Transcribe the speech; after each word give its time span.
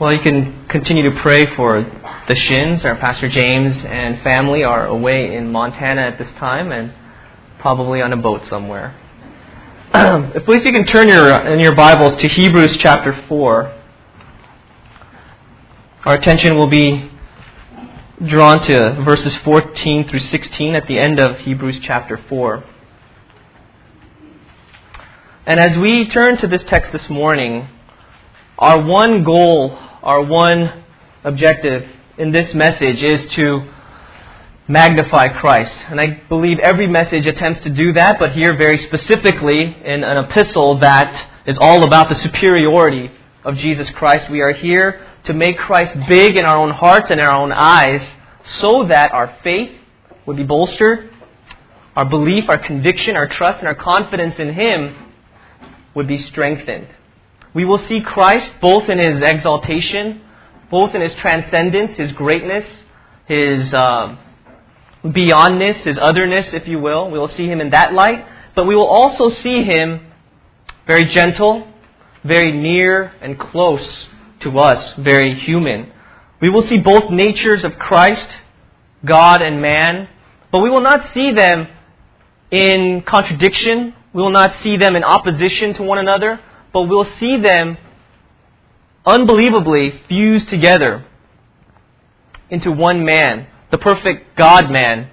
Well, 0.00 0.12
you 0.12 0.20
can 0.20 0.68
continue 0.68 1.10
to 1.12 1.20
pray 1.22 1.52
for 1.56 1.82
the 2.28 2.34
Shins. 2.36 2.84
Our 2.84 2.94
Pastor 2.94 3.28
James 3.28 3.76
and 3.84 4.22
family 4.22 4.62
are 4.62 4.86
away 4.86 5.34
in 5.34 5.50
Montana 5.50 6.02
at 6.02 6.18
this 6.18 6.28
time 6.38 6.70
and 6.70 6.92
probably 7.58 8.00
on 8.00 8.12
a 8.12 8.16
boat 8.16 8.42
somewhere. 8.48 8.96
please 10.44 10.64
you 10.64 10.70
can 10.70 10.86
turn 10.86 11.08
your, 11.08 11.44
in 11.48 11.58
your 11.58 11.74
Bibles 11.74 12.14
to 12.22 12.28
Hebrews 12.28 12.76
chapter 12.76 13.24
4. 13.26 13.82
Our 16.04 16.14
attention 16.14 16.56
will 16.56 16.70
be 16.70 17.10
drawn 18.24 18.62
to 18.66 19.02
verses 19.04 19.34
14 19.38 20.08
through 20.08 20.20
16 20.20 20.76
at 20.76 20.86
the 20.86 20.96
end 20.96 21.18
of 21.18 21.40
Hebrews 21.40 21.80
chapter 21.82 22.22
4. 22.28 22.64
And 25.44 25.58
as 25.58 25.76
we 25.76 26.08
turn 26.08 26.36
to 26.36 26.46
this 26.46 26.62
text 26.68 26.92
this 26.92 27.10
morning, 27.10 27.68
our 28.58 28.80
one 28.80 29.24
goal 29.24 29.86
our 30.08 30.22
one 30.22 30.84
objective 31.22 31.86
in 32.16 32.32
this 32.32 32.54
message 32.54 33.02
is 33.02 33.30
to 33.34 33.70
magnify 34.66 35.28
Christ. 35.28 35.76
And 35.90 36.00
I 36.00 36.22
believe 36.30 36.58
every 36.60 36.86
message 36.86 37.26
attempts 37.26 37.62
to 37.64 37.68
do 37.68 37.92
that, 37.92 38.18
but 38.18 38.32
here 38.32 38.56
very 38.56 38.78
specifically 38.78 39.60
in 39.60 40.04
an 40.04 40.24
epistle 40.24 40.78
that 40.78 41.30
is 41.44 41.58
all 41.58 41.84
about 41.84 42.08
the 42.08 42.14
superiority 42.14 43.10
of 43.44 43.56
Jesus 43.56 43.90
Christ. 43.90 44.30
We 44.30 44.40
are 44.40 44.54
here 44.54 45.06
to 45.24 45.34
make 45.34 45.58
Christ 45.58 45.94
big 46.08 46.36
in 46.36 46.46
our 46.46 46.56
own 46.56 46.70
hearts 46.70 47.08
and 47.10 47.20
our 47.20 47.34
own 47.34 47.52
eyes 47.52 48.00
so 48.60 48.86
that 48.88 49.12
our 49.12 49.36
faith 49.44 49.72
would 50.24 50.38
be 50.38 50.42
bolstered, 50.42 51.10
our 51.94 52.06
belief, 52.06 52.48
our 52.48 52.56
conviction, 52.56 53.14
our 53.14 53.28
trust, 53.28 53.58
and 53.58 53.68
our 53.68 53.74
confidence 53.74 54.36
in 54.38 54.54
Him 54.54 55.12
would 55.94 56.08
be 56.08 56.16
strengthened. 56.16 56.88
We 57.54 57.64
will 57.64 57.78
see 57.88 58.00
Christ 58.00 58.50
both 58.60 58.88
in 58.88 58.98
his 58.98 59.22
exaltation, 59.22 60.20
both 60.70 60.94
in 60.94 61.00
his 61.00 61.14
transcendence, 61.14 61.96
his 61.96 62.12
greatness, 62.12 62.66
his 63.26 63.72
uh, 63.72 64.16
beyondness, 65.04 65.76
his 65.84 65.98
otherness, 65.98 66.52
if 66.52 66.68
you 66.68 66.78
will. 66.78 67.10
We 67.10 67.18
will 67.18 67.28
see 67.28 67.46
him 67.46 67.60
in 67.60 67.70
that 67.70 67.92
light, 67.92 68.24
but 68.54 68.66
we 68.66 68.74
will 68.74 68.86
also 68.86 69.30
see 69.30 69.62
him 69.62 70.06
very 70.86 71.06
gentle, 71.06 71.66
very 72.24 72.52
near 72.52 73.12
and 73.20 73.38
close 73.38 74.06
to 74.40 74.58
us, 74.58 74.94
very 74.98 75.34
human. 75.38 75.92
We 76.40 76.50
will 76.50 76.62
see 76.62 76.78
both 76.78 77.10
natures 77.10 77.64
of 77.64 77.78
Christ, 77.78 78.28
God 79.04 79.42
and 79.42 79.60
man, 79.60 80.08
but 80.52 80.60
we 80.60 80.70
will 80.70 80.80
not 80.80 81.12
see 81.14 81.32
them 81.32 81.66
in 82.50 83.02
contradiction. 83.06 83.94
We 84.12 84.22
will 84.22 84.30
not 84.30 84.62
see 84.62 84.76
them 84.76 84.96
in 84.96 85.04
opposition 85.04 85.74
to 85.74 85.82
one 85.82 85.98
another 85.98 86.40
but 86.72 86.82
we'll 86.82 87.08
see 87.18 87.38
them 87.38 87.78
unbelievably 89.06 90.02
fused 90.08 90.48
together 90.48 91.04
into 92.50 92.70
one 92.70 93.04
man, 93.04 93.46
the 93.70 93.78
perfect 93.78 94.36
God 94.36 94.70
man, 94.70 95.10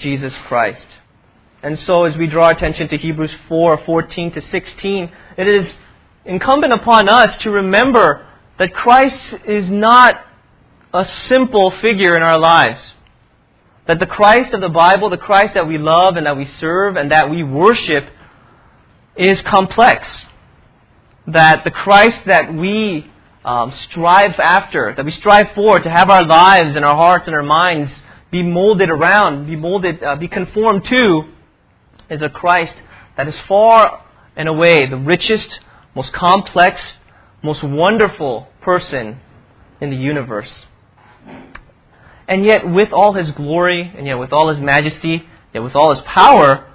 Jesus 0.00 0.34
Christ. 0.46 0.86
And 1.62 1.78
so 1.80 2.04
as 2.04 2.16
we 2.16 2.26
draw 2.26 2.50
attention 2.50 2.88
to 2.88 2.96
Hebrews 2.96 3.34
4, 3.48 3.82
14 3.84 4.32
to 4.32 4.40
16, 4.40 5.12
it 5.36 5.48
is 5.48 5.66
incumbent 6.24 6.72
upon 6.72 7.08
us 7.08 7.36
to 7.38 7.50
remember 7.50 8.26
that 8.58 8.74
Christ 8.74 9.34
is 9.46 9.68
not 9.68 10.20
a 10.92 11.04
simple 11.28 11.72
figure 11.82 12.16
in 12.16 12.22
our 12.22 12.38
lives. 12.38 12.80
That 13.86 14.00
the 14.00 14.06
Christ 14.06 14.52
of 14.52 14.60
the 14.60 14.68
Bible, 14.68 15.10
the 15.10 15.16
Christ 15.16 15.54
that 15.54 15.68
we 15.68 15.78
love 15.78 16.16
and 16.16 16.26
that 16.26 16.36
we 16.36 16.44
serve 16.44 16.96
and 16.96 17.12
that 17.12 17.30
we 17.30 17.42
worship, 17.42 18.04
is 19.16 19.40
complex 19.42 20.06
that 21.28 21.64
the 21.64 21.70
Christ 21.70 22.18
that 22.26 22.52
we 22.52 23.10
um, 23.44 23.72
strive 23.90 24.38
after, 24.38 24.92
that 24.96 25.04
we 25.04 25.10
strive 25.12 25.48
for, 25.54 25.78
to 25.78 25.90
have 25.90 26.10
our 26.10 26.24
lives 26.24 26.74
and 26.76 26.84
our 26.84 26.96
hearts 26.96 27.26
and 27.26 27.34
our 27.34 27.42
minds 27.42 27.90
be 28.30 28.42
molded 28.42 28.90
around, 28.90 29.46
be 29.46 29.56
molded, 29.56 30.02
uh, 30.02 30.16
be 30.16 30.28
conformed 30.28 30.84
to, 30.86 31.22
is 32.10 32.22
a 32.22 32.28
Christ 32.28 32.74
that 33.16 33.28
is 33.28 33.36
far 33.48 34.04
and 34.36 34.48
away 34.48 34.88
the 34.88 34.96
richest, 34.96 35.60
most 35.94 36.12
complex, 36.12 36.80
most 37.42 37.62
wonderful 37.62 38.48
person 38.60 39.20
in 39.80 39.90
the 39.90 39.96
universe. 39.96 40.52
And 42.28 42.44
yet, 42.44 42.68
with 42.68 42.92
all 42.92 43.12
his 43.14 43.30
glory, 43.32 43.92
and 43.96 44.06
yet 44.06 44.14
with 44.14 44.32
all 44.32 44.48
his 44.48 44.60
majesty, 44.60 45.24
yet 45.54 45.60
with 45.62 45.76
all 45.76 45.94
his 45.94 46.02
power, 46.04 46.66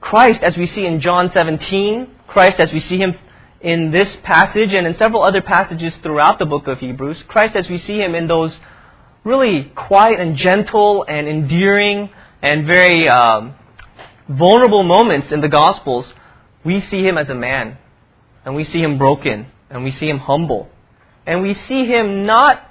Christ, 0.00 0.40
as 0.42 0.56
we 0.56 0.66
see 0.66 0.84
in 0.84 1.00
John 1.00 1.30
17, 1.32 2.08
Christ, 2.26 2.60
as 2.60 2.70
we 2.70 2.80
see 2.80 2.98
him 2.98 3.14
in 3.64 3.90
this 3.90 4.14
passage 4.22 4.74
and 4.74 4.86
in 4.86 4.94
several 4.98 5.22
other 5.22 5.40
passages 5.40 5.94
throughout 6.02 6.38
the 6.38 6.44
book 6.44 6.68
of 6.68 6.78
Hebrews, 6.80 7.22
Christ, 7.26 7.56
as 7.56 7.66
we 7.66 7.78
see 7.78 7.96
him 7.96 8.14
in 8.14 8.28
those 8.28 8.54
really 9.24 9.72
quiet 9.74 10.20
and 10.20 10.36
gentle 10.36 11.04
and 11.08 11.26
endearing 11.26 12.10
and 12.42 12.66
very 12.66 13.08
um, 13.08 13.54
vulnerable 14.28 14.82
moments 14.82 15.32
in 15.32 15.40
the 15.40 15.48
Gospels, 15.48 16.04
we 16.62 16.84
see 16.90 17.02
him 17.02 17.16
as 17.16 17.30
a 17.30 17.34
man. 17.34 17.78
And 18.44 18.54
we 18.54 18.64
see 18.64 18.82
him 18.82 18.98
broken. 18.98 19.46
And 19.70 19.82
we 19.82 19.92
see 19.92 20.10
him 20.10 20.18
humble. 20.18 20.68
And 21.26 21.40
we 21.40 21.54
see 21.66 21.86
him 21.86 22.26
not 22.26 22.62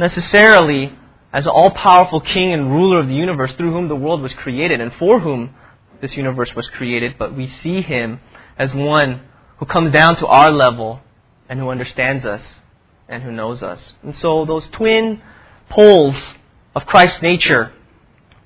necessarily 0.00 0.98
as 1.32 1.44
an 1.44 1.50
all 1.50 1.70
powerful 1.70 2.20
king 2.20 2.52
and 2.52 2.72
ruler 2.72 2.98
of 2.98 3.06
the 3.06 3.14
universe 3.14 3.52
through 3.52 3.70
whom 3.70 3.86
the 3.86 3.94
world 3.94 4.20
was 4.20 4.32
created 4.34 4.80
and 4.80 4.92
for 4.94 5.20
whom 5.20 5.54
this 6.00 6.16
universe 6.16 6.54
was 6.56 6.66
created, 6.68 7.14
but 7.18 7.36
we 7.36 7.48
see 7.62 7.82
him 7.82 8.18
as 8.58 8.74
one 8.74 9.20
who 9.58 9.66
comes 9.66 9.92
down 9.92 10.16
to 10.16 10.26
our 10.26 10.50
level 10.50 11.00
and 11.48 11.58
who 11.58 11.68
understands 11.68 12.24
us 12.24 12.42
and 13.08 13.22
who 13.22 13.32
knows 13.32 13.62
us. 13.62 13.80
And 14.02 14.14
so 14.20 14.44
those 14.44 14.64
twin 14.72 15.20
poles 15.70 16.16
of 16.74 16.86
Christ's 16.86 17.22
nature, 17.22 17.72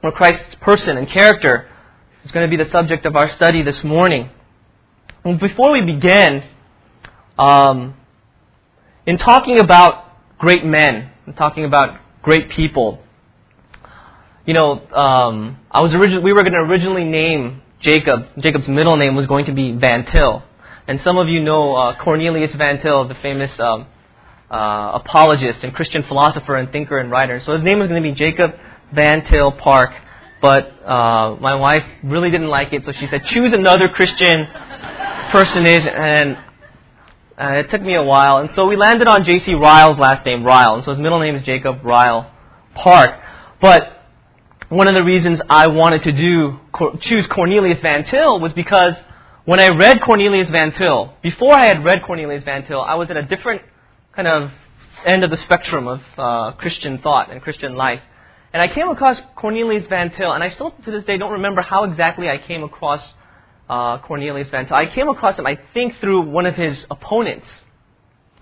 or 0.02 0.12
Christ's 0.12 0.54
person 0.60 0.96
and 0.96 1.08
character, 1.08 1.68
is 2.24 2.30
going 2.30 2.48
to 2.48 2.56
be 2.56 2.62
the 2.62 2.70
subject 2.70 3.04
of 3.06 3.16
our 3.16 3.28
study 3.30 3.62
this 3.62 3.82
morning. 3.82 4.30
And 5.24 5.38
before 5.38 5.72
we 5.72 5.82
begin, 5.82 6.44
um, 7.38 7.94
in 9.06 9.18
talking 9.18 9.60
about 9.60 10.38
great 10.38 10.64
men, 10.64 11.10
and 11.26 11.36
talking 11.36 11.64
about 11.64 12.00
great 12.22 12.50
people, 12.50 13.00
you 14.46 14.54
know, 14.54 14.80
um, 14.88 15.58
I 15.70 15.80
was 15.82 15.94
originally 15.94 16.24
we 16.24 16.32
were 16.32 16.42
going 16.42 16.52
to 16.52 16.60
originally 16.60 17.04
name 17.04 17.62
Jacob. 17.80 18.26
Jacob's 18.38 18.66
middle 18.66 18.96
name 18.96 19.14
was 19.14 19.26
going 19.26 19.46
to 19.46 19.52
be 19.52 19.72
Van 19.72 20.04
Til. 20.10 20.42
And 20.88 21.00
some 21.02 21.16
of 21.16 21.28
you 21.28 21.40
know 21.40 21.74
uh, 21.74 22.02
Cornelius 22.02 22.52
Van 22.54 22.80
Til, 22.80 23.06
the 23.08 23.14
famous 23.16 23.50
um, 23.58 23.86
uh, 24.50 24.92
apologist 24.94 25.60
and 25.62 25.72
Christian 25.74 26.02
philosopher 26.02 26.56
and 26.56 26.70
thinker 26.70 26.98
and 26.98 27.10
writer. 27.10 27.40
So 27.46 27.52
his 27.52 27.62
name 27.62 27.78
was 27.78 27.88
going 27.88 28.02
to 28.02 28.08
be 28.08 28.14
Jacob 28.14 28.52
Van 28.92 29.24
Til 29.24 29.52
Park. 29.52 29.92
But 30.40 30.66
uh, 30.84 31.36
my 31.40 31.54
wife 31.54 31.84
really 32.02 32.30
didn't 32.30 32.48
like 32.48 32.72
it, 32.72 32.84
so 32.84 32.90
she 32.92 33.06
said, 33.06 33.24
choose 33.26 33.52
another 33.52 33.88
Christian 33.88 34.46
personage. 35.30 35.86
And 35.86 36.36
uh, 37.38 37.60
it 37.60 37.70
took 37.70 37.80
me 37.80 37.94
a 37.94 38.02
while. 38.02 38.38
And 38.38 38.50
so 38.56 38.66
we 38.66 38.76
landed 38.76 39.06
on 39.06 39.24
J.C. 39.24 39.54
Ryle's 39.54 39.98
last 39.98 40.26
name, 40.26 40.44
Ryle. 40.44 40.74
And 40.74 40.84
so 40.84 40.90
his 40.90 41.00
middle 41.00 41.20
name 41.20 41.36
is 41.36 41.44
Jacob 41.44 41.84
Ryle 41.84 42.28
Park. 42.74 43.20
But 43.60 43.82
one 44.68 44.88
of 44.88 44.94
the 44.94 45.04
reasons 45.04 45.40
I 45.48 45.68
wanted 45.68 46.02
to 46.02 46.12
do 46.12 46.58
choose 47.02 47.26
Cornelius 47.28 47.80
Van 47.80 48.04
Til 48.04 48.40
was 48.40 48.52
because 48.52 48.94
when 49.44 49.58
I 49.58 49.68
read 49.68 50.00
Cornelius 50.02 50.50
Van 50.50 50.72
Til, 50.72 51.14
before 51.22 51.52
I 51.52 51.66
had 51.66 51.84
read 51.84 52.02
Cornelius 52.04 52.44
Van 52.44 52.64
Til, 52.64 52.80
I 52.80 52.94
was 52.94 53.10
at 53.10 53.16
a 53.16 53.22
different 53.22 53.62
kind 54.14 54.28
of 54.28 54.50
end 55.04 55.24
of 55.24 55.30
the 55.30 55.36
spectrum 55.36 55.88
of 55.88 56.00
uh, 56.16 56.52
Christian 56.52 56.98
thought 56.98 57.30
and 57.32 57.42
Christian 57.42 57.74
life. 57.74 58.00
And 58.52 58.62
I 58.62 58.72
came 58.72 58.88
across 58.88 59.18
Cornelius 59.34 59.86
Van 59.88 60.12
Til, 60.12 60.30
and 60.30 60.44
I 60.44 60.50
still 60.50 60.70
to 60.84 60.90
this 60.90 61.04
day 61.04 61.16
don't 61.16 61.32
remember 61.32 61.62
how 61.62 61.84
exactly 61.84 62.28
I 62.28 62.38
came 62.38 62.62
across 62.62 63.02
uh, 63.68 63.98
Cornelius 63.98 64.48
Van 64.50 64.66
Til. 64.66 64.76
I 64.76 64.86
came 64.86 65.08
across 65.08 65.38
him, 65.38 65.46
I 65.46 65.58
think, 65.74 65.98
through 66.00 66.30
one 66.30 66.46
of 66.46 66.54
his 66.54 66.84
opponents. 66.90 67.46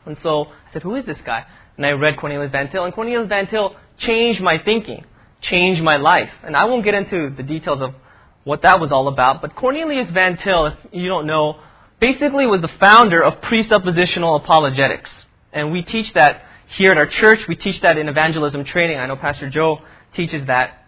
And 0.04 0.18
so 0.22 0.46
I 0.46 0.72
said, 0.72 0.82
Who 0.82 0.96
is 0.96 1.06
this 1.06 1.18
guy? 1.24 1.46
And 1.78 1.86
I 1.86 1.90
read 1.90 2.18
Cornelius 2.18 2.50
Van 2.50 2.70
Til, 2.70 2.84
and 2.84 2.92
Cornelius 2.92 3.28
Van 3.28 3.46
Til 3.46 3.74
changed 3.98 4.42
my 4.42 4.58
thinking, 4.62 5.04
changed 5.40 5.82
my 5.82 5.96
life. 5.96 6.30
And 6.42 6.54
I 6.54 6.64
won't 6.64 6.84
get 6.84 6.94
into 6.94 7.30
the 7.34 7.42
details 7.42 7.80
of 7.80 7.94
what 8.44 8.62
that 8.62 8.80
was 8.80 8.90
all 8.92 9.08
about. 9.08 9.42
But 9.42 9.54
Cornelius 9.54 10.10
Van 10.10 10.36
Til, 10.38 10.66
if 10.66 10.74
you 10.92 11.08
don't 11.08 11.26
know, 11.26 11.60
basically 12.00 12.46
was 12.46 12.60
the 12.60 12.70
founder 12.80 13.22
of 13.22 13.40
presuppositional 13.42 14.42
apologetics. 14.42 15.10
And 15.52 15.72
we 15.72 15.82
teach 15.82 16.12
that 16.14 16.42
here 16.76 16.92
at 16.92 16.98
our 16.98 17.06
church. 17.06 17.40
We 17.48 17.56
teach 17.56 17.80
that 17.82 17.98
in 17.98 18.08
evangelism 18.08 18.64
training. 18.64 18.98
I 18.98 19.06
know 19.06 19.16
Pastor 19.16 19.50
Joe 19.50 19.80
teaches 20.14 20.46
that. 20.46 20.86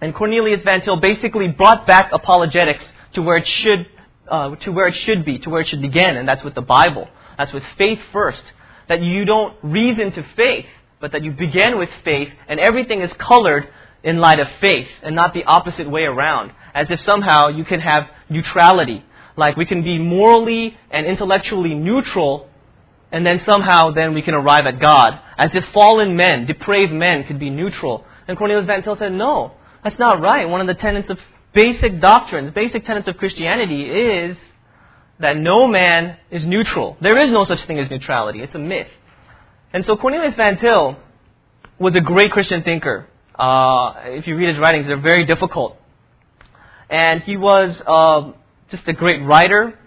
And 0.00 0.14
Cornelius 0.14 0.62
Van 0.62 0.82
Til 0.82 0.96
basically 0.96 1.48
brought 1.48 1.86
back 1.86 2.12
apologetics 2.12 2.84
to 3.14 3.22
where 3.22 3.38
it 3.38 3.46
should, 3.46 3.86
uh, 4.30 4.54
to 4.56 4.70
where 4.70 4.86
it 4.88 4.94
should 4.94 5.24
be, 5.24 5.38
to 5.40 5.50
where 5.50 5.62
it 5.62 5.68
should 5.68 5.80
begin, 5.80 6.16
and 6.16 6.28
that's 6.28 6.44
with 6.44 6.54
the 6.54 6.62
Bible. 6.62 7.08
That's 7.38 7.52
with 7.52 7.62
faith 7.78 7.98
first. 8.12 8.42
That 8.88 9.02
you 9.02 9.24
don't 9.24 9.56
reason 9.62 10.12
to 10.12 10.22
faith, 10.36 10.66
but 11.00 11.12
that 11.12 11.24
you 11.24 11.32
begin 11.32 11.78
with 11.78 11.88
faith, 12.04 12.28
and 12.46 12.60
everything 12.60 13.00
is 13.00 13.10
colored 13.18 13.68
in 14.02 14.18
light 14.18 14.38
of 14.38 14.48
faith, 14.60 14.88
and 15.02 15.16
not 15.16 15.32
the 15.32 15.44
opposite 15.44 15.90
way 15.90 16.02
around 16.02 16.52
as 16.76 16.88
if 16.90 17.00
somehow 17.00 17.48
you 17.48 17.64
can 17.64 17.80
have 17.80 18.04
neutrality. 18.28 19.02
Like 19.36 19.56
we 19.56 19.66
can 19.66 19.82
be 19.82 19.98
morally 19.98 20.76
and 20.90 21.06
intellectually 21.06 21.74
neutral 21.74 22.48
and 23.10 23.24
then 23.24 23.40
somehow 23.46 23.92
then 23.92 24.14
we 24.14 24.22
can 24.22 24.34
arrive 24.34 24.66
at 24.66 24.78
God. 24.78 25.18
As 25.38 25.50
if 25.54 25.64
fallen 25.72 26.16
men, 26.16 26.46
depraved 26.46 26.92
men 26.92 27.24
could 27.24 27.38
be 27.38 27.50
neutral. 27.50 28.04
And 28.28 28.36
Cornelius 28.36 28.66
Van 28.66 28.82
Til 28.82 28.96
said, 28.98 29.12
no, 29.12 29.52
that's 29.82 29.98
not 29.98 30.20
right. 30.20 30.46
One 30.46 30.60
of 30.60 30.66
the 30.66 30.74
tenets 30.74 31.08
of 31.08 31.18
basic 31.54 32.00
doctrines, 32.00 32.52
basic 32.52 32.84
tenets 32.84 33.08
of 33.08 33.16
Christianity 33.16 33.84
is 33.84 34.36
that 35.20 35.36
no 35.36 35.66
man 35.66 36.18
is 36.30 36.44
neutral. 36.44 36.98
There 37.00 37.18
is 37.22 37.30
no 37.30 37.46
such 37.46 37.66
thing 37.66 37.78
as 37.78 37.88
neutrality. 37.88 38.40
It's 38.40 38.54
a 38.54 38.58
myth. 38.58 38.88
And 39.72 39.84
so 39.86 39.96
Cornelius 39.96 40.34
Van 40.36 40.58
Til 40.58 40.96
was 41.78 41.94
a 41.94 42.00
great 42.00 42.32
Christian 42.32 42.62
thinker. 42.62 43.06
Uh, 43.34 43.92
if 44.06 44.26
you 44.26 44.36
read 44.36 44.50
his 44.50 44.58
writings, 44.58 44.86
they're 44.86 45.00
very 45.00 45.24
difficult. 45.24 45.78
And 46.88 47.22
he 47.22 47.36
was 47.36 47.80
uh, 47.86 48.32
just 48.70 48.86
a 48.88 48.92
great 48.92 49.22
writer. 49.22 49.78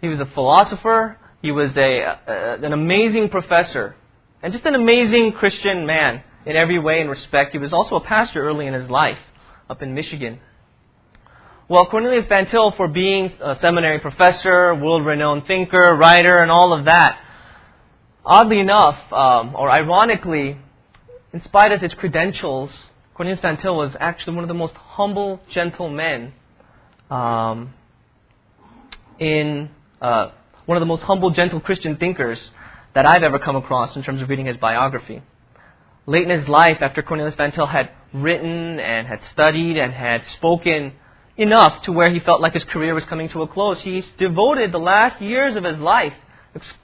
He 0.00 0.08
was 0.08 0.20
a 0.20 0.26
philosopher. 0.26 1.18
He 1.42 1.50
was 1.50 1.76
a, 1.76 2.00
uh, 2.02 2.56
an 2.62 2.72
amazing 2.72 3.28
professor. 3.30 3.96
And 4.42 4.52
just 4.52 4.66
an 4.66 4.74
amazing 4.74 5.32
Christian 5.32 5.86
man 5.86 6.22
in 6.44 6.56
every 6.56 6.78
way 6.78 7.00
and 7.00 7.08
respect. 7.08 7.52
He 7.52 7.58
was 7.58 7.72
also 7.72 7.96
a 7.96 8.04
pastor 8.04 8.46
early 8.46 8.66
in 8.66 8.74
his 8.74 8.88
life 8.90 9.18
up 9.70 9.82
in 9.82 9.94
Michigan. 9.94 10.40
Well, 11.66 11.86
Cornelius 11.86 12.26
Van 12.28 12.46
Til, 12.50 12.72
for 12.76 12.88
being 12.88 13.32
a 13.40 13.56
seminary 13.60 13.98
professor, 13.98 14.74
world 14.74 15.06
renowned 15.06 15.46
thinker, 15.46 15.96
writer, 15.96 16.42
and 16.42 16.50
all 16.50 16.74
of 16.74 16.84
that, 16.84 17.18
oddly 18.22 18.60
enough, 18.60 18.98
um, 19.10 19.54
or 19.56 19.70
ironically, 19.70 20.58
in 21.32 21.42
spite 21.44 21.72
of 21.72 21.80
his 21.80 21.94
credentials, 21.94 22.70
Cornelius 23.14 23.40
Van 23.40 23.56
Til 23.56 23.76
was 23.76 23.92
actually 24.00 24.34
one 24.34 24.42
of 24.42 24.48
the 24.48 24.54
most 24.54 24.74
humble, 24.74 25.40
gentle 25.52 25.88
men 25.88 26.32
um, 27.12 27.72
in 29.20 29.70
uh, 30.02 30.30
one 30.66 30.76
of 30.76 30.80
the 30.80 30.86
most 30.86 31.04
humble, 31.04 31.30
gentle 31.30 31.60
Christian 31.60 31.96
thinkers 31.96 32.50
that 32.92 33.06
I've 33.06 33.22
ever 33.22 33.38
come 33.38 33.54
across 33.54 33.94
in 33.94 34.02
terms 34.02 34.20
of 34.20 34.28
reading 34.28 34.46
his 34.46 34.56
biography. 34.56 35.22
Late 36.06 36.28
in 36.28 36.38
his 36.40 36.48
life, 36.48 36.78
after 36.80 37.02
Cornelius 37.02 37.36
Van 37.36 37.52
Til 37.52 37.66
had 37.66 37.90
written 38.12 38.80
and 38.80 39.06
had 39.06 39.20
studied 39.32 39.76
and 39.76 39.92
had 39.92 40.22
spoken 40.36 40.94
enough 41.36 41.84
to 41.84 41.92
where 41.92 42.12
he 42.12 42.18
felt 42.18 42.40
like 42.40 42.52
his 42.52 42.64
career 42.64 42.94
was 42.94 43.04
coming 43.04 43.28
to 43.28 43.42
a 43.42 43.48
close. 43.48 43.80
He 43.80 44.02
devoted 44.18 44.72
the 44.72 44.78
last 44.78 45.22
years 45.22 45.54
of 45.54 45.62
his 45.62 45.78
life 45.78 46.14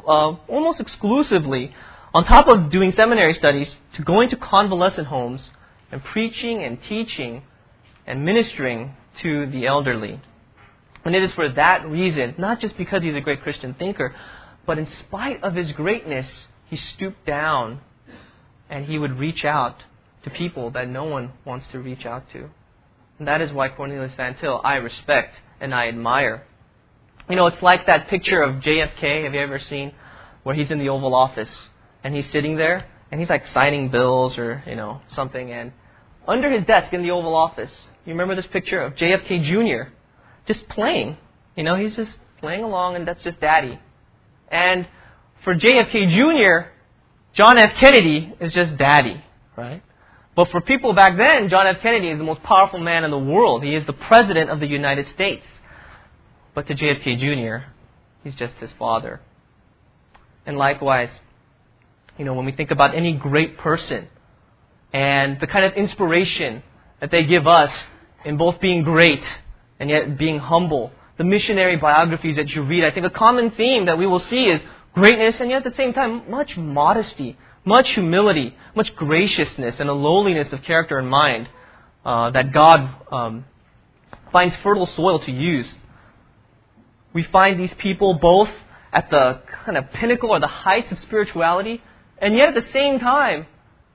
uh, 0.06 0.36
almost 0.48 0.78
exclusively, 0.78 1.74
on 2.14 2.24
top 2.24 2.46
of 2.46 2.70
doing 2.70 2.92
seminary 2.92 3.34
studies, 3.34 3.68
to 3.96 4.04
going 4.04 4.30
to 4.30 4.36
convalescent 4.36 5.08
homes 5.08 5.40
and 5.90 6.02
preaching 6.04 6.62
and 6.62 6.78
teaching 6.88 7.42
and 8.06 8.25
ministering 8.25 8.94
to 9.22 9.46
the 9.50 9.66
elderly. 9.66 10.20
And 11.04 11.14
it 11.14 11.22
is 11.22 11.32
for 11.32 11.48
that 11.52 11.87
reason, 11.87 12.34
not 12.38 12.60
just 12.60 12.76
because 12.76 13.02
he's 13.02 13.14
a 13.14 13.20
great 13.20 13.42
Christian 13.42 13.75
thinker, 13.75 14.14
but 14.66 14.78
in 14.78 14.87
spite 15.06 15.42
of 15.42 15.54
his 15.54 15.72
greatness, 15.72 16.26
he 16.69 16.76
stooped 16.76 17.26
down 17.26 17.81
and 18.69 18.84
he 18.84 18.98
would 18.98 19.19
reach 19.19 19.44
out 19.44 19.82
to 20.25 20.31
people 20.31 20.70
that 20.70 20.88
no 20.88 21.04
one 21.04 21.32
wants 21.44 21.66
to 21.72 21.78
reach 21.78 22.04
out 22.04 22.25
to. 22.32 22.50
And 23.19 23.28
that 23.28 23.40
is 23.40 23.52
why 23.52 23.69
Cornelius 23.69 24.12
Van 24.16 24.37
Til 24.38 24.60
I 24.62 24.75
respect 24.75 25.34
and 25.60 25.75
I 25.75 25.88
admire. 25.88 26.46
You 27.28 27.37
know, 27.37 27.46
it's 27.46 27.62
like 27.62 27.87
that 27.87 28.08
picture 28.08 28.42
of 28.42 28.62
JFK, 28.62 29.25
have 29.25 29.34
you 29.34 29.40
ever 29.40 29.58
seen? 29.58 29.92
Where 30.42 30.54
he's 30.54 30.70
in 30.70 30.78
the 30.78 30.88
Oval 30.88 31.14
Office 31.14 31.50
and 32.02 32.14
he's 32.14 32.31
sitting 32.32 32.56
there 32.56 32.87
and 33.10 33.20
he's 33.20 33.28
like 33.28 33.44
signing 33.52 33.90
bills 33.90 34.38
or, 34.38 34.62
you 34.66 34.75
know, 34.75 35.00
something 35.14 35.52
and 35.52 35.72
under 36.26 36.50
his 36.50 36.64
desk 36.67 36.93
in 36.93 37.02
the 37.02 37.11
Oval 37.11 37.34
Office, 37.34 37.70
you 38.05 38.12
remember 38.12 38.34
this 38.34 38.50
picture 38.52 38.81
of 38.81 38.94
JFK 38.94 39.44
Jr. 39.44 39.93
just 40.46 40.69
playing. 40.69 41.17
You 41.56 41.64
know, 41.64 41.76
he's 41.76 41.94
just 41.96 42.11
playing 42.40 42.64
along 42.64 42.96
and 42.96 43.06
that's 43.06 43.22
just 43.22 43.40
daddy. 43.40 43.78
And 44.50 44.87
for 45.44 45.55
JFK 45.55 46.11
Jr., 46.11 46.70
John 47.34 47.58
F. 47.58 47.72
Kennedy 47.81 48.34
is 48.40 48.52
just 48.52 48.76
daddy, 48.76 49.22
right? 49.56 49.82
But 50.34 50.49
for 50.50 50.61
people 50.61 50.94
back 50.94 51.17
then, 51.17 51.49
John 51.49 51.67
F. 51.67 51.81
Kennedy 51.82 52.08
is 52.08 52.19
the 52.19 52.25
most 52.25 52.43
powerful 52.43 52.81
man 52.81 53.05
in 53.05 53.11
the 53.11 53.19
world. 53.19 53.62
He 53.62 53.75
is 53.75 53.87
the 53.87 53.93
president 53.93 54.50
of 54.50 54.61
the 54.61 54.66
United 54.66 55.06
States. 55.14 55.44
But 56.55 56.66
to 56.66 56.75
JFK 56.75 57.19
Jr., 57.19 57.66
he's 58.25 58.34
just 58.34 58.55
his 58.55 58.70
father. 58.78 59.20
And 60.46 60.56
likewise, 60.56 61.11
you 62.19 62.25
know, 62.25 62.34
when 62.34 62.46
we 62.46 62.52
think 62.52 62.70
about 62.70 62.94
any 62.94 63.12
great 63.12 63.58
person 63.58 64.08
and 64.92 65.38
the 65.40 65.46
kind 65.46 65.64
of 65.64 65.75
inspiration 65.75 66.62
that 67.00 67.10
they 67.10 67.25
give 67.25 67.46
us 67.46 67.70
in 68.25 68.37
both 68.37 68.60
being 68.60 68.82
great 68.82 69.22
and 69.78 69.88
yet 69.88 70.19
being 70.19 70.38
humble, 70.38 70.92
the 71.16 71.25
missionary 71.25 71.76
biographies 71.76 72.37
that 72.37 72.50
you 72.50 72.62
read, 72.62 72.84
I 72.84 72.90
think 72.90 73.06
a 73.06 73.10
common 73.10 73.50
theme 73.52 73.87
that 73.87 73.98
we 73.98 74.06
will 74.06 74.20
see 74.20 74.44
is 74.44 74.60
greatness 74.94 75.37
and 75.40 75.50
yet 75.50 75.64
at 75.64 75.72
the 75.72 75.76
same 75.76 75.92
time 75.92 76.31
much 76.31 76.56
modesty, 76.56 77.38
much 77.64 77.92
humility, 77.92 78.56
much 78.75 78.94
graciousness, 78.96 79.76
and 79.78 79.88
a 79.88 79.92
lowliness 79.92 80.52
of 80.52 80.62
character 80.62 80.98
and 80.98 81.08
mind 81.08 81.48
uh, 82.04 82.31
that 82.31 82.52
God 82.52 82.94
um, 83.12 83.44
finds 84.32 84.54
fertile 84.62 84.88
soil 84.96 85.20
to 85.20 85.31
use. 85.31 85.66
We 87.12 87.25
find 87.25 87.58
these 87.58 87.72
people 87.78 88.14
both 88.14 88.48
at 88.92 89.10
the 89.10 89.40
kind 89.64 89.76
of 89.76 89.90
pinnacle 89.92 90.31
or 90.31 90.40
the 90.40 90.46
heights 90.46 90.90
of 90.90 90.98
spirituality, 91.00 91.82
and 92.19 92.34
yet 92.34 92.48
at 92.48 92.54
the 92.54 92.72
same 92.72 92.98
time, 92.98 93.46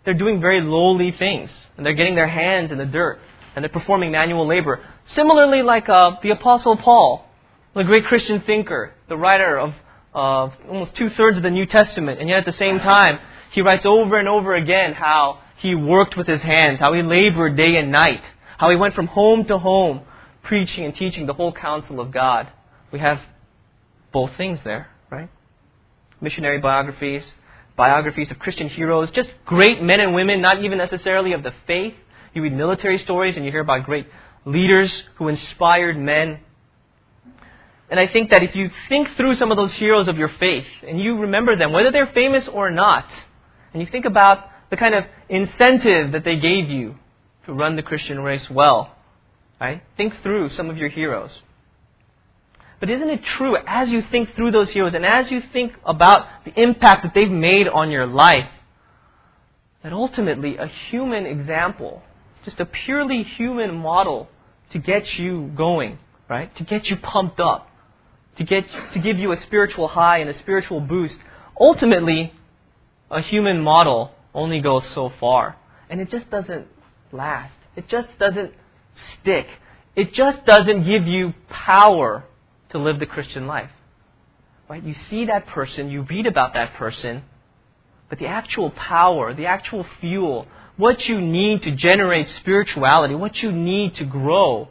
they're 0.06 0.14
doing 0.14 0.40
very 0.40 0.62
lowly 0.62 1.12
things, 1.12 1.50
and 1.76 1.86
they're 1.86 1.94
getting 1.94 2.16
their 2.16 2.28
hands 2.28 2.72
in 2.72 2.78
the 2.78 2.86
dirt, 2.86 3.20
and 3.56 3.64
they're 3.64 3.70
performing 3.70 4.12
manual 4.12 4.48
labor. 4.48 4.84
Similarly, 5.16 5.62
like 5.62 5.90
uh, 5.90 6.12
the 6.24 6.32
Apostle 6.32 6.78
Paul, 6.78 7.28
the 7.76 7.84
great 7.84 8.06
Christian 8.06 8.42
thinker, 8.42 8.94
the 9.10 9.18
writer 9.18 9.60
of 9.60 9.74
uh, 10.14 10.56
almost 10.70 10.96
two 10.96 11.10
thirds 11.10 11.38
of 11.38 11.44
the 11.44 11.50
New 11.50 11.66
Testament, 11.66 12.22
and 12.22 12.30
yet 12.30 12.40
at 12.40 12.46
the 12.46 12.58
same 12.58 12.80
time, 12.80 13.20
he 13.52 13.62
writes 13.62 13.86
over 13.86 14.18
and 14.18 14.28
over 14.28 14.56
again 14.56 14.94
how 14.94 15.40
he 15.58 15.76
worked 15.76 16.16
with 16.16 16.28
his 16.28 16.42
hands, 16.42 16.80
how 16.80 16.94
he 16.94 17.02
labored 17.02 17.58
day 17.58 17.76
and 17.76 17.92
night, 17.92 18.22
how 18.58 18.70
he 18.70 18.76
went 18.76 18.94
from 18.94 19.08
home 19.08 19.46
to 19.46 19.58
home 19.58 20.02
preaching 20.44 20.86
and 20.86 20.96
teaching 20.96 21.26
the 21.26 21.34
whole 21.34 21.52
counsel 21.52 22.00
of 22.00 22.12
God. 22.12 22.52
We 22.92 23.00
have 23.00 23.20
both 24.14 24.32
things 24.38 24.60
there, 24.64 24.88
right? 25.10 25.30
Missionary 26.22 26.60
biographies, 26.60 27.24
biographies 27.76 28.32
of 28.32 28.40
Christian 28.40 28.70
heroes, 28.70 29.12
just 29.12 29.30
great 29.46 29.82
men 29.82 30.00
and 30.00 30.14
women, 30.14 30.42
not 30.42 30.64
even 30.64 30.78
necessarily 30.78 31.34
of 31.34 31.44
the 31.44 31.54
faith. 31.68 31.94
You 32.34 32.42
read 32.42 32.54
military 32.54 32.98
stories 33.00 33.36
and 33.36 33.46
you 33.46 33.52
hear 33.52 33.62
about 33.62 33.86
great 33.86 34.08
leaders 34.46 34.92
who 35.16 35.28
inspired 35.28 35.98
men. 35.98 36.40
And 37.90 38.00
I 38.00 38.08
think 38.08 38.32
that 38.32 38.44
if 38.44 38.56
you 38.56 38.70
think 38.90 39.16
through 39.16 39.36
some 39.36 39.52
of 39.52 39.58
those 39.58 39.72
heroes 39.74 40.08
of 40.08 40.18
your 40.18 40.30
faith 40.40 40.66
and 40.88 41.00
you 41.00 41.20
remember 41.20 41.56
them, 41.56 41.72
whether 41.72 41.92
they're 41.92 42.12
famous 42.14 42.48
or 42.48 42.72
not, 42.72 43.06
and 43.74 43.82
you 43.82 43.88
think 43.92 44.06
about 44.06 44.50
the 44.70 44.78
kind 44.78 44.96
of 44.96 45.04
incentive 45.30 46.14
that 46.14 46.24
they 46.24 46.38
gave 46.38 46.70
you 46.70 46.96
to 47.46 47.54
run 47.54 47.76
the 47.76 47.84
Christian 47.84 48.20
race 48.20 48.50
well, 48.50 48.96
right? 49.60 49.84
Think 49.98 50.22
through 50.24 50.50
some 50.50 50.70
of 50.70 50.78
your 50.78 50.90
heroes. 50.90 51.32
But 52.80 52.90
isn't 52.90 53.10
it 53.10 53.22
true, 53.38 53.56
as 53.66 53.90
you 53.90 54.04
think 54.12 54.36
through 54.36 54.52
those 54.52 54.70
heroes 54.70 54.94
and 54.94 55.06
as 55.06 55.32
you 55.32 55.42
think 55.54 55.74
about 55.86 56.28
the 56.44 56.54
impact 56.62 57.04
that 57.04 57.14
they've 57.14 57.32
made 57.32 57.68
on 57.68 57.90
your 57.90 58.06
life, 58.06 58.50
that 59.84 59.94
ultimately 59.94 60.58
a 60.58 60.68
human 60.90 61.26
example, 61.26 62.02
just 62.44 62.60
a 62.60 62.66
purely 62.66 63.24
human 63.24 63.76
model 63.76 64.28
to 64.72 64.80
get 64.80 65.08
you 65.14 65.52
going, 65.56 66.00
right? 66.30 66.56
To 66.58 66.64
get 66.64 66.86
you 66.88 66.98
pumped 66.98 67.40
up, 67.40 67.70
to 68.38 68.44
get 68.44 68.66
to 68.94 69.00
give 69.00 69.18
you 69.18 69.32
a 69.32 69.42
spiritual 69.44 69.88
high 69.88 70.18
and 70.20 70.30
a 70.30 70.40
spiritual 70.40 70.82
boost, 70.82 71.16
ultimately 71.60 72.34
a 73.10 73.22
human 73.22 73.62
model 73.62 74.12
only 74.34 74.60
goes 74.60 74.84
so 74.94 75.12
far. 75.20 75.56
And 75.90 76.02
it 76.02 76.10
just 76.10 76.30
doesn't 76.30 76.68
last. 77.12 77.54
It 77.76 77.88
just 77.88 78.10
doesn't 78.20 78.54
stick. 79.22 79.48
It 79.96 80.14
just 80.14 80.46
doesn't 80.46 80.86
give 80.86 81.08
you 81.08 81.34
power 81.50 82.26
to 82.76 82.84
live 82.84 83.00
the 83.00 83.06
Christian 83.06 83.48
life. 83.48 83.72
Right? 84.70 84.84
You 84.84 84.96
see 85.10 85.26
that 85.26 85.48
person, 85.48 85.90
you 85.90 86.02
read 86.02 86.26
about 86.26 86.54
that 86.56 86.74
person, 86.74 87.24
but 88.10 88.20
the 88.20 88.28
actual 88.28 88.70
power, 88.72 89.34
the 89.34 89.46
actual 89.46 89.86
fuel, 90.02 90.48
what 90.78 91.08
you 91.08 91.22
need 91.22 91.64
to 91.64 91.72
generate 91.72 92.30
spirituality, 92.32 93.16
what 93.16 93.42
you 93.42 93.52
need 93.52 93.96
to 93.96 94.06
grow, 94.06 94.68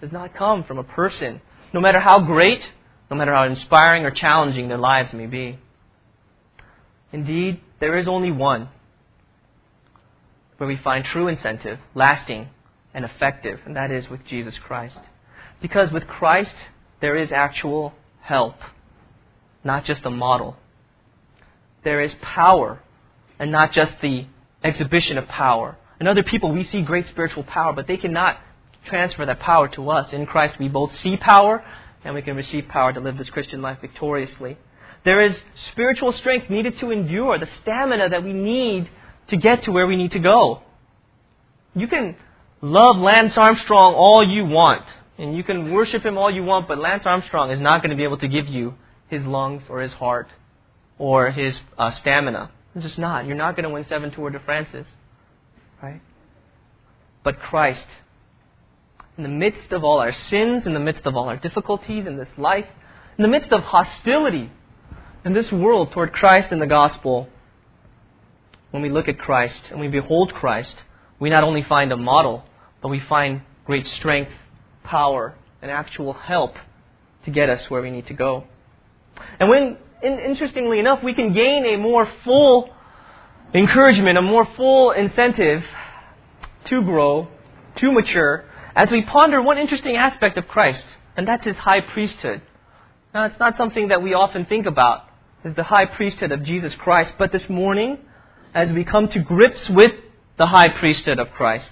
does 0.00 0.12
not 0.12 0.34
come 0.34 0.64
from 0.64 0.78
a 0.78 0.84
person, 0.84 1.40
no 1.72 1.80
matter 1.80 1.98
how 1.98 2.20
great, 2.20 2.62
no 3.10 3.16
matter 3.16 3.32
how 3.32 3.44
inspiring 3.44 4.04
or 4.04 4.10
challenging 4.10 4.68
their 4.68 4.78
lives 4.78 5.12
may 5.14 5.26
be. 5.26 5.58
Indeed, 7.12 7.60
there 7.80 7.96
is 7.98 8.06
only 8.06 8.30
one 8.30 8.68
where 10.58 10.68
we 10.68 10.76
find 10.76 11.04
true 11.04 11.28
incentive, 11.28 11.78
lasting 11.94 12.48
and 12.92 13.04
effective, 13.04 13.60
and 13.64 13.76
that 13.76 13.90
is 13.90 14.10
with 14.10 14.24
Jesus 14.26 14.54
Christ. 14.58 14.98
Because 15.62 15.90
with 15.90 16.06
Christ, 16.06 16.52
there 17.00 17.16
is 17.16 17.30
actual 17.32 17.92
help, 18.20 18.56
not 19.64 19.84
just 19.84 20.04
a 20.04 20.10
model. 20.10 20.56
There 21.84 22.00
is 22.00 22.12
power, 22.20 22.80
and 23.38 23.52
not 23.52 23.72
just 23.72 23.92
the 24.00 24.26
exhibition 24.64 25.18
of 25.18 25.28
power. 25.28 25.76
In 26.00 26.08
other 26.08 26.22
people, 26.22 26.52
we 26.52 26.64
see 26.64 26.82
great 26.82 27.08
spiritual 27.08 27.44
power, 27.44 27.72
but 27.72 27.86
they 27.86 27.96
cannot 27.96 28.38
transfer 28.86 29.26
that 29.26 29.40
power 29.40 29.68
to 29.68 29.90
us. 29.90 30.12
In 30.12 30.26
Christ, 30.26 30.58
we 30.58 30.68
both 30.68 30.90
see 31.00 31.16
power, 31.16 31.64
and 32.04 32.14
we 32.14 32.22
can 32.22 32.36
receive 32.36 32.68
power 32.68 32.92
to 32.92 33.00
live 33.00 33.18
this 33.18 33.30
Christian 33.30 33.62
life 33.62 33.78
victoriously. 33.80 34.56
There 35.04 35.20
is 35.20 35.36
spiritual 35.72 36.12
strength 36.12 36.50
needed 36.50 36.78
to 36.80 36.90
endure, 36.90 37.38
the 37.38 37.48
stamina 37.62 38.08
that 38.08 38.24
we 38.24 38.32
need 38.32 38.90
to 39.28 39.36
get 39.36 39.64
to 39.64 39.72
where 39.72 39.86
we 39.86 39.96
need 39.96 40.12
to 40.12 40.18
go. 40.18 40.62
You 41.74 41.86
can 41.88 42.16
love 42.60 42.96
Lance 42.96 43.36
Armstrong 43.36 43.94
all 43.94 44.26
you 44.28 44.46
want, 44.46 44.84
and 45.18 45.36
you 45.36 45.42
can 45.42 45.72
worship 45.72 46.04
him 46.04 46.18
all 46.18 46.30
you 46.30 46.42
want, 46.42 46.68
but 46.68 46.78
Lance 46.78 47.02
Armstrong 47.06 47.50
is 47.50 47.60
not 47.60 47.82
going 47.82 47.90
to 47.90 47.96
be 47.96 48.04
able 48.04 48.18
to 48.18 48.28
give 48.28 48.46
you 48.46 48.74
his 49.08 49.24
lungs 49.24 49.62
or 49.68 49.80
his 49.80 49.92
heart 49.94 50.28
or 50.98 51.30
his 51.30 51.58
uh, 51.78 51.90
stamina. 51.92 52.50
It's 52.74 52.84
just 52.84 52.98
not. 52.98 53.26
You're 53.26 53.36
not 53.36 53.56
going 53.56 53.64
to 53.64 53.70
win 53.70 53.84
seven 53.88 54.10
Tour 54.10 54.30
de 54.30 54.40
France's. 54.40 54.86
Right? 55.82 56.00
But 57.24 57.40
Christ, 57.40 57.86
in 59.16 59.22
the 59.22 59.28
midst 59.30 59.72
of 59.72 59.84
all 59.84 59.98
our 59.98 60.14
sins, 60.30 60.66
in 60.66 60.74
the 60.74 60.80
midst 60.80 61.06
of 61.06 61.16
all 61.16 61.28
our 61.28 61.36
difficulties 61.36 62.06
in 62.06 62.18
this 62.18 62.28
life, 62.36 62.66
in 63.16 63.22
the 63.22 63.28
midst 63.28 63.52
of 63.52 63.62
hostility 63.62 64.50
in 65.24 65.32
this 65.32 65.50
world 65.50 65.92
toward 65.92 66.12
Christ 66.12 66.52
and 66.52 66.60
the 66.60 66.66
gospel, 66.66 67.28
when 68.70 68.82
we 68.82 68.90
look 68.90 69.08
at 69.08 69.18
Christ 69.18 69.60
and 69.70 69.80
we 69.80 69.88
behold 69.88 70.34
Christ, 70.34 70.74
we 71.18 71.30
not 71.30 71.44
only 71.44 71.62
find 71.62 71.90
a 71.92 71.96
model, 71.96 72.44
but 72.82 72.88
we 72.88 73.00
find 73.00 73.40
great 73.64 73.86
strength, 73.86 74.32
power, 74.86 75.34
and 75.60 75.70
actual 75.70 76.12
help 76.12 76.54
to 77.24 77.30
get 77.30 77.50
us 77.50 77.60
where 77.68 77.82
we 77.82 77.90
need 77.90 78.06
to 78.06 78.14
go. 78.14 78.44
And 79.40 79.48
when, 79.48 79.78
interestingly 80.02 80.78
enough, 80.78 81.02
we 81.02 81.14
can 81.14 81.32
gain 81.32 81.64
a 81.66 81.76
more 81.76 82.08
full 82.24 82.70
encouragement, 83.54 84.18
a 84.18 84.22
more 84.22 84.46
full 84.56 84.92
incentive 84.92 85.62
to 86.66 86.82
grow, 86.82 87.28
to 87.76 87.92
mature, 87.92 88.44
as 88.74 88.90
we 88.90 89.02
ponder 89.02 89.40
one 89.40 89.58
interesting 89.58 89.96
aspect 89.96 90.36
of 90.36 90.46
Christ, 90.48 90.84
and 91.16 91.26
that's 91.26 91.44
his 91.44 91.56
high 91.56 91.80
priesthood. 91.80 92.42
Now, 93.14 93.24
it's 93.24 93.40
not 93.40 93.56
something 93.56 93.88
that 93.88 94.02
we 94.02 94.12
often 94.14 94.44
think 94.44 94.66
about, 94.66 95.04
is 95.44 95.54
the 95.54 95.62
high 95.62 95.86
priesthood 95.86 96.32
of 96.32 96.42
Jesus 96.42 96.74
Christ. 96.74 97.12
But 97.18 97.32
this 97.32 97.48
morning, 97.48 97.98
as 98.54 98.70
we 98.72 98.84
come 98.84 99.08
to 99.08 99.20
grips 99.20 99.68
with 99.70 99.92
the 100.36 100.46
high 100.46 100.68
priesthood 100.68 101.18
of 101.18 101.30
Christ, 101.30 101.70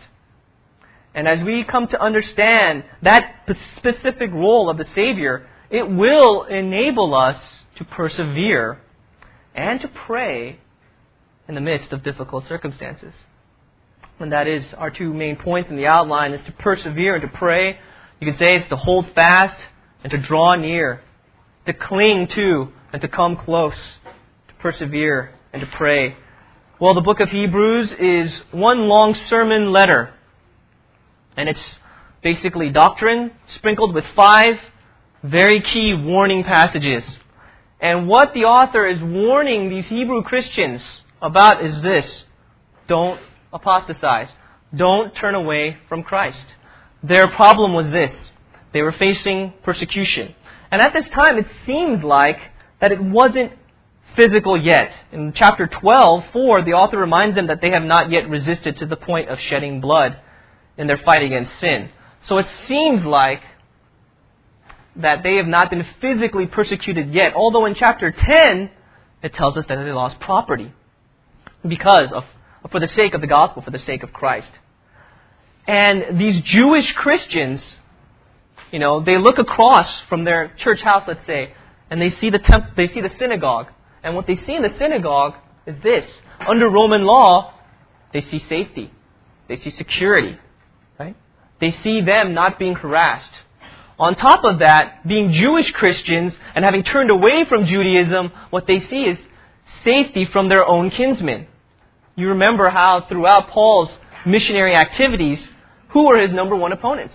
and 1.15 1.29
as 1.29 1.43
we 1.45 1.65
come 1.65 1.87
to 1.89 2.01
understand 2.01 2.85
that 3.03 3.49
specific 3.77 4.33
role 4.33 4.69
of 4.69 4.79
the 4.79 4.87
Savior, 4.95 5.47
it 5.71 5.89
will 5.89 6.45
enable 6.45 7.15
us 7.15 7.41
to 7.77 7.85
persevere 7.85 8.81
and 9.55 9.81
to 9.81 9.89
pray 9.89 10.59
in 11.49 11.55
the 11.55 11.61
midst 11.61 11.93
of 11.93 12.03
difficult 12.03 12.47
circumstances. 12.49 13.13
And 14.19 14.33
that 14.33 14.47
is 14.47 14.65
our 14.77 14.91
two 14.91 15.13
main 15.13 15.37
points 15.37 15.71
in 15.71 15.77
the 15.77 15.87
outline 15.87 16.33
is 16.33 16.45
to 16.47 16.53
persevere 16.53 17.17
and 17.17 17.23
to 17.23 17.37
pray. 17.37 17.79
You 18.21 18.31
could 18.31 18.39
say 18.39 18.57
it's 18.57 18.69
to 18.71 18.77
hold 18.77 19.07
fast 19.15 19.61
and 20.03 20.11
to 20.11 20.19
draw 20.19 20.55
near, 20.55 21.03
to 21.67 21.73
cling 21.73 22.29
to 22.35 22.69
and 22.93 23.03
to 23.03 23.09
come 23.09 23.37
close, 23.37 23.75
to 24.49 24.55
persevere 24.61 25.35
and 25.53 25.61
to 25.61 25.69
pray. 25.77 26.17
Well, 26.81 26.95
the 26.95 27.01
book 27.01 27.21
of 27.21 27.29
Hebrews 27.29 27.93
is 27.99 28.33
one 28.53 28.89
long 28.89 29.15
sermon 29.29 29.73
letter. 29.73 30.14
And 31.37 31.49
it's 31.49 31.61
basically 32.23 32.71
doctrine 32.71 33.33
sprinkled 33.57 33.95
with 33.95 34.05
five 34.17 34.55
very 35.23 35.61
key 35.63 35.95
warning 35.95 36.45
passages. 36.45 37.03
And 37.81 38.09
what 38.09 38.35
the 38.35 38.45
author 38.45 38.87
is 38.87 39.01
warning 39.01 39.69
these 39.69 39.87
Hebrew 39.87 40.23
Christians 40.23 40.83
about 41.21 41.65
is 41.65 41.81
this 41.83 42.07
don't 42.87 43.21
apostatize, 43.53 44.29
don't 44.75 45.15
turn 45.15 45.35
away 45.35 45.79
from 45.89 46.03
Christ. 46.03 46.45
Their 47.03 47.29
problem 47.29 47.73
was 47.73 47.91
this 47.91 48.13
they 48.73 48.83
were 48.83 48.93
facing 48.93 49.53
persecution. 49.63 50.35
And 50.71 50.83
at 50.83 50.93
this 50.93 51.09
time, 51.11 51.39
it 51.39 51.47
seemed 51.65 52.03
like 52.03 52.39
that 52.81 52.91
it 52.91 53.01
wasn't 53.01 53.53
physical 54.17 54.61
yet. 54.61 54.91
In 55.13 55.33
chapter 55.33 55.67
12, 55.67 56.25
4, 56.33 56.63
the 56.63 56.73
author 56.73 56.99
reminds 56.99 57.37
them 57.37 57.47
that 57.47 57.61
they 57.61 57.71
have 57.71 57.85
not 57.85 58.11
yet 58.11 58.29
resisted 58.29 58.79
to 58.79 58.87
the 58.87 58.97
point 58.97 59.29
of 59.29 59.39
shedding 59.39 59.81
blood 59.81 60.17
in 60.77 60.87
their 60.87 60.99
fight 60.99 61.23
against 61.23 61.59
sin. 61.61 61.91
So 62.27 62.39
it 62.39 62.47
seems 62.67 63.05
like 63.05 63.43
that 64.97 65.23
they 65.23 65.37
have 65.37 65.47
not 65.47 65.71
been 65.71 65.85
physically 66.01 66.47
persecuted 66.47 67.13
yet, 67.13 67.35
although 67.35 67.67
in 67.67 67.75
chapter 67.75 68.11
10, 68.11 68.71
it 69.23 69.35
tells 69.35 69.57
us 69.57 69.65
that 69.69 69.77
they 69.77 69.93
lost 69.93 70.21
property 70.21 70.73
because 71.67 72.09
of, 72.13 72.25
for 72.71 72.81
the 72.81 72.89
sake 72.89 73.15
of 73.15 73.21
the 73.21 73.27
gospel, 73.27 73.63
for 73.63 73.71
the 73.71 73.79
sake 73.79 74.03
of 74.03 74.13
Christ. 74.13 74.49
And 75.67 76.21
these 76.21 76.41
Jewish 76.43 76.93
Christians, 76.93 77.63
you 78.71 78.79
know, 78.79 79.03
they 79.03 79.19
look 79.19 79.39
across 79.39 79.89
from 80.09 80.25
their 80.25 80.53
church 80.59 80.81
house, 80.83 81.05
let's 81.07 81.27
say, 81.27 81.55
and 81.91 82.01
they 82.01 82.11
see 82.21 82.31
the 82.31 82.39
temp- 82.39 82.77
they 82.77 82.89
see 82.89 83.01
the 83.01 83.13
synagogue. 83.19 83.69
And 84.03 84.15
what 84.15 84.27
they 84.27 84.37
see 84.37 84.55
in 84.55 84.63
the 84.63 84.75
synagogue 84.79 85.35
is 85.67 85.77
this. 85.83 86.05
Under 86.47 86.69
Roman 86.69 87.05
law, 87.05 87.55
they 88.13 88.21
see 88.21 88.45
safety. 88.49 88.93
They 89.49 89.57
see 89.57 89.71
security. 89.71 90.39
They 91.61 91.73
see 91.83 92.01
them 92.01 92.35
not 92.35 92.59
being 92.59 92.75
harassed. 92.75 93.31
On 93.99 94.17
top 94.17 94.45
of 94.45 94.59
that, 94.59 95.07
being 95.07 95.33
Jewish 95.33 95.71
Christians 95.73 96.33
and 96.55 96.65
having 96.65 96.83
turned 96.83 97.11
away 97.11 97.45
from 97.49 97.67
Judaism, 97.67 98.33
what 98.51 98.67
they 98.67 98.81
see 98.81 99.05
is 99.05 99.19
safety 99.85 100.25
from 100.25 100.49
their 100.49 100.67
own 100.67 100.91
kinsmen. 100.91 101.47
You 102.17 102.29
remember 102.31 102.71
how 102.71 103.07
throughout 103.09 103.49
Paul's 103.49 103.91
missionary 104.27 104.75
activities, 104.75 105.39
who 105.89 106.07
were 106.07 106.21
his 106.21 106.33
number 106.33 106.57
one 106.57 106.73
opponents? 106.73 107.15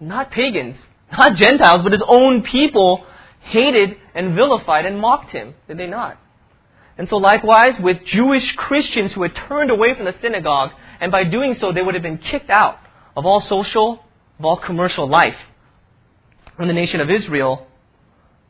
Not 0.00 0.30
pagans, 0.30 0.76
not 1.12 1.36
Gentiles, 1.36 1.82
but 1.82 1.92
his 1.92 2.02
own 2.06 2.42
people 2.42 3.04
hated 3.40 3.96
and 4.14 4.34
vilified 4.34 4.86
and 4.86 4.98
mocked 4.98 5.30
him, 5.30 5.54
did 5.68 5.78
they 5.78 5.86
not? 5.86 6.18
And 6.96 7.08
so 7.08 7.16
likewise 7.16 7.74
with 7.80 7.98
Jewish 8.06 8.54
Christians 8.56 9.12
who 9.12 9.22
had 9.22 9.34
turned 9.48 9.70
away 9.70 9.94
from 9.94 10.06
the 10.06 10.14
synagogue, 10.22 10.70
and 11.00 11.12
by 11.12 11.24
doing 11.24 11.56
so 11.60 11.72
they 11.72 11.82
would 11.82 11.94
have 11.94 12.02
been 12.02 12.18
kicked 12.18 12.50
out 12.50 12.78
of 13.16 13.26
all 13.26 13.40
social, 13.42 14.00
of 14.38 14.44
all 14.44 14.56
commercial 14.56 15.08
life. 15.08 15.36
In 16.58 16.68
the 16.68 16.74
nation 16.74 17.00
of 17.00 17.10
Israel, 17.10 17.66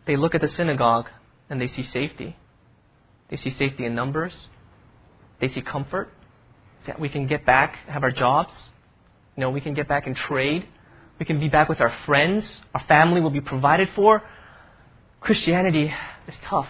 they 0.07 0.17
look 0.17 0.35
at 0.35 0.41
the 0.41 0.49
synagogue 0.49 1.07
and 1.49 1.61
they 1.61 1.69
see 1.69 1.87
safety. 1.93 2.37
They 3.31 3.37
see 3.37 3.51
safety 3.59 3.85
in 3.85 3.95
numbers. 3.95 4.33
They 5.41 5.49
see 5.49 5.63
comfort. 5.63 6.13
That 6.87 7.01
we 7.01 7.09
can 7.09 7.27
get 7.27 7.47
back, 7.47 7.77
have 7.89 8.03
our 8.03 8.11
jobs. 8.11 8.53
You 9.37 9.41
know, 9.41 9.51
we 9.51 9.61
can 9.61 9.75
get 9.75 9.89
back 9.89 10.07
and 10.07 10.15
trade. 10.15 10.67
We 11.19 11.25
can 11.25 11.41
be 11.41 11.49
back 11.49 11.69
with 11.69 11.81
our 11.81 11.95
friends. 12.05 12.45
Our 12.75 12.85
family 12.87 13.21
will 13.21 13.31
be 13.31 13.41
provided 13.41 13.89
for. 13.95 14.23
Christianity 15.21 15.93
is 16.29 16.35
tough. 16.45 16.69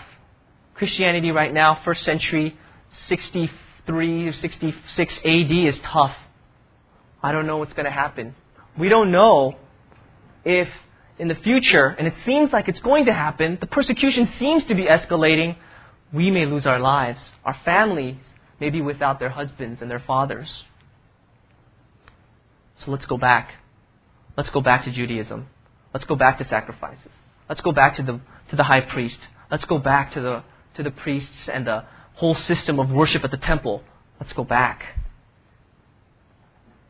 Christianity 0.75 1.31
right 1.31 1.53
now, 1.53 1.81
first 1.85 2.05
century, 2.05 2.57
63 3.09 4.29
or 4.29 4.33
66 4.33 5.15
AD, 5.25 5.51
is 5.51 5.79
tough. 5.83 6.15
I 7.25 7.33
don't 7.33 7.47
know 7.47 7.57
what's 7.57 7.73
going 7.73 7.87
to 7.87 7.91
happen. 7.91 8.35
We 8.79 8.91
don't 8.91 9.11
know 9.11 9.57
if 10.45 10.69
in 11.19 11.29
the 11.29 11.35
future, 11.37 11.87
and 11.87 12.07
it 12.07 12.13
seems 12.27 12.53
like 12.53 12.69
it's 12.69 12.81
going 12.81 13.07
to 13.07 13.15
happen, 13.15 13.57
the 13.59 13.67
persecution 13.67 14.29
seems 14.39 14.63
to 14.67 14.75
be 14.75 14.85
escalating, 14.85 15.57
we 16.13 16.31
may 16.31 16.45
lose 16.45 16.67
our 16.67 16.79
lives. 16.79 17.21
Our 17.47 17.57
families 17.65 18.17
may 18.61 18.69
be 18.69 18.83
without 18.83 19.21
their 19.21 19.31
husbands 19.31 19.81
and 19.81 19.91
their 19.91 20.01
fathers. 20.01 20.49
So 22.85 22.91
let's 22.91 23.07
go 23.07 23.17
back. 23.17 23.55
Let's 24.37 24.51
go 24.51 24.61
back 24.61 24.85
to 24.85 24.91
Judaism. 24.91 25.47
Let's 25.95 26.05
go 26.05 26.17
back 26.17 26.37
to 26.41 26.49
sacrifices. 26.49 27.11
Let's 27.49 27.63
go 27.63 27.73
back 27.73 27.97
to 27.97 28.03
the, 28.03 28.21
to 28.51 28.57
the 28.57 28.65
high 28.65 28.83
priest. 28.83 29.19
Let's 29.51 29.65
go 29.65 29.79
back 29.79 30.13
to 30.13 30.21
the, 30.21 30.43
to 30.77 30.83
the 30.83 30.91
priests 30.91 31.49
and 31.51 31.67
the 31.67 31.85
whole 32.17 32.35
system 32.35 32.79
of 32.79 32.91
worship 32.91 33.25
at 33.25 33.31
the 33.31 33.39
temple. 33.39 33.83
Let's 34.21 34.35
go 34.35 34.45
back. 34.45 34.83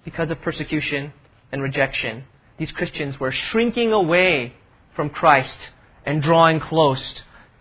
Because 0.05 0.31
of 0.31 0.41
persecution 0.43 1.13
and 1.51 1.63
rejection, 1.63 2.25
these 2.59 2.71
Christians 2.73 3.19
were 3.19 3.33
shrinking 3.33 3.93
away 3.93 4.55
from 4.95 5.11
Christ 5.11 5.57
and 6.05 6.23
drawing 6.23 6.61
close, 6.61 7.03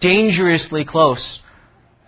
dangerously 0.01 0.85
close, 0.85 1.39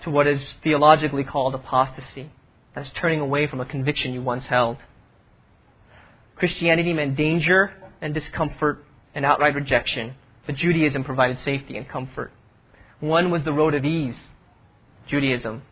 to 0.03 0.09
what 0.09 0.27
is 0.27 0.41
theologically 0.63 1.23
called 1.23 1.55
apostasy. 1.55 2.31
That's 2.75 2.89
turning 2.95 3.21
away 3.21 3.47
from 3.47 3.61
a 3.61 3.65
conviction 3.65 4.13
you 4.13 4.21
once 4.21 4.43
held. 4.45 4.77
Christianity 6.35 6.93
meant 6.93 7.15
danger 7.15 7.71
and 8.01 8.13
discomfort 8.13 8.83
and 9.15 9.25
outright 9.25 9.55
rejection 9.55 10.15
but 10.45 10.55
Judaism 10.55 11.03
provided 11.03 11.39
safety 11.43 11.77
and 11.77 11.87
comfort. 11.87 12.31
One 12.99 13.31
was 13.31 13.43
the 13.43 13.53
road 13.53 13.73
of 13.73 13.83
ease, 13.83 14.15
Judaism, 15.07 15.63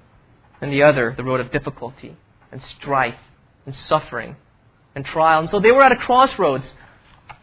and 0.61 0.71
the 0.71 0.83
other 0.83 1.13
the 1.15 1.23
road 1.23 1.39
of 1.39 1.51
difficulty 1.51 2.15
and 2.51 2.61
strife 2.77 3.19
and 3.65 3.75
suffering 3.75 4.35
and 4.95 5.05
trial. 5.05 5.41
And 5.41 5.49
so 5.49 5.59
they 5.59 5.71
were 5.71 5.83
at 5.83 5.91
a 5.91 5.97
crossroads. 5.97 6.65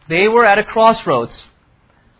They 0.09 0.27
were 0.27 0.45
at 0.45 0.59
a 0.59 0.63
crossroads. 0.63 1.33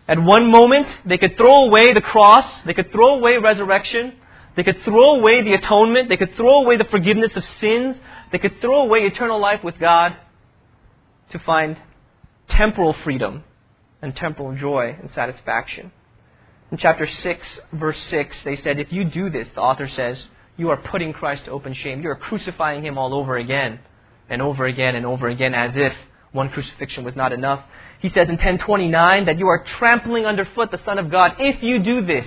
At 0.08 0.22
one 0.22 0.52
moment, 0.52 0.88
they 1.06 1.18
could 1.18 1.38
throw 1.38 1.66
away 1.66 1.94
the 1.94 2.02
cross, 2.02 2.46
they 2.66 2.74
could 2.74 2.92
throw 2.92 3.16
away 3.16 3.38
resurrection, 3.38 4.14
they 4.56 4.64
could 4.64 4.84
throw 4.84 5.16
away 5.16 5.44
the 5.44 5.54
atonement, 5.54 6.10
they 6.10 6.18
could 6.18 6.36
throw 6.36 6.64
away 6.64 6.78
the 6.78 6.86
forgiveness 6.86 7.32
of 7.36 7.44
sins, 7.60 7.96
they 8.32 8.38
could 8.38 8.60
throw 8.60 8.82
away 8.82 9.00
eternal 9.02 9.40
life 9.40 9.64
with 9.64 9.80
God 9.80 10.16
to 11.32 11.40
find 11.40 11.78
temporal 12.50 12.94
freedom 13.04 13.44
and 14.02 14.16
temporal 14.16 14.58
joy 14.58 14.98
and 15.00 15.10
satisfaction. 15.16 15.92
In 16.72 16.78
chapter 16.78 17.08
6, 17.08 17.48
verse 17.74 17.98
6, 18.10 18.36
they 18.44 18.58
said, 18.58 18.80
If 18.80 18.92
you 18.92 19.06
do 19.06 19.30
this, 19.30 19.48
the 19.54 19.62
author 19.62 19.88
says, 19.88 20.18
you 20.58 20.70
are 20.70 20.78
putting 20.78 21.14
Christ 21.14 21.46
to 21.46 21.52
open 21.52 21.74
shame. 21.74 22.02
You 22.02 22.10
are 22.10 22.16
crucifying 22.16 22.84
him 22.84 22.98
all 22.98 23.14
over 23.14 23.38
again 23.38 23.80
and 24.32 24.42
over 24.42 24.66
again 24.66 24.96
and 24.96 25.06
over 25.06 25.28
again 25.28 25.54
as 25.54 25.74
if 25.76 25.94
one 26.32 26.50
crucifixion 26.50 27.04
was 27.04 27.16
not 27.16 27.34
enough. 27.34 27.64
He 28.00 28.10
says 28.10 28.30
in 28.30 28.36
1029 28.36 29.26
that 29.26 29.38
you 29.38 29.48
are 29.48 29.66
trampling 29.78 30.26
underfoot 30.26 30.72
the 30.72 30.82
Son 30.86 30.98
of 30.98 31.12
God 31.12 31.34
if 31.38 31.62
you 31.62 31.84
do 31.84 32.04
this. 32.06 32.26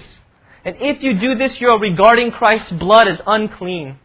And 0.65 0.77
if 0.81 1.03
you 1.03 1.19
do 1.19 1.35
this, 1.35 1.61
you 1.61 1.69
are 1.69 1.81
regarding 1.81 2.31
Christ's 2.31 2.73
blood 2.73 3.09
as 3.09 3.21
unclean. 3.27 3.99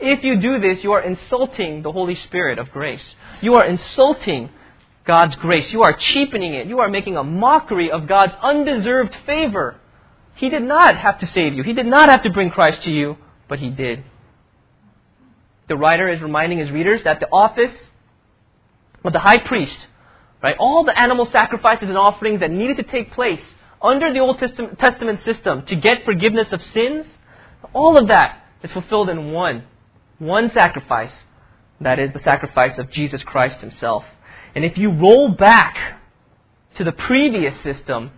If 0.00 0.24
you 0.24 0.40
do 0.40 0.58
this, 0.58 0.82
you 0.82 0.92
are 0.92 1.00
insulting 1.02 1.82
the 1.82 1.92
Holy 1.92 2.14
Spirit 2.14 2.58
of 2.58 2.70
grace. 2.70 3.04
You 3.40 3.54
are 3.54 3.64
insulting 3.64 4.50
God's 5.04 5.34
grace. 5.36 5.70
You 5.72 5.82
are 5.82 5.96
cheapening 5.96 6.54
it. 6.54 6.66
You 6.66 6.80
are 6.80 6.88
making 6.88 7.16
a 7.16 7.22
mockery 7.22 7.90
of 7.90 8.08
God's 8.08 8.34
undeserved 8.42 9.14
favor. 9.26 9.76
He 10.36 10.48
did 10.48 10.62
not 10.62 10.96
have 10.96 11.20
to 11.20 11.26
save 11.26 11.54
you. 11.54 11.62
He 11.62 11.74
did 11.74 11.86
not 11.86 12.08
have 12.08 12.22
to 12.22 12.30
bring 12.30 12.50
Christ 12.50 12.82
to 12.84 12.90
you, 12.90 13.16
but 13.48 13.58
He 13.58 13.70
did. 13.70 14.04
The 15.72 15.78
writer 15.78 16.10
is 16.10 16.20
reminding 16.20 16.58
his 16.58 16.70
readers 16.70 17.02
that 17.04 17.18
the 17.18 17.28
office 17.32 17.74
of 19.02 19.14
the 19.14 19.18
high 19.18 19.38
priest, 19.38 19.86
right, 20.42 20.54
all 20.58 20.84
the 20.84 21.00
animal 21.00 21.24
sacrifices 21.32 21.88
and 21.88 21.96
offerings 21.96 22.40
that 22.40 22.50
needed 22.50 22.76
to 22.76 22.82
take 22.82 23.14
place 23.14 23.40
under 23.80 24.12
the 24.12 24.18
Old 24.18 24.38
Testament 24.38 25.24
system 25.24 25.64
to 25.64 25.76
get 25.76 26.04
forgiveness 26.04 26.48
of 26.52 26.60
sins, 26.74 27.06
all 27.72 27.96
of 27.96 28.08
that 28.08 28.44
is 28.62 28.70
fulfilled 28.72 29.08
in 29.08 29.32
one, 29.32 29.64
one 30.18 30.50
sacrifice. 30.52 31.14
That 31.80 31.98
is 31.98 32.10
the 32.12 32.20
sacrifice 32.22 32.78
of 32.78 32.90
Jesus 32.90 33.22
Christ 33.22 33.60
Himself. 33.60 34.04
And 34.54 34.66
if 34.66 34.76
you 34.76 34.90
roll 34.90 35.30
back 35.30 36.02
to 36.76 36.84
the 36.84 36.92
previous 36.92 37.54
system, 37.62 38.10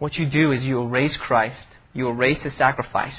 what 0.00 0.18
you 0.18 0.26
do 0.26 0.50
is 0.50 0.64
you 0.64 0.82
erase 0.82 1.16
Christ, 1.16 1.64
you 1.92 2.08
erase 2.08 2.42
His 2.42 2.54
sacrifice, 2.58 3.14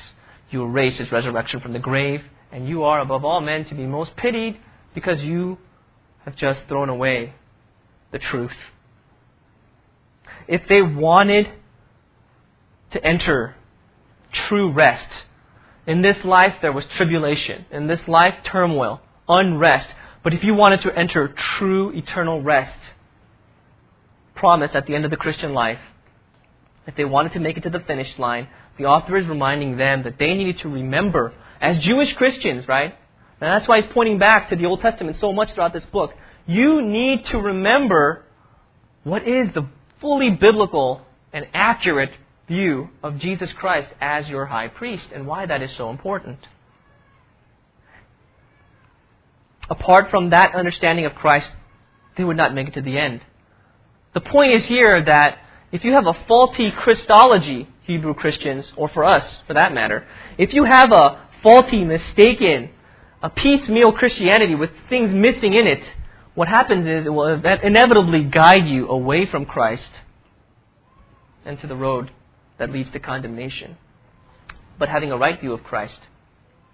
you 0.49 0.63
erase 0.63 0.97
His 0.97 1.13
resurrection 1.13 1.61
from 1.61 1.71
the 1.71 1.79
grave, 1.79 2.23
and 2.51 2.67
you 2.67 2.83
are 2.83 2.99
above 2.99 3.23
all 3.25 3.41
men 3.41 3.65
to 3.65 3.75
be 3.75 3.85
most 3.85 4.15
pitied 4.15 4.57
because 4.93 5.19
you 5.21 5.57
have 6.25 6.35
just 6.35 6.61
thrown 6.67 6.89
away 6.89 7.33
the 8.11 8.19
truth 8.19 8.51
if 10.47 10.61
they 10.67 10.81
wanted 10.81 11.49
to 12.91 13.05
enter 13.05 13.55
true 14.33 14.71
rest, 14.71 15.09
in 15.87 16.01
this 16.01 16.17
life 16.25 16.55
there 16.61 16.71
was 16.71 16.83
tribulation, 16.97 17.65
in 17.71 17.87
this 17.87 18.01
life 18.07 18.35
turmoil, 18.43 19.01
unrest. 19.27 19.87
But 20.23 20.33
if 20.33 20.43
you 20.43 20.53
wanted 20.53 20.81
to 20.81 20.97
enter 20.97 21.33
true 21.57 21.91
eternal 21.91 22.41
rest, 22.41 22.77
promise 24.35 24.71
at 24.73 24.85
the 24.87 24.95
end 24.95 25.05
of 25.05 25.11
the 25.11 25.17
Christian 25.17 25.53
life, 25.53 25.79
if 26.85 26.95
they 26.95 27.05
wanted 27.05 27.33
to 27.33 27.39
make 27.39 27.57
it 27.57 27.63
to 27.63 27.69
the 27.69 27.79
finish 27.79 28.19
line, 28.19 28.47
the 28.77 28.85
author 28.85 29.17
is 29.17 29.27
reminding 29.27 29.77
them 29.77 30.03
that 30.03 30.17
they 30.19 30.33
needed 30.33 30.59
to 30.59 30.69
remember, 30.69 31.33
as 31.61 31.77
Jewish 31.79 32.11
Christians, 32.13 32.67
right? 32.67 32.93
And 33.39 33.47
that's 33.47 33.67
why 33.67 33.81
he's 33.81 33.91
pointing 33.93 34.19
back 34.19 34.49
to 34.49 34.55
the 34.55 34.65
Old 34.65 34.81
Testament 34.81 35.17
so 35.21 35.31
much 35.31 35.53
throughout 35.53 35.73
this 35.73 35.85
book. 35.85 36.11
You 36.47 36.81
need 36.81 37.25
to 37.27 37.37
remember 37.37 38.25
what 39.03 39.27
is 39.27 39.53
the 39.53 39.67
fully 39.99 40.31
biblical 40.31 41.01
and 41.31 41.47
accurate 41.53 42.11
view 42.47 42.89
of 43.01 43.19
Jesus 43.19 43.51
Christ 43.53 43.89
as 44.01 44.27
your 44.27 44.47
high 44.47 44.67
priest 44.67 45.05
and 45.13 45.25
why 45.25 45.45
that 45.45 45.61
is 45.61 45.71
so 45.77 45.89
important. 45.89 46.39
Apart 49.69 50.11
from 50.11 50.31
that 50.31 50.53
understanding 50.53 51.05
of 51.05 51.15
Christ, 51.15 51.49
they 52.17 52.23
would 52.23 52.35
not 52.35 52.53
make 52.53 52.67
it 52.67 52.73
to 52.73 52.81
the 52.81 52.97
end. 52.97 53.21
The 54.13 54.19
point 54.19 54.51
is 54.53 54.65
here 54.65 55.03
that 55.05 55.37
if 55.71 55.85
you 55.85 55.93
have 55.93 56.05
a 56.05 56.17
faulty 56.27 56.71
Christology, 56.71 57.69
Hebrew 57.83 58.13
Christians, 58.13 58.65
or 58.75 58.89
for 58.89 59.05
us 59.05 59.23
for 59.47 59.53
that 59.53 59.73
matter, 59.73 60.05
if 60.37 60.53
you 60.53 60.65
have 60.65 60.91
a 60.91 61.25
faulty, 61.43 61.83
mistaken, 61.83 62.69
a 63.21 63.29
piecemeal 63.29 63.91
Christianity 63.93 64.55
with 64.55 64.71
things 64.89 65.13
missing 65.13 65.53
in 65.53 65.67
it, 65.67 65.83
what 66.33 66.47
happens 66.47 66.87
is 66.87 67.05
it 67.05 67.09
will 67.09 67.41
inevitably 67.43 68.23
guide 68.23 68.67
you 68.67 68.87
away 68.87 69.25
from 69.25 69.45
Christ 69.45 69.89
and 71.45 71.59
to 71.59 71.67
the 71.67 71.75
road 71.75 72.11
that 72.57 72.71
leads 72.71 72.91
to 72.91 72.99
condemnation. 72.99 73.77
But 74.79 74.89
having 74.89 75.11
a 75.11 75.17
right 75.17 75.39
view 75.39 75.53
of 75.53 75.63
Christ, 75.63 75.99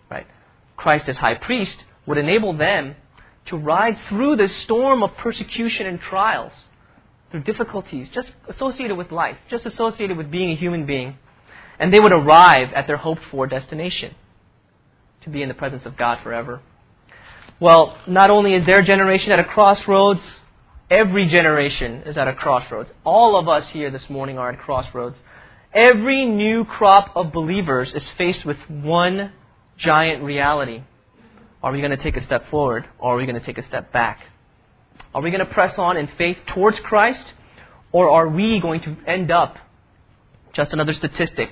right? 0.10 0.28
Christ 0.76 1.10
as 1.10 1.16
high 1.18 1.36
priest 1.36 1.76
would 2.06 2.18
enable 2.18 2.56
them 2.56 2.96
to 3.48 3.58
ride 3.58 3.98
through 4.10 4.36
the 4.36 4.50
storm 4.64 5.04
of 5.04 5.16
persecution 5.18 5.88
and 5.88 6.00
trials, 6.00 6.52
through 7.32 7.44
difficulties 7.44 8.08
just 8.14 8.32
associated 8.48 8.96
with 8.96 9.12
life, 9.12 9.38
just 9.50 9.66
associated 9.66 10.18
with 10.18 10.30
being 10.30 10.52
a 10.52 10.56
human 10.56 10.86
being, 10.86 11.18
and 11.80 11.94
they 11.94 12.00
would 12.00 12.12
arrive 12.12 12.72
at 12.74 12.88
their 12.88 12.98
hoped 12.98 13.24
for 13.32 13.48
destination 13.48 14.14
to 15.28 15.34
be 15.34 15.42
in 15.42 15.50
the 15.50 15.54
presence 15.54 15.86
of 15.86 15.96
God 15.98 16.20
forever. 16.24 16.62
Well, 17.60 17.98
not 18.08 18.30
only 18.30 18.54
is 18.54 18.66
their 18.66 18.82
generation 18.82 19.32
at 19.32 19.40
a 19.40 19.44
crossroads, 19.44 20.22
every 20.90 21.28
generation 21.28 22.04
is 22.06 22.18
at 22.18 22.28
a 22.28 22.34
crossroads. 22.34 22.90
All 23.04 23.38
of 23.38 23.48
us 23.48 23.68
here 23.70 23.92
this 23.92 24.10
morning 24.10 24.38
are 24.38 24.52
at 24.52 24.60
crossroads. 24.60 25.18
Every 25.74 26.26
new 26.26 26.66
crop 26.66 27.12
of 27.16 27.34
believers 27.34 27.94
is 27.94 28.04
faced 28.18 28.46
with 28.46 28.58
one 28.70 29.34
giant 29.78 30.24
reality. 30.24 30.84
Are 31.62 31.72
we 31.72 31.80
going 31.80 31.92
to 31.92 31.98
take 31.98 32.16
a 32.16 32.24
step 32.26 32.50
forward 32.50 32.88
or 33.00 33.14
are 33.14 33.18
we 33.18 33.26
going 33.26 33.40
to 33.40 33.46
take 33.46 33.58
a 33.58 33.68
step 33.68 33.92
back? 33.92 34.20
Are 35.14 35.22
we 35.22 35.32
going 35.32 35.46
to 35.46 35.54
press 35.54 35.74
on 35.78 35.98
in 35.98 36.10
faith 36.18 36.38
towards 36.54 36.80
Christ 36.80 37.24
or 37.92 38.10
are 38.10 38.30
we 38.30 38.60
going 38.62 38.82
to 38.82 38.96
end 39.06 39.32
up 39.32 39.58
just 40.54 40.72
another 40.72 40.94
statistic? 40.94 41.50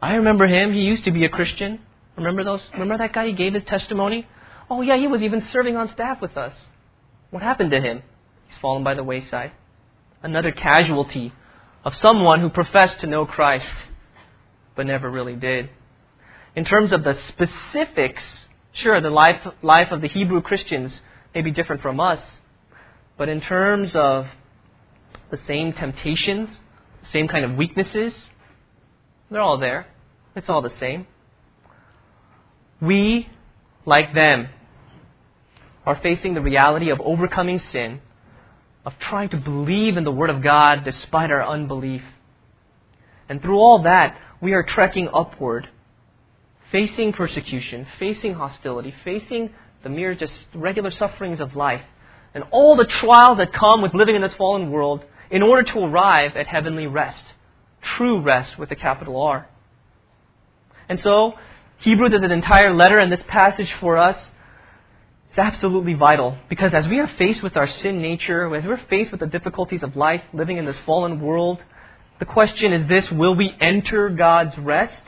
I 0.00 0.14
remember 0.14 0.46
him. 0.46 0.72
He 0.72 0.80
used 0.80 1.04
to 1.04 1.12
be 1.12 1.24
a 1.24 1.28
Christian. 1.28 1.78
Remember 2.16 2.44
those? 2.44 2.60
Remember 2.72 2.98
that 2.98 3.12
guy? 3.12 3.26
He 3.26 3.32
gave 3.32 3.54
his 3.54 3.64
testimony. 3.64 4.26
Oh, 4.70 4.80
yeah, 4.82 4.96
he 4.96 5.06
was 5.06 5.22
even 5.22 5.42
serving 5.52 5.76
on 5.76 5.90
staff 5.92 6.20
with 6.20 6.36
us. 6.36 6.54
What 7.30 7.42
happened 7.42 7.70
to 7.70 7.80
him? 7.80 8.02
He's 8.48 8.58
fallen 8.60 8.84
by 8.84 8.94
the 8.94 9.04
wayside. 9.04 9.52
Another 10.22 10.52
casualty 10.52 11.32
of 11.84 11.96
someone 11.96 12.40
who 12.40 12.48
professed 12.48 13.00
to 13.00 13.06
know 13.06 13.26
Christ, 13.26 13.66
but 14.76 14.86
never 14.86 15.10
really 15.10 15.34
did. 15.34 15.70
In 16.54 16.64
terms 16.64 16.92
of 16.92 17.02
the 17.02 17.18
specifics, 17.28 18.22
sure, 18.72 19.00
the 19.00 19.10
life, 19.10 19.40
life 19.62 19.88
of 19.90 20.00
the 20.00 20.08
Hebrew 20.08 20.42
Christians 20.42 20.92
may 21.34 21.40
be 21.40 21.50
different 21.50 21.82
from 21.82 21.98
us, 21.98 22.20
but 23.16 23.28
in 23.28 23.40
terms 23.40 23.92
of 23.94 24.26
the 25.30 25.38
same 25.46 25.72
temptations, 25.72 26.50
same 27.12 27.26
kind 27.26 27.44
of 27.44 27.56
weaknesses, 27.56 28.12
they're 29.30 29.40
all 29.40 29.58
there. 29.58 29.86
It's 30.36 30.48
all 30.48 30.62
the 30.62 30.72
same. 30.78 31.06
We, 32.82 33.28
like 33.86 34.12
them, 34.12 34.48
are 35.86 35.98
facing 36.02 36.34
the 36.34 36.40
reality 36.40 36.90
of 36.90 37.00
overcoming 37.00 37.62
sin, 37.70 38.00
of 38.84 38.94
trying 38.98 39.28
to 39.28 39.36
believe 39.36 39.96
in 39.96 40.02
the 40.02 40.10
Word 40.10 40.30
of 40.30 40.42
God 40.42 40.82
despite 40.84 41.30
our 41.30 41.46
unbelief. 41.46 42.02
And 43.28 43.40
through 43.40 43.58
all 43.58 43.84
that, 43.84 44.18
we 44.40 44.52
are 44.52 44.64
trekking 44.64 45.08
upward, 45.14 45.68
facing 46.72 47.12
persecution, 47.12 47.86
facing 48.00 48.34
hostility, 48.34 48.92
facing 49.04 49.50
the 49.84 49.88
mere 49.88 50.16
just 50.16 50.34
regular 50.52 50.90
sufferings 50.90 51.38
of 51.38 51.54
life, 51.54 51.82
and 52.34 52.42
all 52.50 52.76
the 52.76 52.84
trials 52.84 53.38
that 53.38 53.52
come 53.52 53.80
with 53.80 53.94
living 53.94 54.16
in 54.16 54.22
this 54.22 54.34
fallen 54.34 54.72
world 54.72 55.04
in 55.30 55.42
order 55.42 55.62
to 55.72 55.78
arrive 55.78 56.36
at 56.36 56.48
heavenly 56.48 56.88
rest. 56.88 57.24
True 57.80 58.20
rest 58.20 58.58
with 58.58 58.72
a 58.72 58.76
capital 58.76 59.20
R. 59.20 59.48
And 60.88 61.00
so, 61.00 61.34
Hebrews 61.82 62.12
is 62.12 62.22
an 62.22 62.30
entire 62.30 62.72
letter, 62.72 62.98
and 62.98 63.10
this 63.10 63.22
passage 63.26 63.72
for 63.80 63.98
us 63.98 64.16
is 65.32 65.38
absolutely 65.38 65.94
vital 65.94 66.38
because 66.48 66.72
as 66.72 66.86
we 66.86 67.00
are 67.00 67.10
faced 67.18 67.42
with 67.42 67.56
our 67.56 67.68
sin 67.68 68.00
nature, 68.00 68.54
as 68.54 68.64
we're 68.64 68.80
faced 68.88 69.10
with 69.10 69.18
the 69.18 69.26
difficulties 69.26 69.82
of 69.82 69.96
life, 69.96 70.22
living 70.32 70.58
in 70.58 70.64
this 70.64 70.76
fallen 70.86 71.20
world, 71.20 71.58
the 72.20 72.24
question 72.24 72.72
is 72.72 72.88
this 72.88 73.10
will 73.10 73.34
we 73.34 73.50
enter 73.60 74.10
God's 74.10 74.56
rest? 74.58 75.02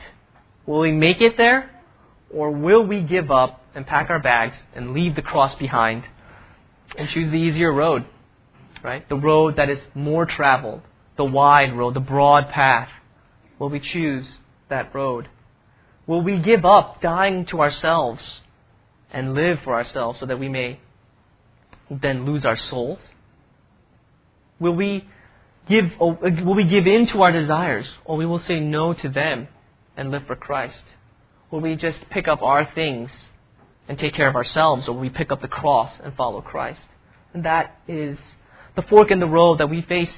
Will 0.65 0.79
we 0.79 0.91
make 0.91 1.21
it 1.21 1.37
there? 1.37 1.71
Or 2.29 2.51
will 2.51 2.85
we 2.85 3.01
give 3.01 3.31
up 3.31 3.63
and 3.73 3.87
pack 3.87 4.09
our 4.09 4.19
bags 4.19 4.55
and 4.75 4.91
leave 4.91 5.15
the 5.15 5.21
cross 5.21 5.57
behind 5.57 6.03
and 6.97 7.07
choose 7.07 7.31
the 7.31 7.37
easier 7.37 7.71
road? 7.71 8.05
Right? 8.83 9.07
The 9.07 9.15
road 9.15 9.55
that 9.55 9.69
is 9.69 9.79
more 9.93 10.25
traveled, 10.25 10.81
the 11.15 11.23
wide 11.23 11.73
road, 11.77 11.93
the 11.93 12.01
broad 12.01 12.49
path. 12.49 12.89
Will 13.59 13.69
we 13.69 13.79
choose 13.79 14.25
that 14.69 14.93
road? 14.93 15.29
Will 16.07 16.21
we 16.21 16.37
give 16.39 16.65
up 16.65 17.01
dying 17.01 17.45
to 17.47 17.61
ourselves 17.61 18.41
and 19.11 19.33
live 19.33 19.59
for 19.63 19.73
ourselves 19.73 20.19
so 20.19 20.25
that 20.25 20.39
we 20.39 20.49
may 20.49 20.79
then 21.89 22.25
lose 22.25 22.45
our 22.45 22.57
souls? 22.57 22.99
Will 24.59 24.75
we 24.75 25.07
give, 25.67 25.85
uh, 25.99 26.05
will 26.21 26.55
we 26.55 26.65
give 26.65 26.85
in 26.85 27.07
to 27.07 27.21
our 27.23 27.31
desires, 27.31 27.87
or 28.05 28.17
we 28.17 28.25
will 28.25 28.39
say 28.39 28.59
no 28.59 28.93
to 28.93 29.09
them 29.09 29.47
and 29.97 30.11
live 30.11 30.27
for 30.27 30.35
Christ? 30.35 30.83
Will 31.51 31.61
we 31.61 31.75
just 31.75 31.97
pick 32.09 32.27
up 32.27 32.41
our 32.41 32.69
things 32.73 33.09
and 33.87 33.97
take 33.97 34.13
care 34.13 34.27
of 34.27 34.35
ourselves, 34.35 34.87
or 34.87 34.93
will 34.93 35.01
we 35.01 35.09
pick 35.09 35.31
up 35.31 35.41
the 35.41 35.47
cross 35.47 35.91
and 36.03 36.15
follow 36.15 36.41
Christ? 36.41 36.81
And 37.33 37.45
that 37.45 37.79
is 37.87 38.17
the 38.75 38.81
fork 38.83 39.11
in 39.11 39.19
the 39.19 39.27
road 39.27 39.59
that 39.59 39.69
we 39.69 39.81
face, 39.81 40.11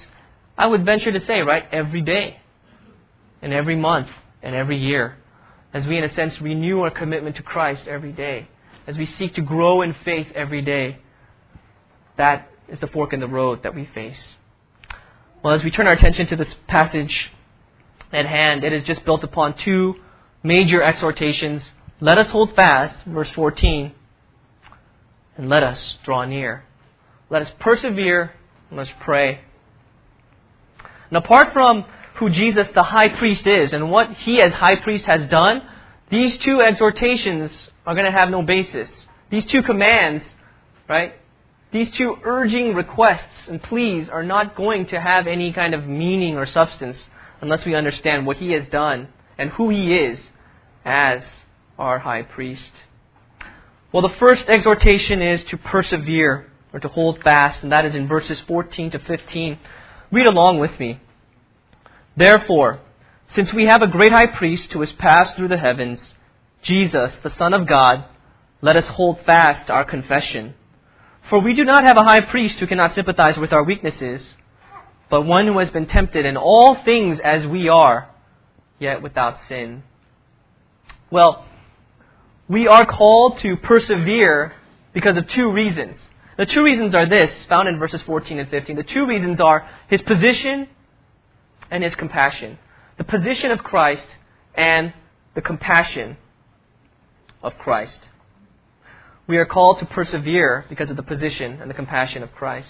I 0.57 0.67
would 0.67 0.85
venture 0.85 1.11
to 1.11 1.25
say, 1.25 1.41
right, 1.41 1.65
every 1.71 2.01
day. 2.01 2.41
and 3.41 3.53
every 3.53 3.75
month 3.75 4.07
and 4.41 4.55
every 4.55 4.77
year 4.77 5.15
as 5.73 5.85
we, 5.85 5.97
in 5.97 6.03
a 6.03 6.13
sense, 6.15 6.39
renew 6.41 6.81
our 6.81 6.91
commitment 6.91 7.35
to 7.35 7.43
Christ 7.43 7.87
every 7.87 8.11
day, 8.11 8.47
as 8.85 8.97
we 8.97 9.09
seek 9.19 9.35
to 9.35 9.41
grow 9.41 9.81
in 9.81 9.95
faith 10.05 10.27
every 10.33 10.61
day. 10.61 10.97
That 12.17 12.49
is 12.67 12.79
the 12.79 12.87
fork 12.87 13.13
in 13.13 13.19
the 13.19 13.27
road 13.27 13.63
that 13.63 13.75
we 13.75 13.87
face. 13.93 14.19
Well, 15.43 15.53
as 15.53 15.63
we 15.63 15.71
turn 15.71 15.87
our 15.87 15.93
attention 15.93 16.27
to 16.27 16.35
this 16.35 16.53
passage 16.67 17.31
at 18.11 18.25
hand, 18.25 18.63
it 18.63 18.73
is 18.73 18.83
just 18.83 19.05
built 19.05 19.23
upon 19.23 19.57
two 19.57 19.95
major 20.43 20.81
exhortations. 20.81 21.61
Let 21.99 22.17
us 22.17 22.29
hold 22.29 22.55
fast, 22.55 23.05
verse 23.05 23.29
14, 23.35 23.91
and 25.37 25.49
let 25.49 25.63
us 25.63 25.95
draw 26.03 26.25
near. 26.25 26.63
Let 27.29 27.41
us 27.41 27.49
persevere, 27.59 28.33
let's 28.71 28.89
pray. 29.01 29.41
And 31.09 31.17
apart 31.17 31.53
from 31.53 31.85
who 32.17 32.29
Jesus 32.29 32.67
the 32.73 32.83
high 32.83 33.09
priest 33.09 33.45
is 33.45 33.73
and 33.73 33.91
what 33.91 34.11
he 34.11 34.41
as 34.41 34.53
high 34.53 34.75
priest 34.75 35.05
has 35.05 35.29
done, 35.29 35.61
these 36.09 36.37
two 36.37 36.61
exhortations 36.61 37.51
are 37.85 37.93
going 37.93 38.05
to 38.05 38.17
have 38.17 38.29
no 38.29 38.41
basis. 38.41 38.89
These 39.29 39.45
two 39.45 39.61
commands, 39.61 40.23
right? 40.87 41.13
These 41.71 41.91
two 41.91 42.15
urging 42.23 42.73
requests 42.73 43.47
and 43.47 43.61
pleas 43.61 44.07
are 44.09 44.23
not 44.23 44.55
going 44.55 44.87
to 44.87 44.99
have 44.99 45.27
any 45.27 45.51
kind 45.51 45.73
of 45.73 45.85
meaning 45.85 46.35
or 46.35 46.45
substance 46.45 46.97
unless 47.41 47.65
we 47.65 47.75
understand 47.75 48.25
what 48.25 48.37
he 48.37 48.51
has 48.53 48.67
done 48.69 49.09
and 49.37 49.49
who 49.51 49.69
he 49.69 49.93
is 49.93 50.17
as 50.85 51.21
our 51.77 51.99
high 51.99 52.23
priest. 52.23 52.71
Well, 53.91 54.01
the 54.01 54.15
first 54.19 54.47
exhortation 54.47 55.21
is 55.21 55.43
to 55.45 55.57
persevere 55.57 56.51
or 56.73 56.79
to 56.79 56.87
hold 56.87 57.21
fast, 57.23 57.63
and 57.63 57.71
that 57.71 57.85
is 57.85 57.95
in 57.95 58.07
verses 58.07 58.39
14 58.47 58.91
to 58.91 58.99
15. 58.99 59.59
Read 60.11 60.25
along 60.25 60.59
with 60.59 60.77
me. 60.79 60.99
Therefore, 62.17 62.79
since 63.35 63.53
we 63.53 63.65
have 63.67 63.83
a 63.83 63.87
great 63.87 64.11
high 64.11 64.25
priest 64.25 64.71
who 64.73 64.81
has 64.81 64.91
passed 64.93 65.35
through 65.35 65.49
the 65.49 65.57
heavens, 65.57 65.99
Jesus, 66.63 67.11
the 67.23 67.33
Son 67.37 67.53
of 67.53 67.67
God, 67.67 68.05
let 68.61 68.75
us 68.75 68.85
hold 68.87 69.19
fast 69.25 69.69
our 69.69 69.85
confession. 69.85 70.55
For 71.29 71.39
we 71.39 71.53
do 71.53 71.63
not 71.63 71.83
have 71.83 71.97
a 71.97 72.03
high 72.03 72.21
priest 72.21 72.57
who 72.57 72.67
cannot 72.67 72.95
sympathize 72.95 73.37
with 73.37 73.53
our 73.53 73.63
weaknesses, 73.63 74.21
but 75.09 75.21
one 75.21 75.45
who 75.45 75.59
has 75.59 75.69
been 75.69 75.85
tempted 75.85 76.25
in 76.25 76.37
all 76.37 76.83
things 76.83 77.19
as 77.23 77.45
we 77.45 77.69
are, 77.69 78.09
yet 78.79 79.03
without 79.03 79.37
sin. 79.47 79.83
Well, 81.11 81.45
we 82.47 82.67
are 82.67 82.85
called 82.85 83.39
to 83.39 83.57
persevere 83.57 84.53
because 84.93 85.17
of 85.17 85.29
two 85.29 85.51
reasons. 85.51 85.97
The 86.37 86.45
two 86.45 86.63
reasons 86.63 86.95
are 86.95 87.07
this, 87.07 87.31
found 87.47 87.67
in 87.67 87.77
verses 87.77 88.01
14 88.01 88.39
and 88.39 88.49
15. 88.49 88.75
The 88.75 88.83
two 88.83 89.05
reasons 89.05 89.39
are 89.39 89.69
his 89.89 90.01
position 90.01 90.67
and 91.71 91.83
his 91.83 91.95
compassion. 91.95 92.57
The 92.97 93.03
position 93.03 93.51
of 93.51 93.59
Christ 93.59 94.07
and 94.55 94.93
the 95.35 95.41
compassion 95.41 96.17
of 97.43 97.57
Christ. 97.57 97.99
We 99.27 99.37
are 99.37 99.45
called 99.45 99.79
to 99.79 99.85
persevere 99.85 100.65
because 100.69 100.89
of 100.89 100.95
the 100.95 101.03
position 101.03 101.59
and 101.61 101.69
the 101.69 101.75
compassion 101.75 102.23
of 102.23 102.31
Christ. 102.31 102.69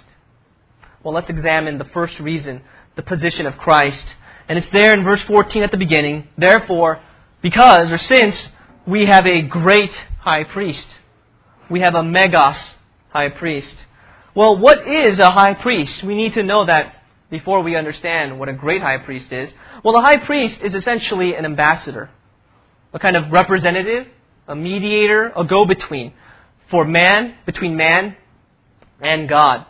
Well, 1.03 1.13
let's 1.13 1.29
examine 1.29 1.77
the 1.77 1.85
first 1.85 2.19
reason, 2.19 2.61
the 2.95 3.03
position 3.03 3.45
of 3.45 3.57
Christ. 3.57 4.05
And 4.49 4.57
it's 4.57 4.69
there 4.71 4.93
in 4.93 5.03
verse 5.03 5.21
14 5.23 5.63
at 5.63 5.71
the 5.71 5.77
beginning. 5.77 6.27
Therefore, 6.37 7.01
because 7.41 7.91
or 7.91 7.97
since 7.97 8.35
we 8.85 9.05
have 9.05 9.25
a 9.25 9.41
great 9.43 9.93
high 10.19 10.43
priest, 10.43 10.87
we 11.69 11.81
have 11.81 11.95
a 11.95 12.03
megas 12.03 12.57
high 13.09 13.29
priest. 13.29 13.75
Well, 14.33 14.57
what 14.57 14.87
is 14.87 15.19
a 15.19 15.31
high 15.31 15.53
priest? 15.53 16.03
We 16.03 16.15
need 16.15 16.33
to 16.33 16.43
know 16.43 16.65
that 16.65 16.96
before 17.29 17.61
we 17.61 17.75
understand 17.75 18.39
what 18.39 18.49
a 18.49 18.53
great 18.53 18.81
high 18.81 18.97
priest 18.99 19.31
is. 19.31 19.49
Well, 19.83 19.93
the 19.93 20.01
high 20.01 20.17
priest 20.17 20.61
is 20.61 20.73
essentially 20.73 21.35
an 21.35 21.45
ambassador, 21.45 22.09
a 22.93 22.99
kind 22.99 23.15
of 23.15 23.31
representative, 23.31 24.07
a 24.47 24.55
mediator, 24.55 25.31
a 25.35 25.43
go 25.45 25.65
between 25.65 26.13
for 26.69 26.85
man, 26.85 27.35
between 27.45 27.75
man 27.77 28.15
and 29.01 29.29
God. 29.29 29.65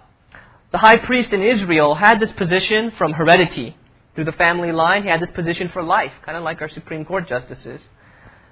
The 0.71 0.77
high 0.77 0.97
priest 0.97 1.31
in 1.31 1.41
Israel 1.41 1.95
had 1.95 2.19
this 2.19 2.31
position 2.31 2.91
from 2.97 3.13
heredity. 3.13 3.77
Through 4.15 4.25
the 4.25 4.31
family 4.31 4.71
line, 4.71 5.03
he 5.03 5.09
had 5.09 5.21
this 5.21 5.29
position 5.31 5.69
for 5.71 5.83
life, 5.83 6.11
kind 6.25 6.37
of 6.37 6.43
like 6.43 6.61
our 6.61 6.69
Supreme 6.69 7.05
Court 7.05 7.27
justices. 7.27 7.79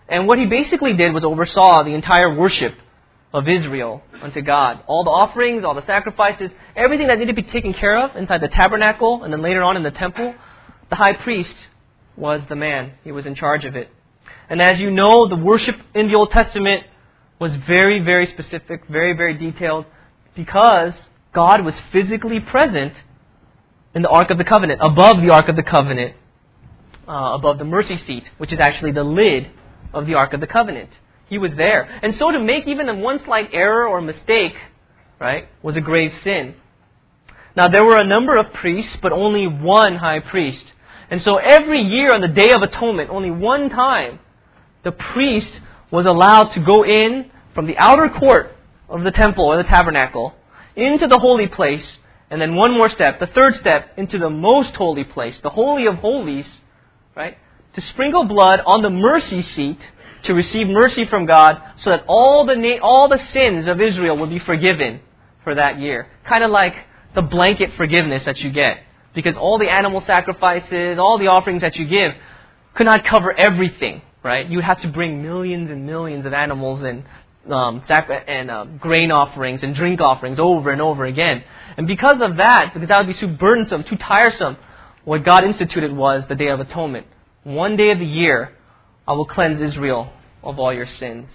And 0.08 0.28
what 0.28 0.38
he 0.38 0.46
basically 0.46 0.94
did 0.94 1.14
was 1.14 1.24
oversaw 1.24 1.84
the 1.84 1.94
entire 1.94 2.36
worship 2.36 2.76
of 3.36 3.50
Israel 3.50 4.02
unto 4.22 4.42
God. 4.42 4.82
All 4.88 5.04
the 5.04 5.10
offerings, 5.10 5.66
all 5.66 5.76
the 5.76 5.86
sacrifices, 5.86 6.52
everything 6.74 7.08
that 7.08 7.20
needed 7.20 7.36
to 7.36 7.42
be 7.42 7.50
taken 7.52 7.74
care 7.74 8.00
of 8.00 8.16
inside 8.16 8.40
the 8.40 8.48
tabernacle 8.48 9.24
and 9.24 9.34
then 9.34 9.42
later 9.42 9.62
on 9.62 9.76
in 9.76 9.84
the 9.84 9.92
temple, 9.92 10.34
the 10.90 10.96
high 10.96 11.12
priest 11.12 11.56
was 12.16 12.42
the 12.48 12.56
man. 12.56 12.94
He 13.04 13.12
was 13.12 13.26
in 13.26 13.36
charge 13.36 13.66
of 13.66 13.76
it. 13.76 13.90
And 14.50 14.62
as 14.62 14.80
you 14.80 14.90
know, 14.90 15.28
the 15.28 15.36
worship 15.36 15.76
in 15.94 16.08
the 16.08 16.16
Old 16.16 16.32
Testament 16.32 16.84
was 17.38 17.52
very, 17.68 18.00
very 18.00 18.28
specific, 18.28 18.88
very, 18.90 19.12
very 19.12 19.38
detailed, 19.38 19.86
because 20.34 20.94
God 21.34 21.66
was 21.66 21.74
physically 21.92 22.40
present 22.40 22.94
in 23.94 24.02
the 24.02 24.10
Ark 24.10 24.30
of 24.30 24.38
the 24.38 24.46
Covenant, 24.46 24.80
above 24.82 25.22
the 25.22 25.32
Ark 25.32 25.50
of 25.50 25.58
the 25.58 25.64
Covenant, 25.64 26.16
uh, 27.06 27.34
above 27.34 27.58
the 27.58 27.66
mercy 27.66 28.02
seat, 28.08 28.24
which 28.38 28.54
is 28.54 28.60
actually 28.62 28.94
the 28.94 29.04
lid 29.04 29.52
of 29.94 30.06
the 30.06 30.14
Ark 30.14 30.32
of 30.32 30.40
the 30.40 30.48
Covenant. 30.48 30.92
He 31.30 31.38
was 31.38 31.52
there. 31.56 31.84
And 32.04 32.16
so 32.18 32.32
to 32.32 32.40
make 32.40 32.68
even 32.68 32.90
a 32.90 32.96
one 32.96 33.24
slight 33.24 33.50
error 33.54 33.88
or 33.88 34.02
mistake, 34.02 34.56
right, 35.20 35.48
was 35.64 35.76
a 35.76 35.82
grave 35.82 36.12
sin. 36.24 36.56
Now 37.56 37.68
there 37.68 37.86
were 37.86 37.98
a 37.98 38.06
number 38.06 38.38
of 38.38 38.54
priests, 38.54 38.98
but 39.02 39.12
only 39.12 39.48
one 39.48 39.96
high 39.96 40.20
priest. 40.20 40.66
And 41.10 41.22
so 41.22 41.38
every 41.38 41.82
year 41.82 42.14
on 42.14 42.22
the 42.22 42.28
Day 42.28 42.52
of 42.52 42.62
Atonement, 42.62 43.10
only 43.10 43.32
one 43.32 43.70
time, 43.70 44.20
the 44.84 44.92
priest 44.92 45.52
was 45.92 46.06
allowed 46.06 46.52
to 46.54 46.60
go 46.60 46.84
in 46.84 47.32
from 47.54 47.68
the 47.68 47.78
outer 47.78 48.10
court 48.10 48.56
of 48.90 49.04
the 49.04 49.12
temple 49.12 49.46
or 49.46 49.58
the 49.58 49.70
tabernacle 49.70 50.34
into 50.76 51.08
the 51.08 51.18
holy 51.18 51.48
place, 51.48 51.98
and 52.30 52.42
then 52.42 52.56
one 52.56 52.72
more 52.74 52.90
step, 52.90 53.20
the 53.20 53.28
third 53.28 53.56
step, 53.56 53.92
into 53.98 54.18
the 54.18 54.30
most 54.30 54.76
holy 54.76 55.04
place, 55.04 55.40
the 55.42 55.50
Holy 55.50 55.86
of 55.86 55.96
Holies, 55.96 56.48
right? 57.16 57.38
To 57.76 57.82
sprinkle 57.82 58.26
blood 58.26 58.62
on 58.66 58.82
the 58.82 58.90
mercy 58.90 59.42
seat 59.42 59.80
to 60.26 60.34
receive 60.34 60.68
mercy 60.68 61.06
from 61.06 61.26
God 61.26 61.62
so 61.78 61.90
that 61.92 62.04
all 62.08 62.46
the, 62.46 62.56
na- 62.56 62.82
all 62.82 63.08
the 63.10 63.24
sins 63.32 63.68
of 63.68 63.82
Israel 63.82 64.18
would 64.18 64.30
be 64.30 64.40
forgiven 64.40 65.02
for 65.44 65.56
that 65.56 65.80
year. 65.80 66.08
Kind 66.26 66.44
of 66.44 66.52
like 66.52 66.76
the 67.16 67.22
blanket 67.22 67.72
forgiveness 67.78 68.24
that 68.26 68.40
you 68.40 68.52
get. 68.52 68.78
Because 69.14 69.36
all 69.38 69.58
the 69.58 69.70
animal 69.70 70.02
sacrifices, 70.06 71.00
all 71.00 71.18
the 71.18 71.28
offerings 71.28 71.62
that 71.62 71.76
you 71.78 71.86
give 71.86 72.12
could 72.74 72.86
not 72.86 73.06
cover 73.06 73.32
everything, 73.32 74.02
right? 74.24 74.50
You 74.50 74.58
would 74.58 74.66
have 74.66 74.82
to 74.82 74.90
bring 74.90 75.22
millions 75.22 75.72
and 75.72 75.86
millions 75.86 76.26
of 76.26 76.34
animals 76.34 76.84
and 76.84 77.04
um, 77.52 77.84
sac- 77.88 78.10
and 78.28 78.52
um, 78.52 78.78
grain 78.78 79.12
offerings 79.12 79.62
and 79.64 79.76
drink 79.76 80.02
offerings 80.02 80.40
over 80.40 80.72
and 80.72 80.82
over 80.82 81.06
again. 81.06 81.44
And 81.78 81.88
because 81.88 82.18
of 82.22 82.38
that, 82.38 82.74
because 82.74 82.90
that 82.90 82.98
would 82.98 83.08
be 83.08 83.20
too 83.20 83.28
burdensome, 83.28 83.84
too 83.84 83.98
tiresome, 83.98 84.58
what 85.04 85.24
God 85.24 85.44
instituted 85.44 85.96
was 85.96 86.24
the 86.28 86.36
Day 86.36 86.48
of 86.48 86.60
Atonement. 86.60 87.06
One 87.44 87.78
day 87.78 87.92
of 87.92 88.00
the 88.00 88.06
year, 88.06 88.52
I 89.08 89.14
will 89.14 89.26
cleanse 89.26 89.62
Israel 89.62 90.12
of 90.44 90.60
all 90.60 90.74
your 90.74 90.88
sins. 90.88 91.30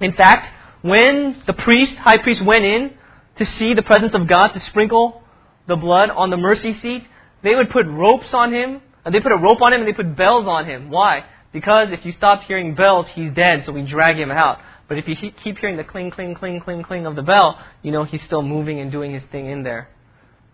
In 0.00 0.12
fact, 0.12 0.54
when 0.82 1.42
the 1.46 1.52
priest, 1.52 1.94
high 1.94 2.18
priest, 2.18 2.44
went 2.44 2.64
in 2.64 2.92
to 3.36 3.46
see 3.46 3.74
the 3.74 3.82
presence 3.82 4.14
of 4.14 4.26
God 4.26 4.48
to 4.48 4.60
sprinkle 4.60 5.22
the 5.66 5.76
blood 5.76 6.10
on 6.10 6.30
the 6.30 6.36
mercy 6.36 6.78
seat, 6.80 7.04
they 7.42 7.54
would 7.54 7.70
put 7.70 7.86
ropes 7.86 8.32
on 8.32 8.52
him, 8.52 8.80
and 9.04 9.14
they 9.14 9.20
put 9.20 9.32
a 9.32 9.36
rope 9.36 9.62
on 9.62 9.72
him 9.72 9.80
and 9.80 9.88
they 9.88 9.92
put 9.92 10.16
bells 10.16 10.46
on 10.46 10.66
him. 10.66 10.90
Why? 10.90 11.24
Because 11.52 11.88
if 11.90 12.04
you 12.04 12.12
stop 12.12 12.42
hearing 12.42 12.74
bells, 12.74 13.06
he's 13.14 13.32
dead, 13.32 13.62
so 13.64 13.72
we 13.72 13.82
drag 13.82 14.18
him 14.18 14.30
out. 14.30 14.58
But 14.86 14.98
if 14.98 15.08
you 15.08 15.16
keep 15.16 15.58
hearing 15.58 15.76
the 15.76 15.84
cling, 15.84 16.10
cling, 16.10 16.34
cling, 16.34 16.60
cling, 16.60 16.82
cling 16.82 17.06
of 17.06 17.16
the 17.16 17.22
bell, 17.22 17.58
you 17.82 17.90
know 17.90 18.04
he's 18.04 18.22
still 18.24 18.42
moving 18.42 18.80
and 18.80 18.92
doing 18.92 19.12
his 19.12 19.22
thing 19.30 19.46
in 19.46 19.62
there. 19.62 19.88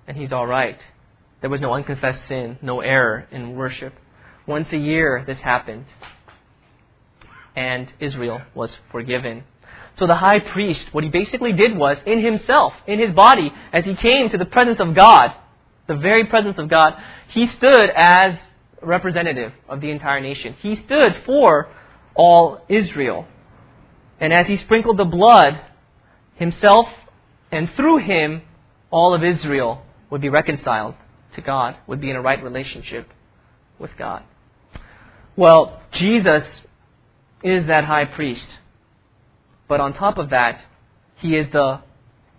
And 0.07 0.17
he's 0.17 0.33
alright. 0.33 0.79
There 1.41 1.51
was 1.51 1.61
no 1.61 1.73
unconfessed 1.73 2.29
sin, 2.29 2.59
no 2.63 2.81
error 2.81 3.27
in 3.31 3.55
worship. 3.55 3.95
Once 4.47 4.69
a 4.73 4.77
year, 4.77 5.25
this 5.27 5.39
happened. 5.39 5.87
And 7.57 7.93
Israel 8.01 8.43
was 8.55 8.77
forgiven. 8.91 9.45
So 9.99 10.07
the 10.07 10.17
high 10.17 10.41
priest, 10.41 10.89
what 10.93 11.05
he 11.05 11.11
basically 11.11 11.53
did 11.53 11.77
was, 11.77 11.99
in 12.05 12.25
himself, 12.25 12.73
in 12.87 12.99
his 12.99 13.15
body, 13.15 13.53
as 13.73 13.85
he 13.85 13.95
came 13.95 14.29
to 14.31 14.39
the 14.39 14.45
presence 14.45 14.81
of 14.81 14.95
God, 14.95 15.33
the 15.87 15.97
very 15.97 16.27
presence 16.27 16.59
of 16.59 16.69
God, 16.69 16.95
he 17.29 17.47
stood 17.47 17.91
as 17.95 18.35
representative 18.83 19.53
of 19.69 19.81
the 19.81 19.91
entire 19.91 20.21
nation. 20.21 20.57
He 20.61 20.77
stood 20.85 21.23
for 21.25 21.69
all 22.15 22.65
Israel. 22.69 23.27
And 24.21 24.33
as 24.33 24.47
he 24.47 24.57
sprinkled 24.59 24.99
the 24.99 25.05
blood, 25.05 25.61
himself 26.37 26.89
and 27.51 27.71
through 27.77 27.99
him, 27.99 28.43
all 28.91 29.15
of 29.15 29.23
Israel 29.23 29.83
would 30.11 30.21
be 30.21 30.29
reconciled 30.29 30.95
to 31.35 31.41
God, 31.41 31.77
would 31.87 32.01
be 32.01 32.11
in 32.11 32.17
a 32.17 32.23
right 32.23 32.43
relationship 32.43 33.09
with 33.79 33.91
God. 33.99 34.23
Well, 35.37 35.81
Jesus 35.93 36.45
is 37.43 37.67
that 37.67 37.85
high 37.85 38.05
priest. 38.05 38.49
But 39.69 39.81
on 39.81 39.95
top 39.95 40.19
of 40.19 40.31
that, 40.31 40.65
he 41.17 41.37
is 41.37 41.51
the 41.53 41.81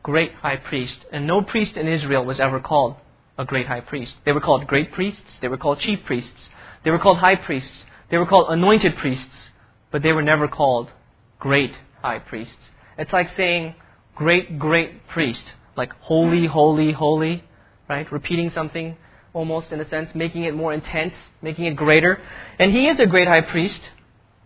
great 0.03 0.34
high 0.36 0.58
priest. 0.58 0.97
And 1.12 1.27
no 1.27 1.41
priest 1.41 1.75
in 1.75 1.88
Israel 1.88 2.23
was 2.23 2.39
ever 2.39 2.60
called 2.60 2.95
a 3.38 3.45
great 3.45 3.67
high 3.67 3.81
priest. 3.81 4.15
They 4.23 4.31
were 4.31 4.41
called 4.41 4.67
great 4.67 4.91
priests, 4.91 5.39
they 5.41 5.47
were 5.47 5.58
called 5.58 5.79
chief 5.79 5.99
priests. 6.05 6.49
They 6.84 6.91
were 6.91 6.99
called 6.99 7.17
high 7.17 7.36
priests. 7.36 7.71
They 8.12 8.17
were 8.17 8.27
called 8.27 8.47
anointed 8.49 8.95
priests, 8.97 9.49
but 9.91 10.03
they 10.03 10.12
were 10.12 10.21
never 10.21 10.47
called 10.47 10.91
great 11.39 11.73
high 12.01 12.19
priests. 12.19 12.55
It's 12.97 13.12
like 13.12 13.36
saying 13.36 13.73
great, 14.13 14.60
great 14.60 15.08
priest, 15.08 15.43
like 15.75 15.91
holy, 16.01 16.45
holy, 16.45 16.91
holy, 16.91 17.43
right? 17.89 18.10
Repeating 18.12 18.51
something 18.51 18.95
almost 19.36 19.71
in 19.71 19.82
a 19.82 19.89
sense, 19.89 20.10
making 20.15 20.45
it 20.45 20.56
more 20.56 20.74
intense, 20.74 21.13
making 21.41 21.65
it 21.65 21.76
greater. 21.76 22.19
And 22.58 22.71
he 22.71 22.88
is 22.88 22.98
a 23.00 23.06
great 23.06 23.28
high 23.28 23.41
priest, 23.41 23.82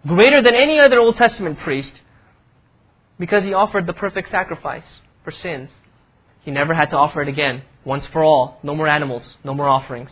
greater 0.05 0.41
than 0.41 0.55
any 0.55 0.79
other 0.79 0.99
Old 0.99 1.15
Testament 1.15 1.59
priest, 1.59 1.93
because 3.19 3.43
he 3.43 3.53
offered 3.53 3.85
the 3.85 3.93
perfect 3.93 4.31
sacrifice 4.31 4.89
for 5.23 5.31
sins. 5.31 5.69
He 6.41 6.51
never 6.51 6.73
had 6.73 6.89
to 6.89 6.97
offer 6.97 7.21
it 7.21 7.27
again, 7.27 7.61
once 7.85 8.05
for 8.07 8.23
all. 8.23 8.57
No 8.63 8.75
more 8.75 8.87
animals, 8.87 9.23
no 9.43 9.53
more 9.53 9.69
offerings. 9.69 10.09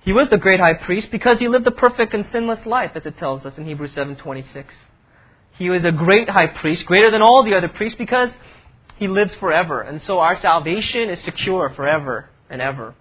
He 0.00 0.12
was 0.12 0.28
the 0.30 0.38
great 0.38 0.60
high 0.60 0.74
priest 0.74 1.10
because 1.10 1.38
he 1.38 1.48
lived 1.48 1.66
a 1.66 1.70
perfect 1.70 2.14
and 2.14 2.26
sinless 2.30 2.64
life, 2.66 2.92
as 2.94 3.06
it 3.06 3.16
tells 3.18 3.44
us 3.46 3.56
in 3.56 3.64
Hebrews 3.64 3.94
7:26. 3.94 4.74
He 5.58 5.70
was 5.70 5.84
a 5.84 5.92
great 5.92 6.28
high 6.28 6.48
priest, 6.48 6.84
greater 6.86 7.10
than 7.10 7.22
all 7.22 7.42
the 7.44 7.54
other 7.54 7.68
priests, 7.68 7.98
because 7.98 8.30
he 8.96 9.08
lives 9.08 9.34
forever. 9.36 9.80
And 9.80 10.02
so 10.02 10.18
our 10.18 10.36
salvation 10.36 11.08
is 11.10 11.22
secure 11.22 11.70
forever 11.70 12.30
and 12.50 12.60
ever. 12.60 12.94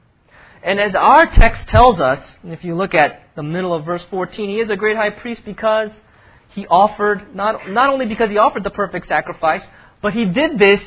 And 0.64 0.80
as 0.80 0.94
our 0.96 1.26
text 1.26 1.70
tells 1.70 2.00
us, 2.00 2.20
if 2.44 2.64
you 2.64 2.76
look 2.76 2.94
at 2.94 3.30
the 3.36 3.44
middle 3.44 3.74
of 3.74 3.86
verse 3.86 4.02
14, 4.10 4.50
he 4.50 4.56
is 4.56 4.70
a 4.70 4.76
great 4.76 4.98
high 4.98 5.10
priest 5.10 5.42
because 5.46 5.90
he 6.54 6.68
offered, 6.68 7.34
not, 7.34 7.70
not 7.70 7.90
only 7.90 8.06
because 8.06 8.30
he 8.30 8.38
offered 8.38 8.64
the 8.64 8.70
perfect 8.70 9.08
sacrifice, 9.08 9.62
but 10.02 10.14
he 10.14 10.26
did 10.26 10.60
this 10.60 10.82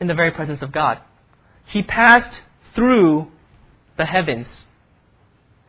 in 0.00 0.06
the 0.06 0.14
very 0.14 0.30
presence 0.30 0.60
of 0.62 0.72
God. 0.72 0.98
He 1.66 1.82
passed 1.82 2.40
through 2.74 3.28
the 3.96 4.04
heavens. 4.04 4.46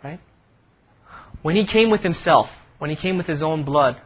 Right? 0.04 0.20
When 1.42 1.56
he 1.56 1.66
came 1.66 1.90
with 1.90 2.02
himself, 2.02 2.48
when 2.78 2.90
he 2.92 2.96
came 2.96 3.18
with 3.18 3.26
his 3.26 3.42
own 3.42 3.66
blood, 3.66 3.98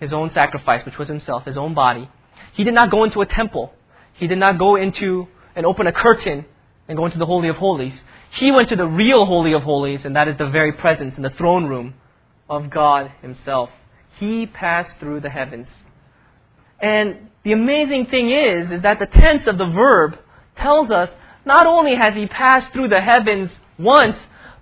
his 0.00 0.12
own 0.12 0.30
sacrifice, 0.32 0.84
which 0.86 0.98
was 0.98 1.08
himself, 1.08 1.44
his 1.44 1.58
own 1.58 1.74
body, 1.74 2.08
he 2.54 2.64
did 2.64 2.74
not 2.74 2.90
go 2.90 3.04
into 3.04 3.20
a 3.20 3.26
temple. 3.26 3.72
He 4.14 4.26
did 4.26 4.38
not 4.38 4.58
go 4.58 4.76
into 4.76 5.28
and 5.54 5.66
open 5.66 5.86
a 5.86 5.92
curtain 5.92 6.46
and 6.92 6.98
go 6.98 7.06
into 7.06 7.16
the 7.16 7.24
Holy 7.24 7.48
of 7.48 7.56
Holies. 7.56 7.94
He 8.38 8.50
went 8.50 8.68
to 8.68 8.76
the 8.76 8.84
real 8.84 9.24
Holy 9.24 9.54
of 9.54 9.62
Holies, 9.62 10.00
and 10.04 10.14
that 10.14 10.28
is 10.28 10.36
the 10.36 10.50
very 10.50 10.72
presence 10.72 11.14
in 11.16 11.22
the 11.22 11.30
throne 11.30 11.64
room 11.64 11.94
of 12.50 12.68
God 12.68 13.10
Himself. 13.22 13.70
He 14.18 14.44
passed 14.44 15.00
through 15.00 15.20
the 15.20 15.30
heavens. 15.30 15.68
And 16.80 17.30
the 17.44 17.52
amazing 17.52 18.08
thing 18.10 18.30
is, 18.30 18.70
is 18.70 18.82
that 18.82 18.98
the 18.98 19.06
tense 19.06 19.44
of 19.46 19.56
the 19.56 19.72
verb 19.74 20.18
tells 20.58 20.90
us 20.90 21.08
not 21.46 21.66
only 21.66 21.96
has 21.96 22.12
he 22.12 22.26
passed 22.26 22.74
through 22.74 22.88
the 22.88 23.00
heavens 23.00 23.48
once, 23.78 24.16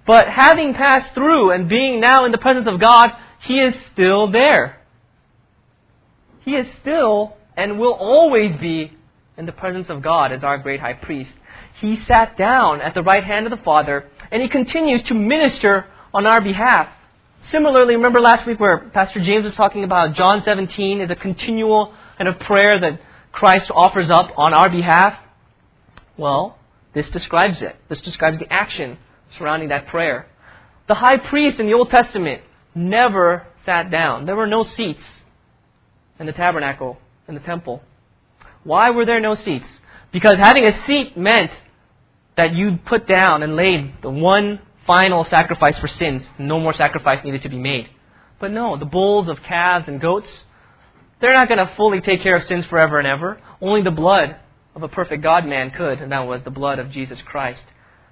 but 0.07 0.29
having 0.29 0.73
passed 0.73 1.13
through 1.13 1.51
and 1.51 1.69
being 1.69 1.99
now 1.99 2.27
in 2.27 2.31
the 2.31 2.39
presence 2.39 2.69
of 2.69 2.81
God, 2.81 3.11
he 3.45 3.55
is 3.55 3.75
still 3.93 4.31
there. 4.31 4.81
He 6.45 6.53
is 6.53 6.67
still 6.81 7.35
and 7.57 7.81
will 7.81 7.95
always 7.95 8.53
be 8.61 8.93
in 9.37 9.47
the 9.47 9.53
presence 9.53 9.87
of 9.89 10.01
God 10.01 10.31
as 10.31 10.45
our 10.45 10.59
great 10.59 10.79
high 10.79 10.93
priest. 10.93 11.33
He 11.81 11.99
sat 12.07 12.37
down 12.37 12.81
at 12.81 12.95
the 12.95 13.03
right 13.03 13.25
hand 13.25 13.47
of 13.47 13.51
the 13.51 13.65
Father, 13.65 14.05
and 14.31 14.43
he 14.43 14.49
continues 14.49 15.03
to 15.05 15.15
minister 15.15 15.87
on 16.13 16.27
our 16.27 16.41
behalf. 16.41 16.89
Similarly, 17.51 17.97
remember 17.97 18.21
last 18.21 18.47
week 18.47 18.61
where 18.61 18.91
Pastor 18.91 19.21
James 19.21 19.45
was 19.45 19.55
talking 19.55 19.83
about 19.83 20.15
John 20.15 20.43
17 20.45 21.01
is 21.01 21.11
a 21.11 21.17
continual 21.17 21.95
kind 22.19 22.29
of 22.29 22.39
prayer 22.41 22.79
that 22.79 23.01
Christ 23.33 23.71
offers 23.75 24.11
up 24.11 24.31
on 24.37 24.53
our 24.53 24.69
behalf? 24.69 25.19
Well, 26.19 26.59
this 26.93 27.09
describes 27.11 27.63
it. 27.63 27.77
This 27.89 28.01
describes 28.03 28.39
the 28.39 28.53
action 28.53 28.99
surrounding 29.39 29.71
that 29.71 29.87
prayer. 29.87 30.27
The 30.87 30.95
high 30.95 31.17
priest 31.17 31.61
in 31.61 31.67
the 31.67 31.73
Old 31.73 31.91
Testament 31.91 32.43
never 32.75 33.47
sat 33.65 33.91
down. 33.91 34.27
There 34.27 34.37
were 34.37 34.47
no 34.47 34.65
seats 34.65 35.01
in 36.19 36.27
the 36.27 36.33
tabernacle, 36.33 36.99
in 37.27 37.35
the 37.35 37.41
temple. 37.41 37.83
Why 38.65 38.91
were 38.91 39.07
there 39.07 39.21
no 39.21 39.35
seats? 39.35 39.65
Because 40.13 40.37
having 40.37 40.67
a 40.67 40.87
seat 40.87 41.17
meant 41.17 41.53
that 42.37 42.55
you 42.55 42.79
put 42.87 43.07
down 43.07 43.43
and 43.43 43.57
laid 43.57 43.95
the 44.03 44.11
one 44.11 44.61
final 44.87 45.25
sacrifice 45.25 45.79
for 45.79 45.89
sins. 45.89 46.23
No 46.39 46.59
more 46.59 46.75
sacrifice 46.75 47.25
needed 47.25 47.43
to 47.43 47.49
be 47.49 47.59
made. 47.59 47.89
But 48.39 48.51
no, 48.51 48.77
the 48.77 48.87
bulls 48.87 49.29
of 49.29 49.43
calves 49.43 49.87
and 49.89 50.01
goats, 50.01 50.29
they're 51.21 51.35
not 51.35 51.49
going 51.49 51.59
to 51.59 51.75
fully 51.77 52.01
take 52.01 52.23
care 52.23 52.37
of 52.37 52.45
sins 52.45 52.65
forever 52.67 52.99
and 52.99 53.07
ever. 53.07 53.41
Only 53.61 53.83
the 53.83 53.91
blood 53.91 54.37
of 54.75 54.83
a 54.83 54.89
perfect 54.89 55.23
God 55.23 55.47
man 55.47 55.71
could, 55.71 56.01
and 56.01 56.13
that 56.13 56.21
was 56.21 56.43
the 56.43 56.51
blood 56.51 56.79
of 56.79 56.91
Jesus 56.91 57.19
Christ. 57.27 57.61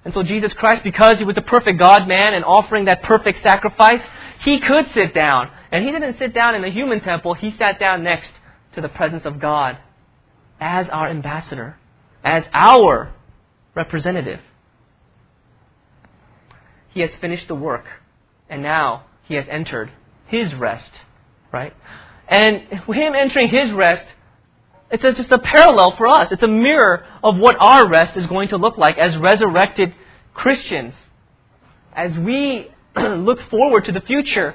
And 0.05 0.15
so 0.15 0.23
Jesus 0.23 0.53
Christ, 0.53 0.85
because 0.85 1.19
he 1.19 1.25
was 1.25 1.35
the 1.35 1.43
perfect 1.43 1.79
God 1.79 2.07
man 2.07 2.35
and 2.35 2.45
offering 2.45 2.85
that 2.85 3.03
perfect 3.03 3.43
sacrifice, 3.43 4.03
he 4.45 4.61
could 4.61 4.87
sit 4.95 5.15
down. 5.15 5.51
And 5.73 5.85
he 5.85 5.91
didn't 5.91 6.19
sit 6.19 6.35
down 6.35 6.55
in 6.55 6.63
the 6.63 6.71
human 6.71 7.01
temple, 7.01 7.35
he 7.35 7.55
sat 7.59 7.79
down 7.79 8.03
next 8.03 8.31
to 8.75 8.81
the 8.81 8.89
presence 8.89 9.25
of 9.25 9.41
God 9.41 9.79
as 10.61 10.87
our 10.91 11.09
ambassador, 11.09 11.77
as 12.25 12.45
our 12.53 13.13
representative. 13.75 14.41
He 16.91 17.01
has 17.01 17.11
finished 17.21 17.49
the 17.49 17.55
work, 17.55 17.85
and 18.49 18.63
now 18.63 19.05
he 19.25 19.35
has 19.35 19.47
entered 19.49 19.91
his 20.27 20.55
rest, 20.55 20.91
right? 21.53 21.75
And 22.29 22.63
him 22.71 23.15
entering 23.15 23.49
his 23.49 23.73
rest, 23.73 24.05
it's 24.91 25.03
just 25.03 25.31
a 25.31 25.39
parallel 25.39 25.95
for 25.97 26.07
us. 26.07 26.29
It's 26.31 26.43
a 26.43 26.49
mirror 26.49 27.05
of 27.23 27.37
what 27.37 27.57
our 27.61 27.89
rest 27.89 28.17
is 28.17 28.27
going 28.27 28.49
to 28.49 28.57
look 28.57 28.79
like 28.79 28.99
as 28.99 29.17
resurrected 29.17 29.95
Christians. 30.35 30.95
As 31.95 32.17
we 32.17 32.69
look 32.97 33.39
forward 33.51 33.85
to 33.87 33.93
the 33.93 34.01
future, 34.01 34.55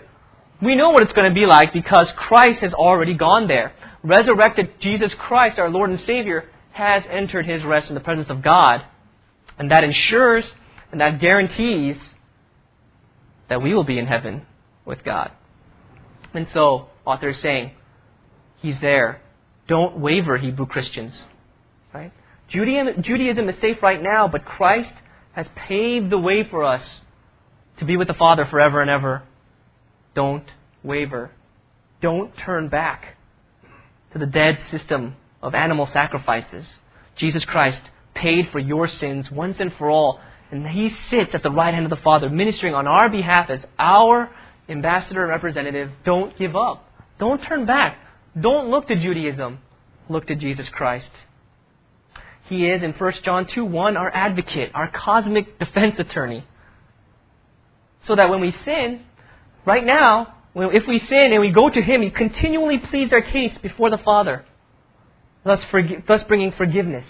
we 0.62 0.76
know 0.76 0.92
what 0.92 1.04
it's 1.04 1.14
going 1.14 1.30
to 1.30 1.36
be 1.36 1.46
like 1.46 1.74
because 1.74 2.12
Christ 2.16 2.62
has 2.62 2.74
already 2.74 3.14
gone 3.14 3.48
there. 3.48 3.74
Resurrected 4.04 4.80
Jesus 4.80 5.14
Christ, 5.18 5.60
our 5.60 5.70
Lord 5.70 5.90
and 5.90 6.00
Savior, 6.02 6.50
has 6.72 7.04
entered 7.10 7.46
his 7.46 7.64
rest 7.64 7.90
in 7.90 7.96
the 7.96 8.02
presence 8.02 8.30
of 8.30 8.42
God. 8.42 8.82
And 9.64 9.72
that 9.72 9.86
ensures 9.86 10.44
and 10.92 11.00
that 11.00 11.22
guarantees 11.22 11.96
that 13.48 13.62
we 13.62 13.74
will 13.74 13.86
be 13.86 13.98
in 13.98 14.06
heaven 14.06 14.46
with 14.84 15.06
God. 15.06 15.32
And 16.34 16.48
so, 16.54 16.88
author 17.06 17.30
is 17.30 17.40
saying, 17.42 17.72
He's 18.58 18.76
there. 18.82 19.22
Don't 19.70 20.00
waver, 20.00 20.38
Hebrew 20.38 20.66
Christians. 20.66 21.14
Right? 21.94 22.12
Judaism, 22.50 23.04
Judaism 23.04 23.48
is 23.48 23.56
safe 23.62 23.78
right 23.82 24.04
now, 24.04 24.28
but 24.28 24.44
Christ 24.44 24.92
has 25.32 25.48
paved 25.56 26.10
the 26.10 26.18
way 26.18 26.44
for 26.44 26.66
us 26.66 26.84
to 27.80 27.86
be 27.86 27.96
with 27.96 28.10
the 28.10 28.14
Father 28.14 28.46
forever 28.46 28.82
and 28.82 28.90
ever. 28.90 29.24
Don't 30.14 30.44
waver. 30.84 31.32
Don't 32.02 32.36
turn 32.36 32.68
back 32.68 33.16
to 34.12 34.20
the 34.20 34.26
dead 34.26 34.60
system 34.72 35.16
of 35.42 35.56
animal 35.56 35.88
sacrifices. 35.94 36.66
Jesus 37.16 37.46
Christ 37.46 37.80
paid 38.14 38.50
for 38.52 38.60
your 38.60 38.88
sins 38.88 39.30
once 39.32 39.58
and 39.60 39.74
for 39.78 39.90
all, 39.90 40.20
and 40.52 40.68
He 40.68 40.94
sits 41.10 41.34
at 41.34 41.44
the 41.44 41.52
right 41.52 41.74
hand 41.74 41.86
of 41.86 41.90
the 41.90 42.04
Father, 42.04 42.30
ministering 42.30 42.74
on 42.74 42.88
our 42.88 43.10
behalf 43.10 43.50
as 43.50 43.62
our 43.80 44.30
ambassador 44.70 45.22
and 45.22 45.30
representative. 45.30 45.92
Don't 46.06 46.38
give 46.38 46.56
up. 46.56 46.90
Don't 47.20 47.42
turn 47.42 47.66
back. 47.66 47.98
Don't 48.40 48.70
look 48.70 48.88
to 48.88 48.96
Judaism. 48.96 49.60
Look 50.10 50.28
to 50.28 50.36
Jesus 50.36 50.68
Christ. 50.70 51.10
He 52.50 52.68
is, 52.68 52.84
in 52.84 52.92
1 52.92 53.14
John 53.24 53.48
2 53.48 53.66
1, 53.66 53.98
our 53.98 54.14
advocate, 54.14 54.72
our 54.74 54.92
cosmic 54.92 55.58
defense 55.60 55.96
attorney. 55.98 56.46
So 58.06 58.16
that 58.16 58.30
when 58.30 58.42
we 58.42 58.54
sin, 58.66 59.02
right 59.66 59.86
now, 59.86 60.36
if 60.56 60.86
we 60.88 61.00
sin 61.00 61.32
and 61.32 61.40
we 61.40 61.52
go 61.52 61.70
to 61.70 61.82
Him, 61.82 62.02
He 62.02 62.10
continually 62.10 62.80
pleads 62.80 63.14
our 63.14 63.22
case 63.22 63.58
before 63.62 63.90
the 63.90 63.98
Father, 63.98 64.46
thus, 65.46 65.62
forgi- 65.72 66.06
thus 66.06 66.22
bringing 66.28 66.52
forgiveness 66.52 67.06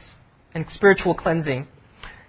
and 0.54 0.66
spiritual 0.72 1.14
cleansing. 1.16 1.68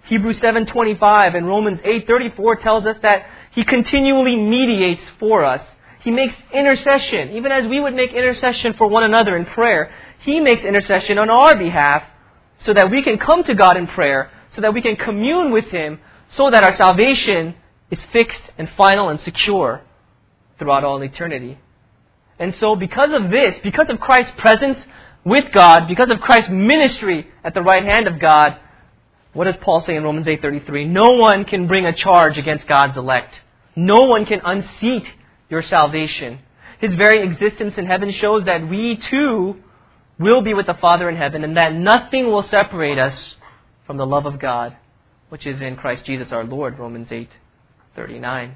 Hebrews 0.07 0.39
7:25 0.39 1.35
and 1.35 1.47
Romans 1.47 1.79
8:34 1.83 2.55
tells 2.61 2.85
us 2.85 2.97
that 3.01 3.25
he 3.51 3.63
continually 3.63 4.35
mediates 4.35 5.03
for 5.19 5.43
us. 5.43 5.61
He 6.01 6.11
makes 6.11 6.35
intercession, 6.53 7.31
even 7.31 7.51
as 7.51 7.65
we 7.65 7.79
would 7.79 7.95
make 7.95 8.13
intercession 8.13 8.73
for 8.73 8.87
one 8.87 9.03
another 9.03 9.35
in 9.35 9.45
prayer. 9.45 9.91
He 10.19 10.39
makes 10.39 10.63
intercession 10.63 11.17
on 11.17 11.29
our 11.29 11.55
behalf 11.55 12.03
so 12.65 12.73
that 12.73 12.91
we 12.91 13.01
can 13.01 13.17
come 13.17 13.43
to 13.43 13.55
God 13.55 13.77
in 13.77 13.87
prayer, 13.87 14.29
so 14.55 14.61
that 14.61 14.73
we 14.73 14.81
can 14.81 14.95
commune 14.95 15.51
with 15.51 15.65
him, 15.65 15.99
so 16.35 16.51
that 16.51 16.63
our 16.63 16.75
salvation 16.77 17.55
is 17.89 17.99
fixed 18.11 18.41
and 18.57 18.69
final 18.77 19.09
and 19.09 19.19
secure 19.21 19.81
throughout 20.59 20.83
all 20.83 21.01
eternity. 21.01 21.57
And 22.37 22.53
so 22.55 22.75
because 22.75 23.11
of 23.13 23.31
this, 23.31 23.55
because 23.63 23.89
of 23.89 23.99
Christ's 23.99 24.33
presence 24.37 24.77
with 25.25 25.51
God, 25.51 25.87
because 25.87 26.09
of 26.11 26.21
Christ's 26.21 26.51
ministry 26.51 27.27
at 27.43 27.53
the 27.53 27.61
right 27.61 27.83
hand 27.83 28.07
of 28.07 28.19
God, 28.19 28.57
what 29.33 29.45
does 29.45 29.55
Paul 29.57 29.81
say 29.81 29.95
in 29.95 30.03
Romans 30.03 30.27
8:33? 30.27 30.85
No 30.85 31.13
one 31.13 31.43
can 31.43 31.67
bring 31.67 31.85
a 31.85 31.93
charge 31.93 32.37
against 32.37 32.67
God's 32.67 32.95
elect. 32.95 33.33
No 33.75 34.03
one 34.03 34.25
can 34.25 34.39
unseat 34.45 35.05
your 35.49 35.61
salvation. 35.63 36.39
His 36.79 36.93
very 36.95 37.23
existence 37.23 37.73
in 37.77 37.85
heaven 37.85 38.11
shows 38.11 38.45
that 38.45 38.67
we 38.69 38.95
too 38.95 39.57
will 40.19 40.41
be 40.41 40.53
with 40.53 40.67
the 40.67 40.75
Father 40.75 41.09
in 41.09 41.17
heaven 41.17 41.43
and 41.43 41.57
that 41.57 41.73
nothing 41.73 42.27
will 42.27 42.43
separate 42.43 42.97
us 42.97 43.35
from 43.85 43.97
the 43.97 44.05
love 44.05 44.25
of 44.25 44.39
God, 44.39 44.75
which 45.29 45.45
is 45.45 45.59
in 45.59 45.75
Christ 45.75 46.05
Jesus 46.05 46.31
our 46.31 46.43
Lord, 46.43 46.79
Romans 46.79 47.11
8:39. 47.11 48.55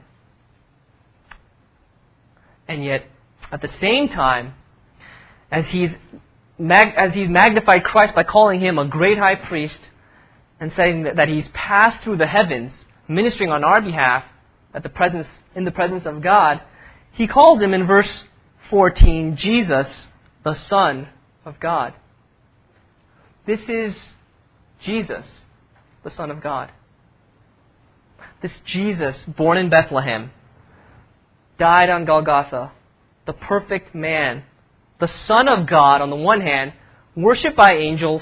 And 2.68 2.84
yet, 2.86 3.06
at 3.52 3.62
the 3.62 3.72
same 3.82 4.10
time, 4.10 4.54
as 5.52 5.66
he's, 5.68 5.90
mag- 6.60 6.94
as 6.96 7.14
he's 7.14 7.30
magnified 7.30 7.84
Christ 7.84 8.14
by 8.14 8.24
calling 8.24 8.60
him 8.60 8.78
a 8.78 8.86
great 8.86 9.18
high 9.18 9.36
priest 9.36 9.80
and 10.60 10.72
saying 10.76 11.04
that, 11.04 11.16
that 11.16 11.30
he's 11.30 11.46
passed 11.54 12.04
through 12.04 12.18
the 12.18 12.28
heavens, 12.28 12.74
ministering 13.08 13.50
on 13.50 13.64
our 13.64 13.82
behalf 13.82 14.24
at 14.74 14.84
the 14.84 14.90
presence, 14.90 15.28
in 15.56 15.64
the 15.64 15.72
presence 15.72 16.06
of 16.06 16.22
God, 16.22 16.62
he 17.14 17.28
calls 17.28 17.62
him 17.62 17.74
in 17.74 17.88
verse 17.88 18.10
14 18.70 19.38
Jesus, 19.38 19.88
the 20.44 20.56
Son 20.68 21.08
of 21.46 21.60
God. 21.60 21.94
This 23.48 23.62
is 23.68 23.96
Jesus, 24.84 25.26
the 26.04 26.12
Son 26.16 26.30
of 26.30 26.44
God. 26.44 26.72
This 28.42 28.52
Jesus, 28.66 29.16
born 29.28 29.58
in 29.58 29.70
Bethlehem, 29.70 30.32
died 31.58 31.90
on 31.90 32.06
Golgotha, 32.06 32.72
the 33.26 33.34
perfect 33.34 33.94
man, 33.96 34.44
the 35.00 35.10
Son 35.28 35.48
of 35.48 35.68
God 35.68 36.02
on 36.02 36.10
the 36.10 36.16
one 36.16 36.42
hand, 36.42 36.74
worshipped 37.16 37.56
by 37.56 37.76
angels, 37.76 38.22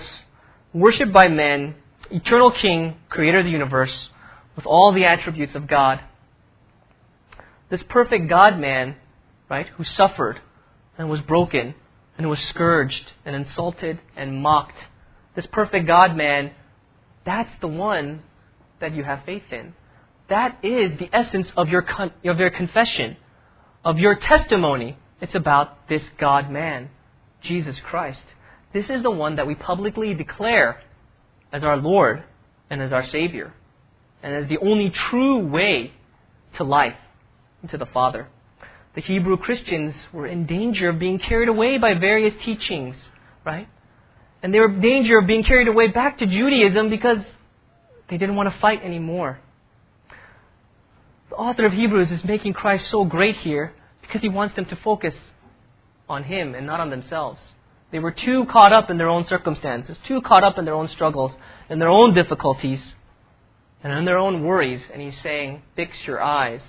worshipped 0.73 1.13
by 1.13 1.27
men, 1.27 1.75
eternal 2.11 2.51
King, 2.51 2.95
creator 3.09 3.39
of 3.39 3.45
the 3.45 3.51
universe, 3.51 4.09
with 4.55 4.65
all 4.65 4.93
the 4.93 5.05
attributes 5.05 5.55
of 5.55 5.67
God. 5.67 5.99
This 7.69 7.81
perfect 7.89 8.29
God 8.29 8.59
man, 8.59 8.95
right, 9.49 9.67
who 9.67 9.83
suffered 9.83 10.39
and 10.97 11.09
was 11.09 11.21
broken 11.21 11.75
and 12.17 12.29
was 12.29 12.39
scourged 12.49 13.11
and 13.25 13.35
insulted 13.35 13.99
and 14.15 14.41
mocked. 14.41 14.77
This 15.35 15.45
perfect 15.51 15.85
God 15.85 16.15
man, 16.15 16.51
that's 17.25 17.51
the 17.61 17.67
one 17.67 18.23
that 18.79 18.93
you 18.93 19.03
have 19.03 19.23
faith 19.25 19.43
in. 19.51 19.73
That 20.29 20.57
is 20.63 20.97
the 20.99 21.09
essence 21.13 21.47
of 21.55 21.69
your, 21.69 21.81
con- 21.81 22.11
of 22.25 22.39
your 22.39 22.49
confession, 22.49 23.17
of 23.83 23.99
your 23.99 24.15
testimony. 24.15 24.97
It's 25.21 25.35
about 25.35 25.89
this 25.89 26.03
God 26.19 26.51
man, 26.51 26.89
Jesus 27.41 27.77
Christ. 27.83 28.23
This 28.73 28.89
is 28.89 29.01
the 29.01 29.11
one 29.11 29.37
that 29.37 29.47
we 29.47 29.55
publicly 29.55 30.13
declare 30.13 30.81
as 31.51 31.63
our 31.63 31.77
Lord 31.77 32.23
and 32.69 32.81
as 32.81 32.91
our 32.91 33.07
Savior, 33.07 33.53
and 34.21 34.35
as 34.35 34.49
the 34.49 34.57
only 34.57 34.89
true 34.89 35.47
way 35.47 35.93
to 36.57 36.63
life 36.63 36.97
and 37.61 37.71
to 37.71 37.77
the 37.77 37.85
Father. 37.85 38.27
The 38.95 39.01
Hebrew 39.01 39.37
Christians 39.37 39.95
were 40.11 40.27
in 40.27 40.45
danger 40.45 40.89
of 40.89 40.99
being 40.99 41.19
carried 41.19 41.49
away 41.49 41.77
by 41.77 41.93
various 41.93 42.33
teachings, 42.43 42.95
right? 43.45 43.67
And 44.43 44.53
they 44.53 44.59
were 44.59 44.69
in 44.69 44.81
danger 44.81 45.19
of 45.19 45.27
being 45.27 45.43
carried 45.43 45.67
away 45.67 45.87
back 45.87 46.19
to 46.19 46.25
Judaism 46.25 46.89
because 46.89 47.19
they 48.09 48.17
didn't 48.17 48.35
want 48.35 48.51
to 48.53 48.59
fight 48.59 48.83
anymore. 48.83 49.39
The 51.29 51.35
author 51.35 51.65
of 51.65 51.73
Hebrews 51.73 52.11
is 52.11 52.23
making 52.23 52.53
Christ 52.53 52.89
so 52.89 53.05
great 53.05 53.37
here 53.37 53.73
because 54.07 54.21
he 54.21 54.29
wants 54.29 54.55
them 54.55 54.65
to 54.65 54.75
focus 54.77 55.13
on 56.09 56.23
him 56.23 56.55
and 56.55 56.65
not 56.65 56.79
on 56.79 56.89
themselves. 56.89 57.39
They 57.91 57.99
were 57.99 58.11
too 58.11 58.45
caught 58.45 58.73
up 58.73 58.89
in 58.89 58.97
their 58.97 59.09
own 59.09 59.25
circumstances, 59.27 59.97
too 60.07 60.21
caught 60.21 60.43
up 60.43 60.57
in 60.57 60.65
their 60.65 60.73
own 60.73 60.89
struggles, 60.89 61.31
in 61.69 61.79
their 61.79 61.89
own 61.89 62.13
difficulties, 62.13 62.81
and 63.83 63.93
in 63.93 64.05
their 64.05 64.17
own 64.17 64.43
worries. 64.43 64.81
And 64.91 65.01
he's 65.01 65.17
saying, 65.21 65.61
Fix 65.75 65.95
your 66.05 66.21
eyes 66.21 66.61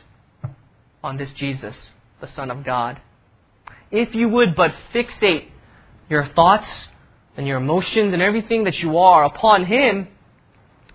on 1.02 1.16
this 1.16 1.32
Jesus, 1.32 1.74
the 2.20 2.28
Son 2.34 2.50
of 2.50 2.64
God. 2.64 3.00
If 3.90 4.14
you 4.14 4.28
would 4.28 4.54
but 4.54 4.72
fixate 4.94 5.48
your 6.08 6.26
thoughts 6.26 6.68
and 7.36 7.46
your 7.46 7.58
emotions 7.58 8.12
and 8.12 8.22
everything 8.22 8.64
that 8.64 8.76
you 8.76 8.98
are 8.98 9.24
upon 9.24 9.64
Him, 9.66 10.08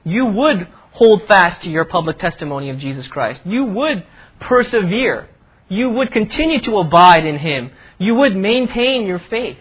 you 0.03 0.25
would 0.25 0.67
hold 0.91 1.23
fast 1.27 1.63
to 1.63 1.69
your 1.69 1.86
public 1.86 2.19
testimony 2.19 2.69
of 2.69 2.77
Jesus 2.77 3.08
Christ. 3.08 3.41
You 3.45 3.65
would 3.65 4.06
persevere. 4.39 5.29
You 5.69 5.89
would 5.89 6.12
continue 6.12 6.62
to 6.62 6.78
abide 6.78 7.26
in 7.26 7.38
Him. 7.38 7.71
You 7.97 8.15
would 8.15 8.36
maintain 8.36 9.06
your 9.06 9.21
faith. 9.30 9.58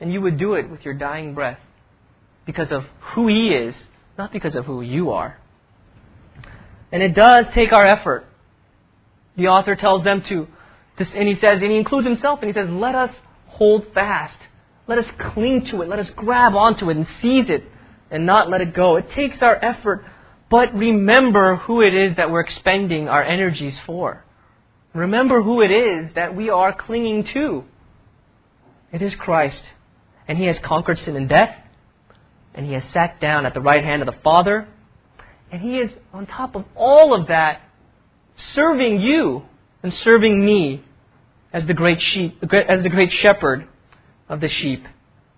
And 0.00 0.12
you 0.12 0.20
would 0.20 0.38
do 0.38 0.54
it 0.54 0.70
with 0.70 0.84
your 0.84 0.94
dying 0.94 1.34
breath 1.34 1.58
because 2.44 2.70
of 2.70 2.82
who 3.14 3.28
He 3.28 3.48
is, 3.48 3.74
not 4.18 4.32
because 4.32 4.54
of 4.54 4.64
who 4.66 4.82
you 4.82 5.10
are. 5.10 5.38
And 6.92 7.02
it 7.02 7.14
does 7.14 7.46
take 7.54 7.72
our 7.72 7.86
effort. 7.86 8.26
The 9.36 9.48
author 9.48 9.76
tells 9.76 10.04
them 10.04 10.22
to, 10.28 10.46
and 10.98 11.28
he 11.28 11.34
says, 11.34 11.60
and 11.60 11.70
he 11.70 11.76
includes 11.76 12.06
himself, 12.06 12.38
and 12.40 12.48
he 12.48 12.58
says, 12.58 12.68
let 12.70 12.94
us 12.94 13.10
hold 13.48 13.84
fast. 13.92 14.38
Let 14.86 14.98
us 14.98 15.06
cling 15.34 15.66
to 15.70 15.82
it. 15.82 15.88
Let 15.88 15.98
us 15.98 16.08
grab 16.16 16.54
onto 16.54 16.90
it 16.90 16.96
and 16.96 17.06
seize 17.20 17.46
it 17.48 17.64
and 18.10 18.24
not 18.24 18.48
let 18.48 18.60
it 18.60 18.74
go. 18.74 18.96
It 18.96 19.10
takes 19.14 19.42
our 19.42 19.56
effort, 19.56 20.04
but 20.48 20.74
remember 20.74 21.56
who 21.56 21.82
it 21.82 21.94
is 21.94 22.16
that 22.16 22.30
we're 22.30 22.40
expending 22.40 23.08
our 23.08 23.22
energies 23.22 23.76
for. 23.84 24.24
Remember 24.94 25.42
who 25.42 25.60
it 25.60 25.70
is 25.70 26.14
that 26.14 26.34
we 26.34 26.48
are 26.50 26.72
clinging 26.72 27.24
to. 27.34 27.64
It 28.92 29.02
is 29.02 29.14
Christ. 29.16 29.62
And 30.28 30.38
He 30.38 30.44
has 30.44 30.56
conquered 30.62 30.98
sin 30.98 31.16
and 31.16 31.28
death. 31.28 31.54
And 32.54 32.64
He 32.64 32.72
has 32.72 32.84
sat 32.92 33.20
down 33.20 33.44
at 33.44 33.54
the 33.54 33.60
right 33.60 33.84
hand 33.84 34.02
of 34.02 34.06
the 34.06 34.20
Father. 34.22 34.68
And 35.50 35.60
He 35.60 35.78
is, 35.78 35.90
on 36.12 36.26
top 36.26 36.54
of 36.54 36.64
all 36.74 37.12
of 37.12 37.28
that, 37.28 37.60
serving 38.54 39.00
you 39.00 39.42
and 39.82 39.92
serving 39.92 40.44
me 40.44 40.82
as 41.52 41.66
the 41.66 41.74
great 41.74 42.00
sheep, 42.00 42.42
as 42.68 42.82
the 42.82 42.88
great 42.88 43.12
shepherd 43.12 43.68
of 44.28 44.40
the 44.40 44.48
sheep. 44.48 44.84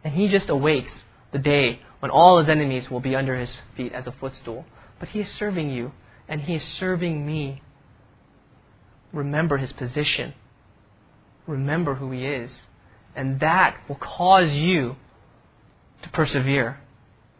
And 0.04 0.14
He 0.14 0.28
just 0.28 0.48
awaits 0.50 0.90
the 1.32 1.38
day 1.38 1.80
when 2.00 2.10
all 2.10 2.38
His 2.38 2.48
enemies 2.48 2.90
will 2.90 3.00
be 3.00 3.16
under 3.16 3.36
His 3.36 3.50
feet 3.76 3.92
as 3.92 4.06
a 4.06 4.12
footstool. 4.12 4.64
But 4.98 5.10
He 5.10 5.20
is 5.20 5.28
serving 5.38 5.70
you, 5.70 5.92
and 6.28 6.40
He 6.40 6.56
is 6.56 6.62
serving 6.78 7.24
me. 7.26 7.62
Remember 9.12 9.56
His 9.56 9.72
position. 9.72 10.34
Remember 11.46 11.94
who 11.94 12.10
He 12.10 12.26
is. 12.26 12.50
And 13.14 13.40
that 13.40 13.76
will 13.88 13.96
cause 13.96 14.50
you 14.50 14.96
to 16.02 16.08
persevere. 16.10 16.80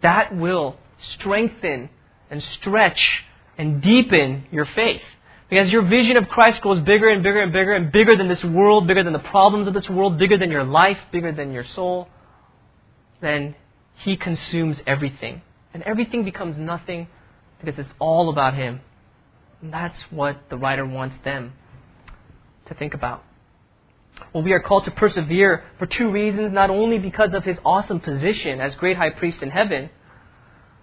That 0.02 0.34
will 0.34 0.76
strengthen 1.14 1.90
and 2.30 2.42
stretch 2.42 3.24
and 3.56 3.82
deepen 3.82 4.46
your 4.50 4.66
faith. 4.66 5.02
Because 5.50 5.70
your 5.70 5.82
vision 5.82 6.16
of 6.16 6.28
Christ 6.28 6.60
grows 6.60 6.82
bigger 6.84 7.08
and 7.08 7.22
bigger 7.22 7.42
and 7.42 7.52
bigger 7.52 7.72
and 7.72 7.90
bigger 7.90 8.16
than 8.16 8.28
this 8.28 8.44
world, 8.44 8.86
bigger 8.86 9.02
than 9.02 9.14
the 9.14 9.18
problems 9.18 9.66
of 9.66 9.74
this 9.74 9.88
world, 9.88 10.18
bigger 10.18 10.36
than 10.36 10.50
your 10.50 10.64
life, 10.64 10.98
bigger 11.10 11.32
than 11.32 11.52
your 11.52 11.64
soul, 11.64 12.08
then 13.20 13.54
He 13.96 14.16
consumes 14.16 14.78
everything. 14.86 15.42
And 15.72 15.82
everything 15.84 16.24
becomes 16.24 16.56
nothing 16.56 17.08
because 17.60 17.78
it's 17.78 17.94
all 17.98 18.28
about 18.30 18.54
Him. 18.54 18.80
And 19.62 19.72
that's 19.72 19.98
what 20.10 20.36
the 20.50 20.56
writer 20.56 20.86
wants 20.86 21.16
them 21.24 21.52
to 22.66 22.74
think 22.74 22.94
about. 22.94 23.24
Well, 24.32 24.42
we 24.42 24.52
are 24.52 24.60
called 24.60 24.84
to 24.84 24.90
persevere 24.90 25.64
for 25.78 25.86
two 25.86 26.10
reasons, 26.10 26.52
not 26.52 26.70
only 26.70 26.98
because 26.98 27.34
of 27.34 27.44
his 27.44 27.56
awesome 27.64 28.00
position 28.00 28.60
as 28.60 28.74
great 28.74 28.96
high 28.96 29.10
priest 29.10 29.42
in 29.42 29.50
heaven, 29.50 29.90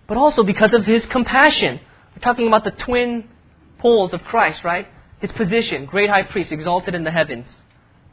but 0.07 0.17
also 0.17 0.43
because 0.43 0.73
of 0.73 0.85
his 0.85 1.03
compassion. 1.09 1.79
We're 2.15 2.21
talking 2.21 2.47
about 2.47 2.63
the 2.63 2.71
twin 2.71 3.27
poles 3.79 4.13
of 4.13 4.21
Christ, 4.23 4.63
right? 4.63 4.87
His 5.19 5.31
position, 5.31 5.85
great 5.85 6.09
high 6.09 6.23
priest, 6.23 6.51
exalted 6.51 6.95
in 6.95 7.03
the 7.03 7.11
heavens, 7.11 7.45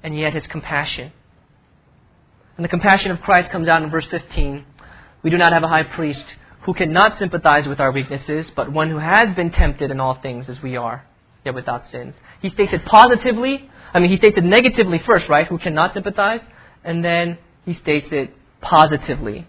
and 0.02 0.18
yet 0.18 0.32
his 0.32 0.46
compassion. 0.48 1.12
And 2.56 2.64
the 2.64 2.68
compassion 2.68 3.10
of 3.10 3.20
Christ 3.20 3.50
comes 3.50 3.68
out 3.68 3.82
in 3.82 3.90
verse 3.90 4.06
15. 4.10 4.64
We 5.22 5.30
do 5.30 5.38
not 5.38 5.52
have 5.52 5.62
a 5.62 5.68
high 5.68 5.84
priest 5.84 6.24
who 6.62 6.74
cannot 6.74 7.18
sympathize 7.18 7.66
with 7.66 7.80
our 7.80 7.90
weaknesses, 7.90 8.46
but 8.54 8.72
one 8.72 8.90
who 8.90 8.98
has 8.98 9.34
been 9.34 9.50
tempted 9.50 9.90
in 9.90 10.00
all 10.00 10.14
things 10.20 10.48
as 10.48 10.60
we 10.62 10.76
are, 10.76 11.04
yet 11.44 11.54
without 11.54 11.90
sins. 11.90 12.14
He 12.40 12.50
states 12.50 12.72
it 12.72 12.84
positively. 12.84 13.68
I 13.92 13.98
mean, 13.98 14.10
he 14.10 14.16
states 14.16 14.38
it 14.38 14.44
negatively 14.44 15.00
first, 15.00 15.28
right? 15.28 15.46
Who 15.46 15.58
cannot 15.58 15.92
sympathize? 15.92 16.40
And 16.84 17.04
then 17.04 17.38
he 17.64 17.74
states 17.74 18.08
it 18.12 18.34
positively. 18.60 19.46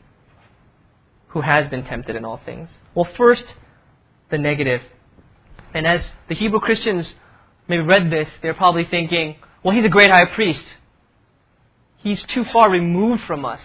Who 1.29 1.41
has 1.41 1.69
been 1.69 1.83
tempted 1.83 2.15
in 2.15 2.25
all 2.25 2.39
things. 2.45 2.69
Well, 2.93 3.07
first, 3.17 3.45
the 4.29 4.37
negative. 4.37 4.81
And 5.73 5.87
as 5.87 6.03
the 6.29 6.35
Hebrew 6.35 6.59
Christians 6.59 7.11
maybe 7.67 7.83
read 7.83 8.11
this, 8.11 8.27
they're 8.41 8.53
probably 8.53 8.85
thinking, 8.85 9.35
well, 9.63 9.75
he's 9.75 9.85
a 9.85 9.89
great 9.89 10.11
high 10.11 10.25
priest. 10.25 10.65
He's 11.97 12.21
too 12.23 12.43
far 12.45 12.69
removed 12.69 13.23
from 13.23 13.45
us. 13.45 13.61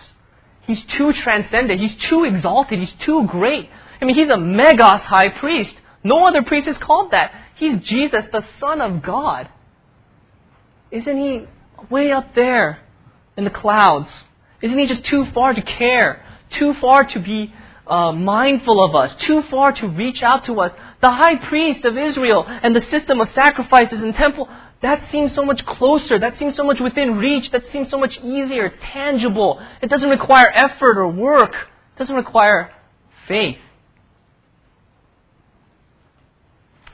He's 0.68 0.84
too 0.84 1.14
transcendent. 1.14 1.80
He's 1.80 1.96
too 1.96 2.24
exalted. 2.24 2.78
He's 2.78 2.92
too 3.00 3.26
great. 3.26 3.70
I 4.00 4.04
mean, 4.04 4.14
he's 4.14 4.28
a 4.28 4.36
megas 4.36 5.00
high 5.00 5.30
priest. 5.30 5.74
No 6.04 6.28
other 6.28 6.42
priest 6.42 6.68
is 6.68 6.76
called 6.76 7.10
that. 7.12 7.32
He's 7.56 7.80
Jesus, 7.80 8.24
the 8.30 8.44
Son 8.60 8.82
of 8.82 9.02
God. 9.02 9.48
Isn't 10.90 11.16
he 11.16 11.46
way 11.90 12.12
up 12.12 12.34
there 12.34 12.80
in 13.36 13.44
the 13.44 13.50
clouds? 13.50 14.10
Isn't 14.60 14.78
he 14.78 14.86
just 14.86 15.04
too 15.04 15.26
far 15.32 15.54
to 15.54 15.62
care? 15.62 16.22
Too 16.50 16.74
far 16.74 17.04
to 17.04 17.18
be 17.18 17.52
uh, 17.86 18.12
mindful 18.12 18.84
of 18.84 18.94
us? 18.94 19.14
Too 19.20 19.42
far 19.50 19.72
to 19.72 19.88
reach 19.88 20.22
out 20.22 20.44
to 20.44 20.60
us? 20.60 20.72
The 21.00 21.10
high 21.10 21.36
priest 21.36 21.86
of 21.86 21.96
Israel 21.96 22.44
and 22.46 22.76
the 22.76 22.84
system 22.90 23.22
of 23.22 23.28
sacrifices 23.34 24.02
and 24.02 24.14
temple, 24.14 24.50
that 24.80 25.10
seems 25.10 25.34
so 25.34 25.44
much 25.44 25.64
closer. 25.66 26.18
That 26.18 26.38
seems 26.38 26.54
so 26.54 26.64
much 26.64 26.80
within 26.80 27.16
reach. 27.16 27.50
That 27.50 27.64
seems 27.72 27.90
so 27.90 27.98
much 27.98 28.16
easier. 28.18 28.66
It's 28.66 28.76
tangible. 28.92 29.60
It 29.82 29.90
doesn't 29.90 30.08
require 30.08 30.50
effort 30.54 30.98
or 30.98 31.08
work. 31.08 31.52
It 31.52 31.98
doesn't 31.98 32.14
require 32.14 32.70
faith. 33.26 33.58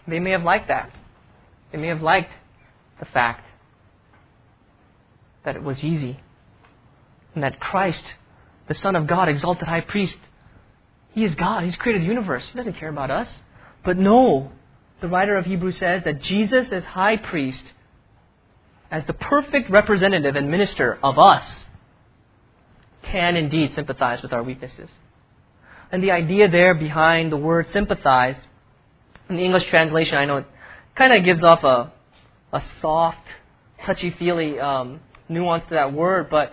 They 0.07 0.19
may 0.19 0.31
have 0.31 0.43
liked 0.43 0.69
that. 0.69 0.91
They 1.73 1.79
may 1.79 1.89
have 1.89 2.03
liked 2.03 2.31
the 2.99 3.07
fact 3.07 3.45
that 5.45 5.57
it 5.57 5.63
was 5.63 5.83
easy. 5.85 6.21
And 7.35 7.43
that 7.43 7.61
Christ, 7.61 8.03
the 8.69 8.75
Son 8.75 8.97
of 8.97 9.07
God, 9.07 9.29
exalted 9.29 9.69
high 9.69 9.81
priest, 9.81 10.17
he 11.13 11.25
is 11.25 11.35
God. 11.35 11.65
He's 11.65 11.77
created 11.77 12.03
the 12.03 12.07
universe. 12.07 12.45
He 12.51 12.57
doesn't 12.57 12.75
care 12.79 12.89
about 12.89 13.11
us. 13.11 13.29
But 13.85 13.99
no, 13.99 14.53
the 15.05 15.11
writer 15.11 15.37
of 15.37 15.45
Hebrews 15.45 15.77
says 15.79 16.01
that 16.07 16.23
Jesus, 16.23 16.69
as 16.73 16.83
high 16.83 17.19
priest, 17.19 17.63
as 18.91 19.05
the 19.07 19.13
perfect 19.13 19.69
representative 19.69 20.35
and 20.35 20.51
minister 20.51 20.99
of 21.03 21.19
us, 21.19 21.43
can 23.03 23.37
indeed 23.37 23.75
sympathize 23.75 24.23
with 24.23 24.33
our 24.33 24.43
weaknesses. 24.43 24.89
And 25.93 26.03
the 26.03 26.11
idea 26.11 26.49
there 26.49 26.73
behind 26.73 27.31
the 27.31 27.37
word 27.37 27.67
sympathize, 27.71 28.37
in 29.29 29.37
the 29.37 29.45
English 29.45 29.67
translation, 29.69 30.17
I 30.17 30.25
know 30.25 30.39
it 30.39 30.47
kind 30.95 31.13
of 31.13 31.23
gives 31.23 31.45
off 31.45 31.63
a, 31.65 31.93
a 32.55 32.63
soft, 32.81 33.27
touchy 33.85 34.11
feely 34.19 34.59
um, 34.59 35.01
nuance 35.29 35.65
to 35.69 35.75
that 35.75 35.93
word, 35.93 36.31
but 36.31 36.51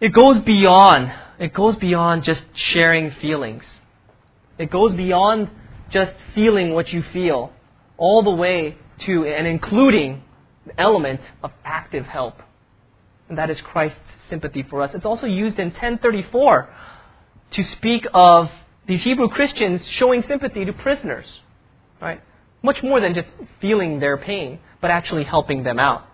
it 0.00 0.12
goes 0.12 0.40
beyond. 0.44 1.12
It 1.40 1.52
goes 1.52 1.74
beyond 1.74 2.22
just 2.22 2.42
sharing 2.54 3.10
feelings. 3.20 3.64
It 4.56 4.70
goes 4.70 4.94
beyond 4.94 5.50
just 5.90 6.12
feeling 6.32 6.72
what 6.72 6.92
you 6.92 7.02
feel, 7.12 7.50
all 7.98 8.22
the 8.22 8.30
way 8.30 8.76
to 9.00 9.24
and 9.24 9.46
including 9.46 10.22
the 10.66 10.80
element 10.80 11.20
of 11.42 11.52
active 11.64 12.06
help. 12.06 12.40
And 13.28 13.38
that 13.38 13.50
is 13.50 13.60
Christ's 13.60 13.98
sympathy 14.30 14.62
for 14.62 14.82
us. 14.82 14.90
It's 14.94 15.06
also 15.06 15.26
used 15.26 15.58
in 15.58 15.68
1034 15.68 16.68
to 17.52 17.64
speak 17.64 18.06
of 18.12 18.50
these 18.86 19.02
Hebrew 19.02 19.28
Christians 19.28 19.82
showing 19.90 20.22
sympathy 20.26 20.64
to 20.64 20.72
prisoners. 20.72 21.26
Right? 22.00 22.20
Much 22.62 22.82
more 22.82 23.00
than 23.00 23.14
just 23.14 23.28
feeling 23.60 24.00
their 24.00 24.16
pain, 24.16 24.60
but 24.80 24.90
actually 24.90 25.24
helping 25.24 25.62
them 25.62 25.78
out. 25.78 26.04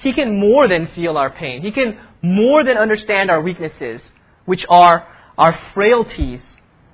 He 0.00 0.12
can 0.12 0.38
more 0.38 0.68
than 0.68 0.88
feel 0.94 1.16
our 1.16 1.30
pain. 1.30 1.62
He 1.62 1.72
can 1.72 1.98
more 2.22 2.64
than 2.64 2.76
understand 2.76 3.30
our 3.30 3.40
weaknesses, 3.40 4.00
which 4.44 4.64
are 4.68 5.06
our 5.36 5.58
frailties. 5.74 6.40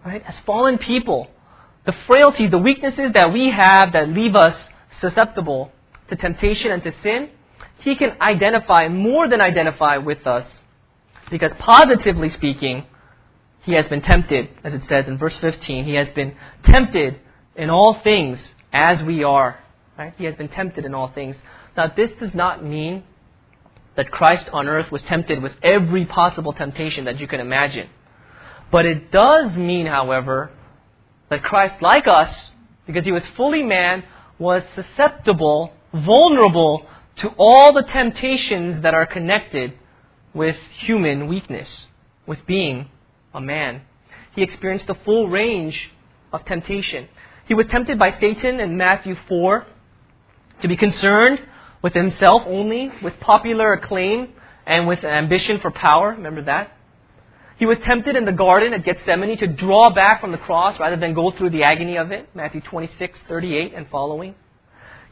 Right? 0.04 0.22
As 0.26 0.34
fallen 0.46 0.78
people, 0.78 1.28
the 1.86 1.94
frailties, 2.06 2.50
the 2.50 2.58
weaknesses 2.58 3.12
that 3.14 3.32
we 3.32 3.50
have 3.50 3.92
that 3.92 4.08
leave 4.08 4.34
us 4.34 4.56
susceptible 5.00 5.70
to 6.08 6.16
temptation 6.16 6.70
and 6.70 6.82
to 6.82 6.92
sin, 7.02 7.30
He 7.80 7.94
can 7.96 8.16
identify, 8.20 8.88
more 8.88 9.28
than 9.28 9.40
identify 9.40 9.98
with 9.98 10.26
us. 10.26 10.46
Because 11.30 11.52
positively 11.58 12.30
speaking, 12.30 12.84
He 13.62 13.72
has 13.72 13.86
been 13.86 14.02
tempted, 14.02 14.48
as 14.62 14.72
it 14.74 14.82
says 14.88 15.06
in 15.06 15.18
verse 15.18 15.34
15, 15.40 15.84
He 15.84 15.94
has 15.94 16.08
been 16.14 16.34
tempted 16.64 17.20
in 17.56 17.70
all 17.70 18.00
things 18.02 18.38
as 18.72 19.02
we 19.02 19.24
are. 19.24 19.58
Right? 19.98 20.14
He 20.16 20.24
has 20.24 20.34
been 20.34 20.48
tempted 20.48 20.84
in 20.84 20.94
all 20.94 21.08
things. 21.08 21.36
Now, 21.76 21.92
this 21.94 22.10
does 22.18 22.34
not 22.34 22.64
mean 22.64 23.04
that 23.96 24.10
Christ 24.10 24.46
on 24.52 24.68
earth 24.68 24.90
was 24.90 25.02
tempted 25.02 25.42
with 25.42 25.52
every 25.62 26.04
possible 26.04 26.52
temptation 26.52 27.04
that 27.04 27.20
you 27.20 27.28
can 27.28 27.40
imagine. 27.40 27.88
But 28.72 28.86
it 28.86 29.12
does 29.12 29.56
mean, 29.56 29.86
however, 29.86 30.50
that 31.34 31.42
Christ, 31.42 31.82
like 31.82 32.06
us, 32.06 32.32
because 32.86 33.04
he 33.04 33.10
was 33.10 33.24
fully 33.36 33.64
man, 33.64 34.04
was 34.38 34.62
susceptible, 34.76 35.72
vulnerable 35.92 36.86
to 37.16 37.28
all 37.36 37.72
the 37.72 37.82
temptations 37.82 38.82
that 38.82 38.94
are 38.94 39.04
connected 39.04 39.72
with 40.32 40.56
human 40.78 41.26
weakness, 41.26 41.86
with 42.24 42.38
being 42.46 42.88
a 43.34 43.40
man. 43.40 43.82
He 44.36 44.42
experienced 44.42 44.86
the 44.86 44.94
full 45.04 45.28
range 45.28 45.90
of 46.32 46.44
temptation. 46.44 47.08
He 47.48 47.54
was 47.54 47.66
tempted 47.66 47.98
by 47.98 48.16
Satan 48.20 48.60
in 48.60 48.76
Matthew 48.76 49.16
4 49.28 49.66
to 50.62 50.68
be 50.68 50.76
concerned 50.76 51.40
with 51.82 51.94
himself 51.94 52.42
only, 52.46 52.92
with 53.02 53.18
popular 53.18 53.72
acclaim, 53.72 54.28
and 54.66 54.86
with 54.86 55.02
ambition 55.02 55.58
for 55.58 55.72
power. 55.72 56.10
Remember 56.10 56.44
that? 56.44 56.76
He 57.58 57.66
was 57.66 57.78
tempted 57.84 58.16
in 58.16 58.24
the 58.24 58.32
garden 58.32 58.74
at 58.74 58.84
Gethsemane 58.84 59.38
to 59.38 59.46
draw 59.46 59.94
back 59.94 60.20
from 60.20 60.32
the 60.32 60.38
cross 60.38 60.78
rather 60.80 60.96
than 60.96 61.14
go 61.14 61.30
through 61.30 61.50
the 61.50 61.62
agony 61.62 61.96
of 61.96 62.10
it. 62.10 62.28
Matthew 62.34 62.60
26, 62.60 63.18
38 63.28 63.72
and 63.74 63.88
following. 63.88 64.34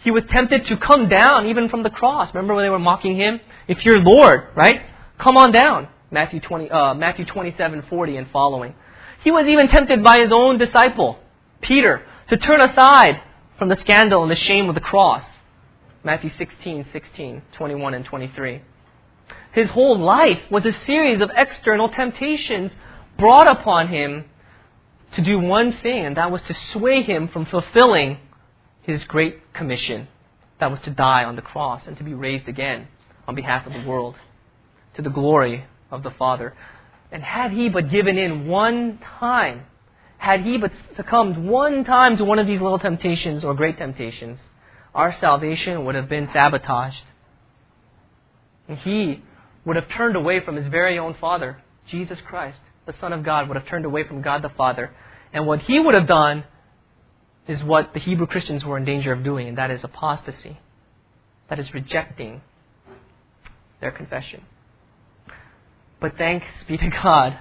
He 0.01 0.11
was 0.11 0.24
tempted 0.30 0.66
to 0.66 0.76
come 0.76 1.09
down 1.09 1.47
even 1.47 1.68
from 1.68 1.84
the 1.84 1.90
cross. 1.90 2.34
Remember 2.34 2.55
when 2.55 2.64
they 2.64 2.70
were 2.70 2.80
mocking 2.80 3.16
him? 3.16 3.40
If 3.68 3.84
you're 3.84 4.01
Lord, 4.01 4.49
right? 4.57 4.82
Come 5.18 5.36
on 5.36 5.53
down. 5.53 5.88
Matthew 6.11 6.40
20, 6.40 6.70
uh, 6.70 6.95
Matthew 6.95 7.24
27, 7.24 7.84
40 7.88 8.16
and 8.16 8.26
following. 8.32 8.74
He 9.22 9.30
was 9.30 9.47
even 9.47 9.68
tempted 9.68 10.03
by 10.03 10.18
his 10.18 10.32
own 10.32 10.59
disciple, 10.59 11.18
Peter, 11.61 12.05
to 12.28 12.36
turn 12.36 12.61
aside 12.61 13.22
from 13.59 13.68
the 13.68 13.76
scandal 13.80 14.22
and 14.22 14.30
the 14.30 14.36
shame 14.36 14.68
of 14.68 14.74
the 14.74 14.80
cross. 14.80 15.22
Matthew 16.05 16.30
16, 16.36 16.86
16, 16.93 17.43
21, 17.57 17.95
and 17.95 18.05
23. 18.05 18.61
His 19.53 19.69
whole 19.71 19.99
life 19.99 20.41
was 20.51 20.65
a 20.65 20.73
series 20.87 21.21
of 21.21 21.31
external 21.37 21.91
temptations 21.91 22.73
brought 23.19 23.51
upon 23.51 23.89
him 23.89 24.25
to 25.15 25.23
do 25.23 25.39
one 25.39 25.73
thing, 25.73 26.07
and 26.07 26.17
that 26.17 26.31
was 26.31 26.41
to 26.43 26.55
sway 26.73 27.03
him 27.03 27.29
from 27.29 27.45
fulfilling 27.45 28.19
his 28.81 29.05
great 29.05 29.53
commission. 29.53 30.09
That 30.59 30.71
was 30.71 30.81
to 30.81 30.91
die 30.91 31.25
on 31.25 31.37
the 31.37 31.43
cross 31.43 31.83
and 31.87 31.97
to 31.99 32.05
be 32.05 32.15
raised 32.15 32.49
again 32.49 32.89
on 33.29 33.35
behalf 33.35 33.67
of 33.67 33.75
the 33.75 33.87
world 33.87 34.17
to 34.95 35.03
the 35.03 35.11
glory 35.11 35.67
of 35.91 36.03
the 36.03 36.11
Father. 36.11 36.55
And 37.11 37.23
had 37.23 37.53
he 37.53 37.69
but 37.69 37.91
given 37.91 38.17
in 38.17 38.47
one 38.47 38.99
time, 39.19 39.67
had 40.17 40.41
he 40.41 40.57
but 40.57 40.73
succumbed 40.97 41.37
one 41.47 41.85
time 41.85 42.17
to 42.17 42.25
one 42.25 42.39
of 42.39 42.47
these 42.47 42.61
little 42.61 42.79
temptations 42.79 43.45
or 43.45 43.55
great 43.55 43.77
temptations, 43.77 44.39
our 44.95 45.15
salvation 45.21 45.85
would 45.85 45.95
have 45.95 46.09
been 46.09 46.31
sabotaged. 46.33 47.05
And 48.69 48.79
he 48.79 49.23
would 49.65 49.77
have 49.77 49.89
turned 49.97 50.17
away 50.17 50.45
from 50.45 50.57
his 50.57 50.67
very 50.69 50.99
own 50.99 51.15
Father, 51.21 51.59
Jesus 51.91 52.19
Christ, 52.27 52.59
the 52.87 52.95
Son 53.01 53.13
of 53.13 53.25
God, 53.25 53.49
would 53.49 53.57
have 53.57 53.69
turned 53.69 53.85
away 53.85 54.07
from 54.07 54.23
God 54.23 54.43
the 54.43 54.51
Father. 54.51 54.91
And 55.33 55.47
what 55.47 55.61
he 55.61 55.79
would 55.79 55.95
have 55.95 56.07
done 56.07 56.45
is 57.49 57.63
what 57.63 57.95
the 57.95 58.01
Hebrew 58.01 58.27
Christians 58.27 58.65
were 58.65 58.77
in 58.77 58.85
danger 58.85 59.13
of 59.13 59.25
doing, 59.25 59.49
and 59.49 59.59
that 59.59 59.71
is 59.71 59.81
apostasy. 59.83 60.59
That 61.49 61.59
is 61.59 61.73
rejecting 61.75 62.41
their 63.81 63.91
confession. 63.91 64.43
But 66.01 66.17
thanks 66.17 66.47
be 66.67 66.77
to 66.77 66.91
God, 67.03 67.39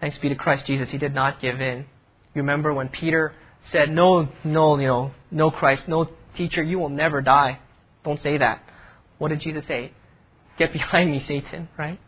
thanks 0.00 0.18
be 0.18 0.28
to 0.28 0.34
Christ 0.34 0.66
Jesus, 0.66 0.88
he 0.90 0.98
did 0.98 1.14
not 1.14 1.40
give 1.40 1.60
in. 1.60 1.86
You 2.34 2.42
remember 2.42 2.72
when 2.72 2.88
Peter 2.88 3.32
said, 3.72 3.90
No, 3.90 4.28
no, 4.44 4.78
you 4.78 4.86
know, 4.86 5.10
no 5.30 5.50
Christ, 5.50 5.82
no 5.86 6.08
Teacher, 6.36 6.62
you 6.62 6.78
will 6.78 6.88
never 6.88 7.20
die. 7.20 7.58
Don't 8.04 8.22
say 8.22 8.38
that. 8.38 8.62
What 9.18 9.28
did 9.28 9.40
Jesus 9.40 9.64
say? 9.66 9.92
Get 10.60 10.74
behind 10.74 11.10
me, 11.10 11.24
Satan, 11.26 11.70
right? 11.78 11.98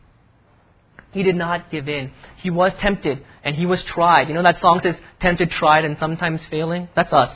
He 1.13 1.23
did 1.23 1.37
not 1.37 1.71
give 1.71 1.89
in. 1.89 2.13
He 2.43 2.51
was 2.51 2.71
tempted 2.83 3.25
and 3.43 3.57
he 3.57 3.65
was 3.65 3.83
tried. 3.83 4.29
You 4.29 4.35
know 4.35 4.43
that 4.43 4.61
song 4.61 4.81
says, 4.83 4.95
tempted, 5.23 5.51
tried, 5.53 5.87
and 5.87 5.97
sometimes 5.99 6.43
failing? 6.51 6.91
That's 6.95 7.15
us. 7.15 7.35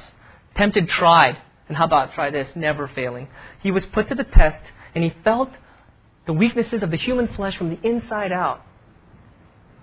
Tempted, 0.59 0.91
tried. 0.91 1.39
And 1.69 1.77
how 1.77 1.87
about 1.87 2.13
try 2.13 2.29
this? 2.29 2.49
Never 2.55 2.87
failing. 2.95 3.29
He 3.63 3.71
was 3.71 3.83
put 3.95 4.09
to 4.11 4.15
the 4.15 4.25
test 4.25 4.63
and 4.95 5.03
he 5.03 5.15
felt 5.25 5.49
the 6.27 6.35
weaknesses 6.35 6.83
of 6.83 6.91
the 6.91 6.99
human 6.99 7.29
flesh 7.29 7.57
from 7.57 7.71
the 7.71 7.81
inside 7.81 8.31
out. 8.31 8.61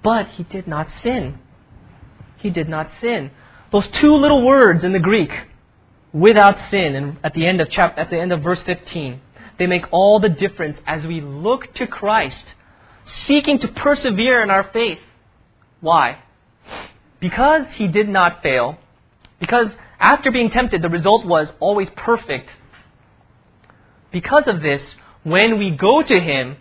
But 0.04 0.28
he 0.28 0.44
did 0.44 0.68
not 0.68 0.86
sin. 1.02 1.40
He 2.38 2.52
did 2.52 2.70
not 2.70 2.92
sin. 3.02 3.32
Those 3.72 3.86
two 4.00 4.14
little 4.14 4.46
words 4.46 4.84
in 4.84 4.94
the 4.94 5.00
Greek, 5.00 5.32
without 6.14 6.70
sin 6.70 6.94
and 6.96 7.18
at 7.24 7.34
the 7.34 7.48
end 7.48 7.60
of 7.60 7.70
chapter 7.72 8.00
at 8.00 8.12
the 8.12 8.20
end 8.20 8.32
of 8.32 8.44
verse 8.44 8.62
15 8.68 9.20
they 9.58 9.68
make 9.68 9.86
all 9.91 10.20
the 10.20 10.30
difference 10.30 10.78
as 10.86 11.06
we 11.06 11.22
look 11.22 11.74
to 11.76 11.88
Christ 11.88 12.43
seeking 13.28 13.60
to 13.60 13.68
persevere 13.68 14.41
in 14.41 14.49
our 14.49 14.64
faith. 14.72 14.99
Why? 15.82 16.20
Because 17.20 17.64
he 17.76 17.88
did 17.88 18.08
not 18.10 18.41
fail. 18.41 18.78
Because 19.39 19.68
after 19.99 20.32
being 20.32 20.49
tempted 20.49 20.82
the 20.82 20.89
result 20.89 21.26
was 21.26 21.47
always 21.60 21.89
perfect. 21.95 22.49
Because 24.12 24.43
of 24.47 24.62
this 24.62 24.82
when 25.24 25.58
we 25.58 25.72
go 25.72 26.01
to 26.01 26.20
him 26.20 26.58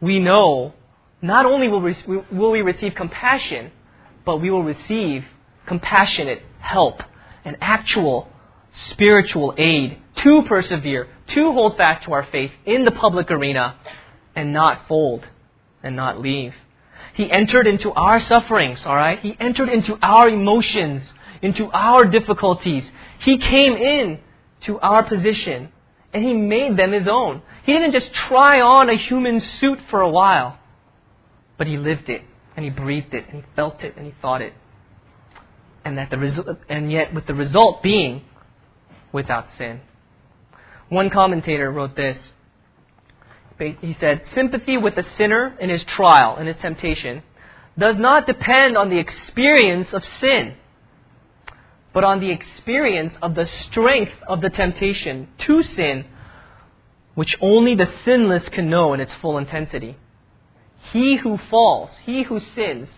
we 0.00 0.18
know 0.18 0.74
not 1.22 1.46
only 1.46 1.68
will 1.68 1.80
we, 1.80 1.96
will 2.30 2.50
we 2.50 2.62
receive 2.62 2.94
compassion 2.94 3.70
but 4.24 4.38
we 4.38 4.50
will 4.50 4.62
receive 4.62 5.24
compassionate 5.66 6.42
help 6.58 7.02
and 7.44 7.56
actual 7.60 8.28
spiritual 8.88 9.54
aid 9.56 10.01
to 10.16 10.42
persevere, 10.42 11.08
to 11.28 11.52
hold 11.52 11.76
fast 11.76 12.04
to 12.04 12.12
our 12.12 12.24
faith 12.30 12.52
in 12.64 12.84
the 12.84 12.90
public 12.90 13.30
arena 13.30 13.76
and 14.34 14.52
not 14.52 14.86
fold 14.88 15.26
and 15.82 15.96
not 15.96 16.20
leave. 16.20 16.54
He 17.14 17.30
entered 17.30 17.66
into 17.66 17.92
our 17.92 18.20
sufferings, 18.20 18.80
all 18.84 18.96
right? 18.96 19.18
He 19.20 19.36
entered 19.38 19.68
into 19.68 19.98
our 20.02 20.28
emotions, 20.28 21.02
into 21.42 21.70
our 21.72 22.06
difficulties. 22.06 22.84
He 23.20 23.38
came 23.38 23.74
in 23.74 24.20
to 24.62 24.78
our 24.80 25.02
position 25.02 25.70
and 26.12 26.24
he 26.24 26.34
made 26.34 26.76
them 26.76 26.92
his 26.92 27.08
own. 27.08 27.42
He 27.64 27.72
didn't 27.72 27.92
just 27.92 28.12
try 28.12 28.60
on 28.60 28.88
a 28.88 28.96
human 28.96 29.42
suit 29.60 29.78
for 29.90 30.00
a 30.00 30.08
while, 30.08 30.58
but 31.58 31.66
he 31.66 31.76
lived 31.76 32.08
it 32.08 32.22
and 32.56 32.64
he 32.64 32.70
breathed 32.70 33.14
it 33.14 33.26
and 33.28 33.36
he 33.36 33.44
felt 33.56 33.82
it 33.82 33.96
and 33.96 34.06
he 34.06 34.14
thought 34.20 34.42
it. 34.42 34.54
And 35.84 35.98
that 35.98 36.10
the 36.10 36.18
result, 36.18 36.46
and 36.68 36.92
yet 36.92 37.12
with 37.12 37.26
the 37.26 37.34
result 37.34 37.82
being 37.82 38.22
without 39.12 39.48
sin. 39.58 39.80
One 40.92 41.08
commentator 41.08 41.72
wrote 41.72 41.96
this 41.96 42.18
he 43.58 43.96
said, 43.98 44.20
sympathy 44.34 44.76
with 44.76 44.94
the 44.94 45.06
sinner 45.16 45.56
in 45.58 45.70
his 45.70 45.82
trial, 45.84 46.36
in 46.36 46.46
his 46.46 46.56
temptation, 46.60 47.22
does 47.78 47.96
not 47.96 48.26
depend 48.26 48.76
on 48.76 48.90
the 48.90 48.98
experience 48.98 49.88
of 49.94 50.04
sin, 50.20 50.54
but 51.94 52.04
on 52.04 52.20
the 52.20 52.30
experience 52.30 53.14
of 53.22 53.34
the 53.34 53.48
strength 53.70 54.12
of 54.28 54.42
the 54.42 54.50
temptation 54.50 55.28
to 55.46 55.62
sin, 55.62 56.04
which 57.14 57.36
only 57.40 57.74
the 57.74 57.90
sinless 58.04 58.46
can 58.50 58.68
know 58.68 58.92
in 58.92 59.00
its 59.00 59.14
full 59.22 59.38
intensity. 59.38 59.96
He 60.92 61.16
who 61.16 61.38
falls, 61.48 61.88
he 62.04 62.24
who 62.24 62.38
sins, 62.54 62.90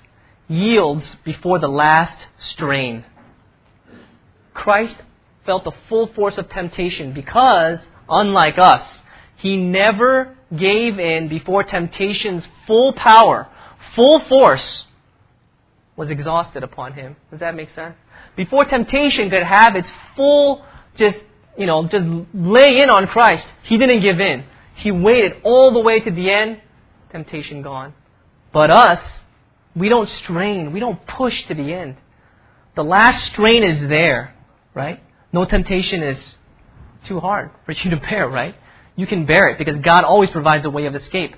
yields 0.48 1.04
before 1.24 1.60
the 1.60 1.68
last 1.68 2.16
strain. 2.38 3.04
Christ 4.52 4.96
felt 5.46 5.64
the 5.64 5.72
full 5.88 6.08
force 6.08 6.36
of 6.38 6.48
temptation 6.50 7.12
because, 7.12 7.78
unlike 8.08 8.58
us, 8.58 8.86
he 9.36 9.56
never 9.56 10.36
gave 10.56 10.98
in 10.98 11.28
before 11.28 11.64
temptation's 11.64 12.44
full 12.66 12.92
power, 12.94 13.48
full 13.94 14.20
force 14.20 14.84
was 15.96 16.10
exhausted 16.10 16.62
upon 16.62 16.94
him. 16.94 17.16
Does 17.30 17.40
that 17.40 17.54
make 17.54 17.70
sense? 17.74 17.94
Before 18.36 18.64
temptation 18.64 19.30
could 19.30 19.42
have 19.42 19.76
its 19.76 19.88
full, 20.16 20.64
just, 20.96 21.18
you 21.56 21.66
know, 21.66 21.86
just 21.86 22.04
lay 22.34 22.80
in 22.80 22.90
on 22.90 23.06
Christ, 23.06 23.46
he 23.62 23.78
didn't 23.78 24.00
give 24.00 24.18
in. 24.18 24.44
He 24.76 24.90
waited 24.90 25.36
all 25.44 25.72
the 25.72 25.80
way 25.80 26.00
to 26.00 26.10
the 26.10 26.30
end, 26.30 26.60
temptation 27.12 27.62
gone. 27.62 27.94
But 28.52 28.70
us, 28.70 29.00
we 29.76 29.88
don't 29.88 30.08
strain, 30.22 30.72
we 30.72 30.80
don't 30.80 31.04
push 31.06 31.46
to 31.46 31.54
the 31.54 31.72
end. 31.72 31.96
The 32.74 32.82
last 32.82 33.26
strain 33.26 33.62
is 33.62 33.88
there, 33.88 34.34
right? 34.74 35.00
No 35.34 35.44
temptation 35.44 36.00
is 36.04 36.18
too 37.08 37.18
hard 37.18 37.50
for 37.66 37.72
you 37.72 37.90
to 37.90 37.96
bear, 37.96 38.28
right? 38.28 38.54
You 38.94 39.04
can 39.04 39.26
bear 39.26 39.48
it 39.48 39.58
because 39.58 39.76
God 39.78 40.04
always 40.04 40.30
provides 40.30 40.64
a 40.64 40.70
way 40.70 40.86
of 40.86 40.94
escape. 40.94 41.34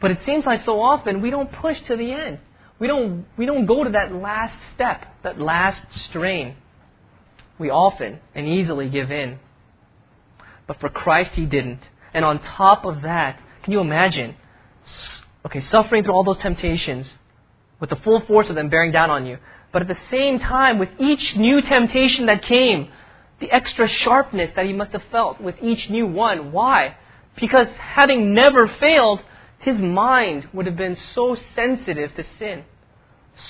But 0.00 0.12
it 0.12 0.20
seems 0.24 0.46
like 0.46 0.64
so 0.64 0.80
often 0.80 1.20
we 1.20 1.28
don't 1.28 1.52
push 1.52 1.78
to 1.88 1.94
the 1.94 2.10
end. 2.10 2.38
We 2.78 2.86
don't, 2.86 3.26
we 3.36 3.44
don't 3.44 3.66
go 3.66 3.84
to 3.84 3.90
that 3.90 4.14
last 4.14 4.54
step, 4.74 5.04
that 5.24 5.38
last 5.38 5.78
strain. 6.08 6.56
We 7.58 7.68
often 7.68 8.20
and 8.34 8.48
easily 8.48 8.88
give 8.88 9.10
in. 9.10 9.38
But 10.66 10.80
for 10.80 10.88
Christ, 10.88 11.32
He 11.34 11.44
didn't. 11.44 11.80
And 12.14 12.24
on 12.24 12.38
top 12.38 12.86
of 12.86 13.02
that, 13.02 13.38
can 13.62 13.74
you 13.74 13.80
imagine? 13.80 14.36
Okay, 15.44 15.60
suffering 15.66 16.02
through 16.02 16.14
all 16.14 16.24
those 16.24 16.38
temptations 16.38 17.06
with 17.78 17.90
the 17.90 17.96
full 17.96 18.20
force 18.20 18.48
of 18.48 18.54
them 18.54 18.70
bearing 18.70 18.90
down 18.90 19.10
on 19.10 19.26
you. 19.26 19.36
But 19.70 19.82
at 19.82 19.88
the 19.88 19.98
same 20.10 20.38
time, 20.38 20.78
with 20.78 20.88
each 20.98 21.36
new 21.36 21.60
temptation 21.60 22.24
that 22.24 22.42
came, 22.42 22.88
the 23.40 23.50
extra 23.50 23.88
sharpness 23.88 24.50
that 24.56 24.66
he 24.66 24.72
must 24.72 24.92
have 24.92 25.02
felt 25.10 25.40
with 25.40 25.56
each 25.62 25.90
new 25.90 26.06
one. 26.06 26.52
Why? 26.52 26.96
Because 27.40 27.66
having 27.78 28.34
never 28.34 28.68
failed, 28.68 29.20
his 29.58 29.78
mind 29.78 30.48
would 30.52 30.66
have 30.66 30.76
been 30.76 30.96
so 31.14 31.36
sensitive 31.54 32.14
to 32.14 32.24
sin, 32.38 32.64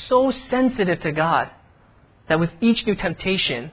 so 0.09 0.32
sensitive 0.49 1.01
to 1.01 1.12
God, 1.12 1.51
that 2.28 2.41
with 2.41 2.51
each 2.61 2.87
new 2.87 2.95
temptation, 2.95 3.72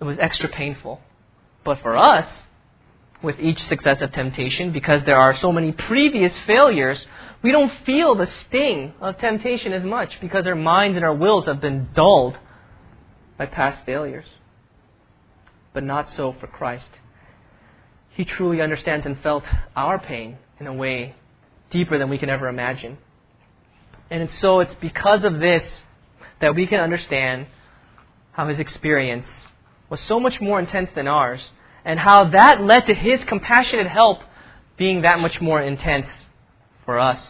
it 0.00 0.04
was 0.04 0.18
extra 0.20 0.48
painful. 0.48 1.00
But 1.64 1.80
for 1.80 1.96
us, 1.96 2.26
with 3.22 3.40
each 3.40 3.60
successive 3.68 4.12
temptation, 4.12 4.72
because 4.72 5.04
there 5.06 5.16
are 5.16 5.36
so 5.36 5.50
many 5.50 5.72
previous 5.72 6.32
failures, 6.46 7.04
we 7.42 7.50
don't 7.52 7.72
feel 7.84 8.14
the 8.14 8.28
sting 8.46 8.94
of 9.00 9.18
temptation 9.18 9.72
as 9.72 9.82
much 9.82 10.20
because 10.20 10.46
our 10.46 10.54
minds 10.54 10.96
and 10.96 11.04
our 11.04 11.14
wills 11.14 11.46
have 11.46 11.60
been 11.60 11.88
dulled 11.94 12.38
by 13.38 13.46
past 13.46 13.84
failures. 13.84 14.26
But 15.74 15.84
not 15.84 16.08
so 16.16 16.34
for 16.40 16.46
Christ. 16.46 16.88
He 18.10 18.24
truly 18.24 18.62
understands 18.62 19.04
and 19.04 19.20
felt 19.20 19.44
our 19.76 19.98
pain 19.98 20.38
in 20.58 20.66
a 20.66 20.72
way 20.72 21.16
deeper 21.70 21.98
than 21.98 22.08
we 22.08 22.16
can 22.16 22.30
ever 22.30 22.48
imagine. 22.48 22.96
And 24.08 24.30
so 24.40 24.60
it's 24.60 24.74
because 24.80 25.24
of 25.24 25.40
this 25.40 25.64
that 26.40 26.54
we 26.54 26.66
can 26.66 26.80
understand 26.80 27.48
how 28.32 28.48
his 28.48 28.58
experience 28.58 29.26
was 29.90 30.00
so 30.06 30.20
much 30.20 30.40
more 30.40 30.58
intense 30.58 30.90
than 30.94 31.06
ours, 31.06 31.40
and 31.84 31.98
how 31.98 32.30
that 32.30 32.60
led 32.62 32.86
to 32.86 32.94
his 32.94 33.20
compassionate 33.24 33.86
help 33.86 34.20
being 34.76 35.02
that 35.02 35.20
much 35.20 35.40
more 35.40 35.60
intense 35.60 36.06
for 36.84 36.98
us. 36.98 37.20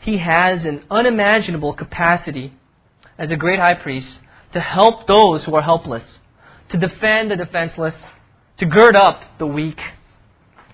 He 0.00 0.18
has 0.18 0.64
an 0.64 0.82
unimaginable 0.90 1.74
capacity 1.74 2.54
as 3.18 3.30
a 3.30 3.36
great 3.36 3.58
high 3.58 3.74
priest 3.74 4.18
to 4.52 4.60
help 4.60 5.06
those 5.06 5.44
who 5.44 5.54
are 5.54 5.62
helpless, 5.62 6.17
to 6.70 6.78
defend 6.78 7.30
the 7.30 7.36
defenseless, 7.36 7.94
to 8.58 8.66
gird 8.66 8.96
up 8.96 9.20
the 9.38 9.46
weak, 9.46 9.78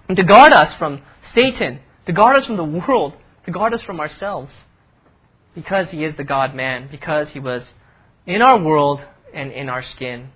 and 0.09 0.17
to 0.17 0.25
guard 0.25 0.53
us 0.53 0.75
from 0.79 1.03
Satan, 1.35 1.81
to 2.07 2.13
guard 2.13 2.37
us 2.37 2.47
from 2.47 2.57
the 2.57 2.65
world, 2.65 3.15
to 3.47 3.53
guard 3.53 3.75
us 3.75 3.83
from 3.83 4.01
ourselves. 4.01 4.53
Because 5.55 5.87
he 5.91 6.05
is 6.05 6.17
the 6.17 6.25
God 6.25 6.55
man, 6.55 6.89
because 6.91 7.29
he 7.31 7.39
was 7.39 7.63
in 8.27 8.43
our 8.43 8.59
world 8.59 9.01
and 9.33 9.53
in 9.53 9.69
our 9.69 9.83
skin. 9.83 10.31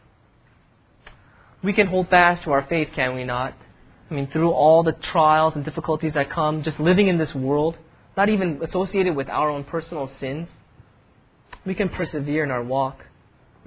We 1.62 1.72
can 1.72 1.88
hold 1.88 2.08
fast 2.08 2.44
to 2.44 2.52
our 2.52 2.64
faith, 2.68 2.90
can 2.94 3.14
we 3.14 3.24
not? 3.24 3.54
I 4.10 4.14
mean, 4.14 4.28
through 4.30 4.52
all 4.52 4.82
the 4.82 4.92
trials 4.92 5.54
and 5.56 5.64
difficulties 5.64 6.14
that 6.14 6.30
come, 6.30 6.62
just 6.62 6.78
living 6.78 7.08
in 7.08 7.18
this 7.18 7.34
world, 7.34 7.76
not 8.16 8.28
even 8.28 8.60
associated 8.62 9.14
with 9.16 9.28
our 9.28 9.50
own 9.50 9.64
personal 9.64 10.10
sins, 10.20 10.48
we 11.66 11.74
can 11.74 11.88
persevere 11.88 12.44
in 12.44 12.50
our 12.50 12.62
walk. 12.62 13.04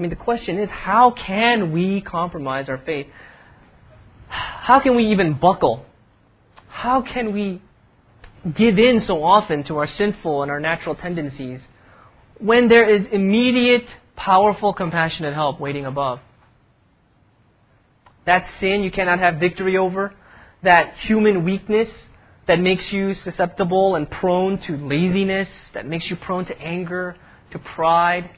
I 0.02 0.04
mean, 0.04 0.10
the 0.10 0.16
question 0.16 0.58
is, 0.58 0.68
how 0.68 1.12
can 1.12 1.72
we 1.72 2.02
compromise 2.02 2.68
our 2.70 2.80
faith? 2.80 3.06
How 4.30 4.80
can 4.80 4.95
we 4.95 5.12
even 5.12 5.36
buckle? 5.36 5.86
How 6.68 7.04
can 7.04 7.34
we 7.34 7.62
give 8.56 8.80
in 8.80 9.06
so 9.06 9.24
often 9.24 9.64
to 9.66 9.78
our 9.78 9.88
sinful 9.88 10.41
and 10.41 10.49
our 10.49 10.60
natural 10.60 10.95
tendencies 10.95 11.60
when 12.39 12.68
there 12.68 12.89
is 12.89 13.06
immediate, 13.12 13.86
powerful, 14.16 14.74
compassionate 14.74 15.36
help 15.36 15.60
waiting 15.60 15.86
above? 15.86 16.20
That 18.26 18.47
sin 18.60 18.82
you 18.82 18.89
cannot 18.89 19.20
have 19.20 19.36
victory 19.36 19.78
over, 19.78 20.16
that 20.64 20.95
human 21.02 21.45
weakness 21.45 21.89
that 22.47 22.60
makes 22.60 22.91
you 22.91 23.14
susceptible 23.24 23.93
and 23.93 24.10
prone 24.10 24.58
to 24.64 24.78
laziness, 24.78 25.49
that 25.76 25.86
makes 25.86 26.10
you 26.10 26.16
prone 26.16 26.45
to 26.45 26.60
anger, 26.60 27.16
to 27.52 27.60
pride, 27.60 28.32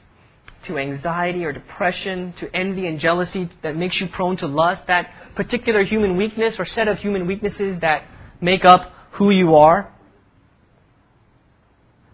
to 0.66 0.78
anxiety 0.78 1.44
or 1.44 1.52
depression, 1.52 2.34
to 2.40 2.54
envy 2.54 2.86
and 2.86 3.00
jealousy, 3.00 3.48
that 3.62 3.76
makes 3.76 4.00
you 4.00 4.08
prone 4.08 4.36
to 4.38 4.46
lust, 4.46 4.82
that 4.86 5.10
particular 5.34 5.82
human 5.84 6.16
weakness 6.16 6.54
or 6.58 6.64
set 6.64 6.88
of 6.88 6.98
human 6.98 7.26
weaknesses 7.26 7.80
that 7.80 8.04
make 8.40 8.64
up 8.64 8.92
who 9.12 9.30
you 9.30 9.56
are. 9.56 9.92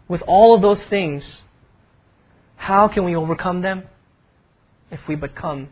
With 0.08 0.22
all 0.22 0.54
of 0.54 0.62
those 0.62 0.82
things, 0.88 1.24
how 2.56 2.88
can 2.88 3.04
we 3.04 3.14
overcome 3.14 3.62
them? 3.62 3.84
If 4.90 5.00
we 5.08 5.14
but 5.14 5.34
come 5.34 5.68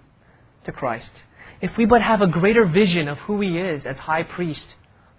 to 0.65 0.73
Christ. 0.73 1.11
If 1.61 1.77
we 1.77 1.87
but 1.87 2.03
have 2.03 2.23
a 2.23 2.27
greater 2.27 2.65
vision 2.65 3.09
of 3.09 3.19
who 3.19 3.41
He 3.41 3.59
is 3.59 3.85
as 3.85 3.97
high 3.97 4.23
priest, 4.23 4.65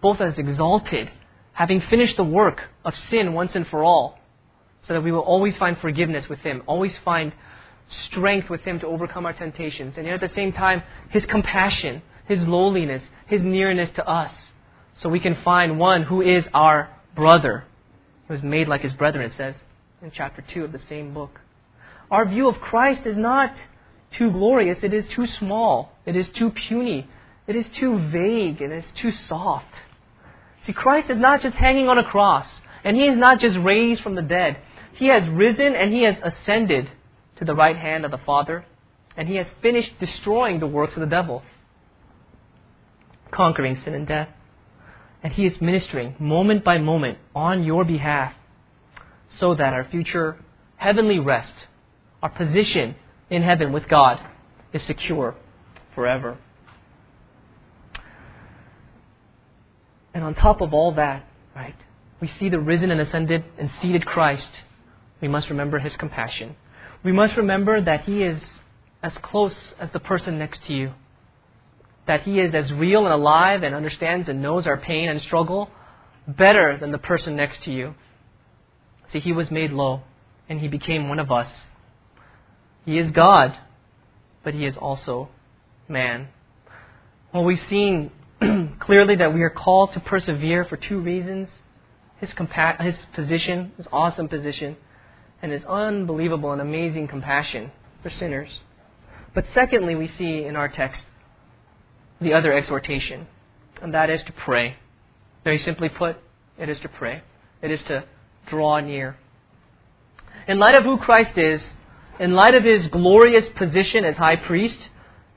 both 0.01 0.21
as 0.21 0.37
exalted, 0.37 1.11
having 1.51 1.81
finished 1.81 2.15
the 2.15 2.23
work 2.23 2.61
of 2.85 2.95
sin 3.09 3.33
once 3.33 3.51
and 3.55 3.67
for 3.67 3.83
all, 3.83 4.17
so 4.87 4.93
that 4.93 5.03
we 5.03 5.11
will 5.11 5.19
always 5.19 5.57
find 5.57 5.77
forgiveness 5.79 6.29
with 6.29 6.39
Him, 6.39 6.63
always 6.65 6.93
find 7.03 7.33
strength 8.07 8.49
with 8.49 8.61
Him 8.61 8.79
to 8.79 8.87
overcome 8.87 9.25
our 9.25 9.33
temptations, 9.33 9.95
and 9.97 10.05
yet 10.05 10.21
at 10.21 10.29
the 10.29 10.35
same 10.35 10.53
time, 10.53 10.83
His 11.09 11.25
compassion, 11.25 12.01
His 12.27 12.39
lowliness, 12.41 13.03
His 13.27 13.41
nearness 13.41 13.89
to 13.95 14.07
us, 14.07 14.31
so 15.01 15.09
we 15.09 15.19
can 15.19 15.37
find 15.43 15.79
one 15.79 16.03
who 16.03 16.21
is 16.21 16.43
our 16.53 16.89
brother, 17.15 17.65
who 18.27 18.33
is 18.35 18.43
made 18.43 18.67
like 18.67 18.81
His 18.81 18.93
brethren, 18.93 19.25
it 19.25 19.33
says 19.37 19.55
in 20.01 20.11
chapter 20.15 20.43
2 20.53 20.63
of 20.63 20.71
the 20.71 20.81
same 20.87 21.13
book. 21.13 21.39
Our 22.09 22.27
view 22.27 22.47
of 22.47 22.55
Christ 22.55 23.05
is 23.05 23.17
not 23.17 23.53
too 24.17 24.31
glorious, 24.31 24.77
it 24.81 24.93
is 24.93 25.05
too 25.15 25.27
small, 25.39 25.91
it 26.05 26.15
is 26.15 26.27
too 26.37 26.51
puny, 26.51 27.07
it 27.47 27.55
is 27.55 27.65
too 27.79 28.09
vague, 28.09 28.61
it 28.61 28.71
is 28.71 28.85
too 29.01 29.11
soft. 29.27 29.73
See, 30.65 30.73
Christ 30.73 31.09
is 31.09 31.17
not 31.17 31.41
just 31.41 31.55
hanging 31.55 31.87
on 31.87 31.97
a 31.97 32.03
cross, 32.03 32.47
and 32.83 32.95
He 32.95 33.03
is 33.03 33.17
not 33.17 33.39
just 33.39 33.57
raised 33.59 34.01
from 34.01 34.15
the 34.15 34.21
dead. 34.21 34.57
He 34.93 35.07
has 35.07 35.27
risen 35.29 35.75
and 35.75 35.93
He 35.93 36.03
has 36.03 36.15
ascended 36.23 36.89
to 37.39 37.45
the 37.45 37.55
right 37.55 37.75
hand 37.77 38.05
of 38.05 38.11
the 38.11 38.19
Father, 38.19 38.65
and 39.17 39.27
He 39.27 39.35
has 39.35 39.47
finished 39.61 39.99
destroying 39.99 40.59
the 40.59 40.67
works 40.67 40.93
of 40.93 40.99
the 40.99 41.07
devil, 41.07 41.41
conquering 43.31 43.81
sin 43.83 43.93
and 43.93 44.07
death. 44.07 44.29
And 45.23 45.33
He 45.33 45.45
is 45.45 45.59
ministering 45.59 46.15
moment 46.19 46.63
by 46.63 46.77
moment 46.77 47.17
on 47.35 47.63
your 47.63 47.83
behalf 47.83 48.33
so 49.39 49.55
that 49.55 49.73
our 49.73 49.85
future 49.89 50.37
heavenly 50.77 51.19
rest, 51.19 51.53
our 52.21 52.29
position 52.29 52.95
in 53.29 53.41
heaven 53.41 53.71
with 53.71 53.87
God, 53.87 54.19
is 54.73 54.81
secure 54.83 55.35
forever. 55.95 56.37
And 60.13 60.23
on 60.23 60.35
top 60.35 60.61
of 60.61 60.73
all 60.73 60.93
that, 60.93 61.25
right, 61.55 61.75
we 62.19 62.29
see 62.39 62.49
the 62.49 62.59
risen 62.59 62.91
and 62.91 62.99
ascended 62.99 63.43
and 63.57 63.69
seated 63.81 64.05
Christ. 64.05 64.49
We 65.21 65.27
must 65.27 65.49
remember 65.49 65.79
his 65.79 65.95
compassion. 65.95 66.55
We 67.03 67.11
must 67.11 67.37
remember 67.37 67.81
that 67.81 68.01
he 68.01 68.23
is 68.23 68.41
as 69.01 69.13
close 69.21 69.53
as 69.79 69.89
the 69.93 69.99
person 69.99 70.37
next 70.37 70.61
to 70.67 70.73
you. 70.73 70.91
that 72.07 72.23
He 72.23 72.39
is 72.39 72.53
as 72.55 72.71
real 72.71 73.05
and 73.05 73.13
alive 73.13 73.63
and 73.63 73.75
understands 73.75 74.27
and 74.27 74.41
knows 74.41 74.65
our 74.65 74.77
pain 74.77 75.09
and 75.09 75.21
struggle 75.21 75.69
better 76.27 76.77
than 76.77 76.91
the 76.91 76.97
person 76.97 77.35
next 77.35 77.63
to 77.63 77.71
you. 77.71 77.93
See, 79.13 79.19
He 79.19 79.31
was 79.31 79.51
made 79.51 79.71
low 79.71 80.01
and 80.49 80.59
He 80.59 80.67
became 80.67 81.07
one 81.07 81.19
of 81.19 81.31
us. 81.31 81.47
He 82.85 82.97
is 82.97 83.11
God, 83.11 83.55
but 84.43 84.53
He 84.53 84.65
is 84.65 84.75
also 84.75 85.29
man. 85.87 86.29
Well, 87.33 87.43
we've 87.43 87.61
seen 87.69 88.11
clearly 88.79 89.15
that 89.17 89.33
we 89.33 89.43
are 89.43 89.49
called 89.49 89.93
to 89.93 89.99
persevere 89.99 90.65
for 90.65 90.77
two 90.77 90.99
reasons 90.99 91.47
his, 92.19 92.29
compa- 92.31 92.81
his 92.81 92.95
position, 93.15 93.71
his 93.77 93.85
awesome 93.93 94.27
position, 94.27 94.75
and 95.41 95.51
his 95.51 95.63
unbelievable 95.65 96.51
and 96.51 96.61
amazing 96.61 97.07
compassion 97.07 97.71
for 98.03 98.09
sinners. 98.09 98.49
But 99.33 99.45
secondly, 99.53 99.95
we 99.95 100.11
see 100.17 100.43
in 100.43 100.55
our 100.55 100.67
text 100.67 101.01
the 102.19 102.33
other 102.33 102.53
exhortation, 102.53 103.27
and 103.81 103.93
that 103.93 104.09
is 104.09 104.21
to 104.23 104.31
pray. 104.31 104.77
Very 105.43 105.59
simply 105.59 105.89
put, 105.89 106.17
it 106.57 106.69
is 106.69 106.79
to 106.81 106.89
pray. 106.89 107.21
It 107.61 107.71
is 107.71 107.81
to 107.83 108.03
draw 108.47 108.79
near. 108.79 109.17
In 110.47 110.59
light 110.59 110.75
of 110.75 110.83
who 110.83 110.97
Christ 110.97 111.37
is, 111.37 111.61
in 112.19 112.33
light 112.33 112.55
of 112.55 112.63
his 112.63 112.87
glorious 112.87 113.45
position 113.55 114.03
as 114.03 114.17
high 114.17 114.35
priest, 114.35 114.77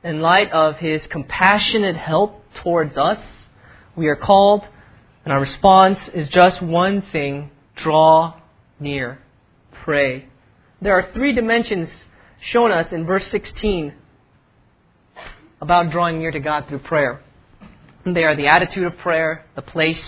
in 0.02 0.20
light 0.20 0.50
of 0.50 0.76
his 0.76 1.02
compassionate 1.08 1.96
help 1.96 2.42
towards 2.62 2.96
us, 2.96 3.18
we 3.94 4.08
are 4.08 4.16
called, 4.16 4.62
and 5.24 5.32
our 5.32 5.40
response 5.40 5.98
is 6.12 6.28
just 6.28 6.60
one 6.62 7.02
thing 7.12 7.50
draw 7.76 8.34
near. 8.80 9.20
Pray. 9.82 10.26
There 10.80 10.96
are 10.96 11.12
three 11.12 11.34
dimensions 11.34 11.88
shown 12.52 12.70
us 12.70 12.92
in 12.92 13.04
verse 13.04 13.24
16 13.32 13.92
about 15.60 15.90
drawing 15.90 16.20
near 16.20 16.30
to 16.30 16.38
God 16.38 16.66
through 16.68 16.78
prayer. 16.80 17.20
They 18.06 18.22
are 18.22 18.36
the 18.36 18.46
attitude 18.46 18.86
of 18.86 18.96
prayer, 18.98 19.44
the 19.56 19.62
place, 19.62 20.02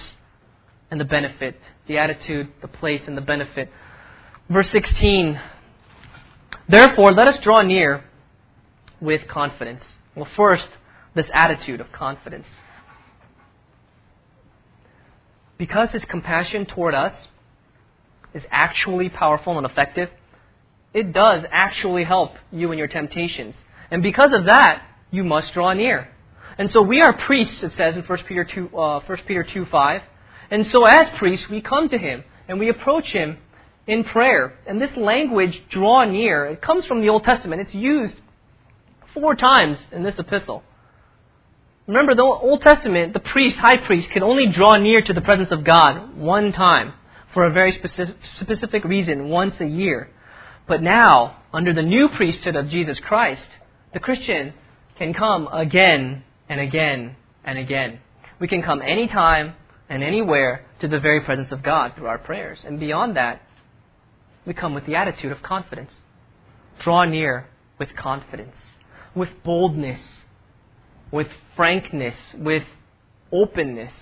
and 0.93 1.01
the 1.01 1.05
benefit. 1.05 1.61
The 1.89 1.99
attitude, 1.99 2.53
the 2.63 2.69
place, 2.69 3.03
and 3.09 3.17
the 3.17 3.21
benefit. 3.21 3.69
Verse 4.49 4.69
16 4.71 5.41
Therefore, 6.69 7.13
let 7.13 7.27
us 7.27 7.43
draw 7.43 7.63
near 7.63 8.05
with 9.01 9.27
confidence. 9.27 9.83
Well, 10.15 10.29
first, 10.37 10.69
this 11.17 11.27
attitude 11.35 11.81
of 11.81 11.91
confidence. 11.91 12.47
Because 15.59 15.91
his 15.91 16.05
compassion 16.05 16.65
toward 16.65 16.95
us 16.95 17.13
is 18.35 18.43
actually 18.51 19.09
powerful 19.09 19.57
and 19.57 19.67
effective, 19.67 20.11
it 20.93 21.13
does 21.13 21.45
actually 21.51 22.05
help 22.05 22.33
you 22.53 22.73
in 22.73 22.79
your 22.79 22.89
temptations. 22.89 23.55
And 23.91 24.03
because 24.03 24.33
of 24.33 24.47
that, 24.47 24.83
you 25.11 25.25
must 25.25 25.53
draw 25.55 25.73
near. 25.73 26.09
And 26.59 26.71
so 26.73 26.83
we 26.83 27.01
are 27.01 27.13
priests, 27.13 27.63
it 27.63 27.73
says 27.77 27.97
in 27.97 28.03
1 28.03 28.19
Peter 28.29 28.45
2, 28.45 28.77
uh, 28.77 29.01
1 29.01 29.19
Peter 29.27 29.43
2 29.43 29.67
5. 29.67 30.03
And 30.51 30.67
so 30.71 30.85
as 30.85 31.09
priests, 31.19 31.49
we 31.49 31.61
come 31.61 31.89
to 31.89 31.99
him 31.99 32.23
and 32.49 32.61
we 32.61 32.69
approach 32.69 33.07
him 33.09 33.39
in 33.87 34.05
prayer. 34.05 34.57
And 34.67 34.81
this 34.81 34.97
language, 34.97 35.63
draw 35.71 36.05
near, 36.05 36.47
it 36.47 36.63
comes 36.63 36.85
from 36.87 37.01
the 37.01 37.09
Old 37.09 37.25
Testament. 37.25 37.63
It's 37.63 37.75
used 37.75 38.15
four 39.15 39.35
times 39.35 39.79
in 39.93 40.03
this 40.03 40.15
epistle. 40.19 40.63
Remember, 41.87 42.15
the 42.15 42.23
Old 42.23 42.63
Testament, 42.63 43.13
the 43.13 43.21
priest, 43.21 43.59
high 43.59 43.77
priest, 43.77 44.11
can 44.11 44.23
only 44.23 44.47
draw 44.53 44.77
near 44.77 45.03
to 45.03 45.13
the 45.13 45.21
presence 45.21 45.51
of 45.51 45.65
God 45.65 46.17
one 46.17 46.53
time 46.53 46.95
for 47.35 47.45
a 47.45 47.53
very 47.53 47.73
specific, 47.73 48.17
specific 48.41 48.85
reason, 48.85 49.29
once 49.29 49.55
a 49.61 49.67
year. 49.67 50.09
But 50.67 50.83
now, 50.83 51.43
under 51.53 51.75
the 51.75 51.83
new 51.83 52.09
priesthood 52.17 52.57
of 52.57 52.71
Jesus 52.71 52.99
Christ, 53.01 53.47
the 53.93 54.01
Christian 54.01 54.55
can 54.97 55.13
come 55.13 55.49
again 55.49 56.25
and 56.49 56.61
again 56.61 57.17
and 57.45 57.59
again. 57.59 57.99
We 58.41 58.49
can 58.49 58.63
come 58.63 58.81
anytime 58.81 59.55
and 59.89 60.03
anywhere 60.03 60.65
to 60.81 60.89
the 60.89 61.01
very 61.01 61.21
presence 61.21 61.53
of 61.53 61.63
God 61.63 61.95
through 61.95 62.07
our 62.07 62.19
prayers. 62.19 62.59
And 62.65 62.81
beyond 62.81 63.17
that, 63.17 63.43
we 64.47 64.55
come 64.55 64.75
with 64.75 64.87
the 64.87 64.95
attitude 64.95 65.33
of 65.33 65.43
confidence. 65.43 65.91
Draw 66.83 67.07
near 67.07 67.49
with 67.79 67.95
confidence, 67.97 68.57
with 69.15 69.29
boldness, 69.45 70.01
with 71.11 71.29
frankness, 71.57 72.15
with 72.35 72.65
openness. 73.33 73.93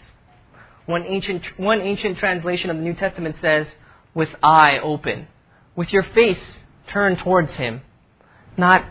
One 0.92 1.06
ancient, 1.06 1.42
one 1.56 1.80
ancient 1.80 2.18
translation 2.18 2.68
of 2.68 2.76
the 2.76 2.82
New 2.82 2.92
Testament 2.92 3.36
says, 3.40 3.66
with 4.12 4.28
eye 4.42 4.78
open, 4.78 5.26
with 5.74 5.90
your 5.90 6.02
face 6.02 6.44
turned 6.88 7.16
towards 7.20 7.50
Him, 7.52 7.80
not 8.58 8.84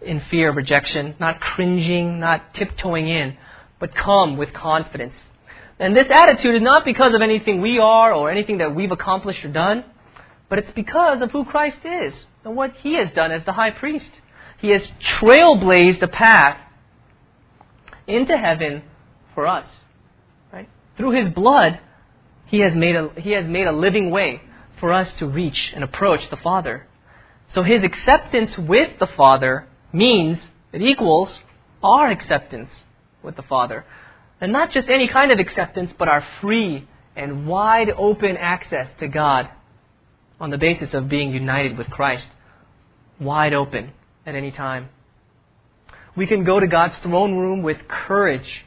in 0.00 0.20
fear 0.30 0.50
of 0.50 0.56
rejection, 0.56 1.16
not 1.18 1.40
cringing, 1.40 2.20
not 2.20 2.54
tiptoeing 2.54 3.08
in, 3.08 3.36
but 3.80 3.92
come 3.92 4.36
with 4.36 4.52
confidence. 4.52 5.14
And 5.80 5.96
this 5.96 6.06
attitude 6.08 6.54
is 6.54 6.62
not 6.62 6.84
because 6.84 7.12
of 7.12 7.22
anything 7.22 7.60
we 7.60 7.80
are 7.80 8.12
or 8.12 8.30
anything 8.30 8.58
that 8.58 8.76
we've 8.76 8.92
accomplished 8.92 9.44
or 9.44 9.48
done, 9.48 9.84
but 10.48 10.60
it's 10.60 10.72
because 10.76 11.20
of 11.22 11.32
who 11.32 11.44
Christ 11.44 11.78
is 11.82 12.14
and 12.44 12.54
what 12.54 12.72
He 12.84 12.94
has 12.94 13.12
done 13.16 13.32
as 13.32 13.44
the 13.44 13.52
high 13.52 13.72
priest. 13.72 14.12
He 14.60 14.68
has 14.68 14.82
trailblazed 15.18 16.02
a 16.02 16.08
path 16.08 16.56
into 18.06 18.36
heaven 18.36 18.84
for 19.34 19.48
us. 19.48 19.66
Through 21.00 21.24
His 21.24 21.32
blood, 21.32 21.80
He 22.46 22.60
has 22.60 22.74
made 22.74 22.94
a, 22.94 23.08
he 23.16 23.30
has 23.30 23.46
made 23.46 23.66
a 23.66 23.72
living 23.72 24.10
way 24.10 24.42
for 24.78 24.92
us 24.92 25.08
to 25.18 25.26
reach 25.26 25.72
and 25.74 25.82
approach 25.82 26.28
the 26.28 26.36
Father. 26.36 26.86
So 27.54 27.62
His 27.62 27.82
acceptance 27.82 28.56
with 28.58 28.98
the 28.98 29.06
Father 29.06 29.66
means 29.94 30.38
it 30.72 30.82
equals 30.82 31.30
our 31.82 32.10
acceptance 32.10 32.68
with 33.22 33.36
the 33.36 33.42
Father. 33.42 33.86
And 34.42 34.52
not 34.52 34.72
just 34.72 34.88
any 34.88 35.08
kind 35.08 35.32
of 35.32 35.38
acceptance, 35.38 35.90
but 35.98 36.08
our 36.08 36.22
free 36.42 36.86
and 37.16 37.46
wide 37.46 37.88
open 37.90 38.36
access 38.36 38.88
to 39.00 39.08
God 39.08 39.48
on 40.38 40.50
the 40.50 40.58
basis 40.58 40.92
of 40.92 41.08
being 41.08 41.32
united 41.32 41.78
with 41.78 41.88
Christ. 41.88 42.26
Wide 43.18 43.54
open 43.54 43.92
at 44.26 44.34
any 44.34 44.50
time. 44.50 44.90
We 46.14 46.26
can 46.26 46.44
go 46.44 46.60
to 46.60 46.66
God's 46.66 46.98
throne 47.02 47.36
room 47.36 47.62
with 47.62 47.88
courage 47.88 48.64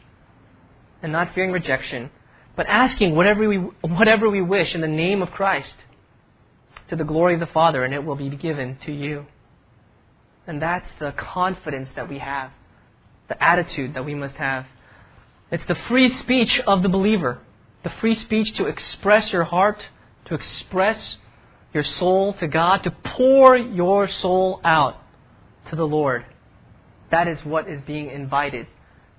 and 1.04 1.12
not 1.12 1.34
fearing 1.36 1.52
rejection, 1.52 2.10
but 2.56 2.68
asking 2.68 3.16
whatever 3.16 3.48
we, 3.48 3.58
whatever 3.58 4.30
we 4.30 4.42
wish 4.42 4.76
in 4.76 4.82
the 4.82 4.88
name 4.88 5.22
of 5.22 5.32
Christ 5.32 5.74
to 6.90 6.96
the 6.96 7.04
glory 7.04 7.34
of 7.36 7.40
the 7.40 7.48
Father, 7.48 7.84
and 7.84 7.94
it 7.94 8.04
will 8.04 8.16
be 8.16 8.30
given 8.30 8.78
to 8.86 8.92
you. 8.92 9.26
And 10.46 10.62
that's 10.62 10.90
the 11.00 11.12
confidence 11.14 11.90
that 11.96 12.10
we 12.10 12.20
have, 12.20 12.52
the 13.30 13.42
attitude 13.42 13.94
that 13.96 14.06
we 14.06 14.14
must 14.14 14.36
have. 14.36 14.66
It's 15.52 15.64
the 15.68 15.78
free 15.88 16.18
speech 16.20 16.60
of 16.68 16.84
the 16.84 16.90
believer, 16.90 17.40
the 17.84 17.92
free 18.02 18.16
speech 18.16 18.56
to 18.58 18.66
express 18.66 19.32
your 19.32 19.46
heart, 19.46 19.82
to 20.26 20.36
express 20.36 21.18
your 21.74 21.84
soul 21.84 22.34
to 22.34 22.48
God, 22.48 22.84
to 22.84 22.92
pour 22.92 23.58
your 23.58 24.08
soul 24.08 24.62
out 24.64 24.98
to 25.70 25.76
the 25.76 25.88
Lord. 25.88 26.26
That 27.10 27.28
is 27.28 27.44
what 27.44 27.68
is 27.68 27.82
being 27.82 28.10
invited. 28.10 28.68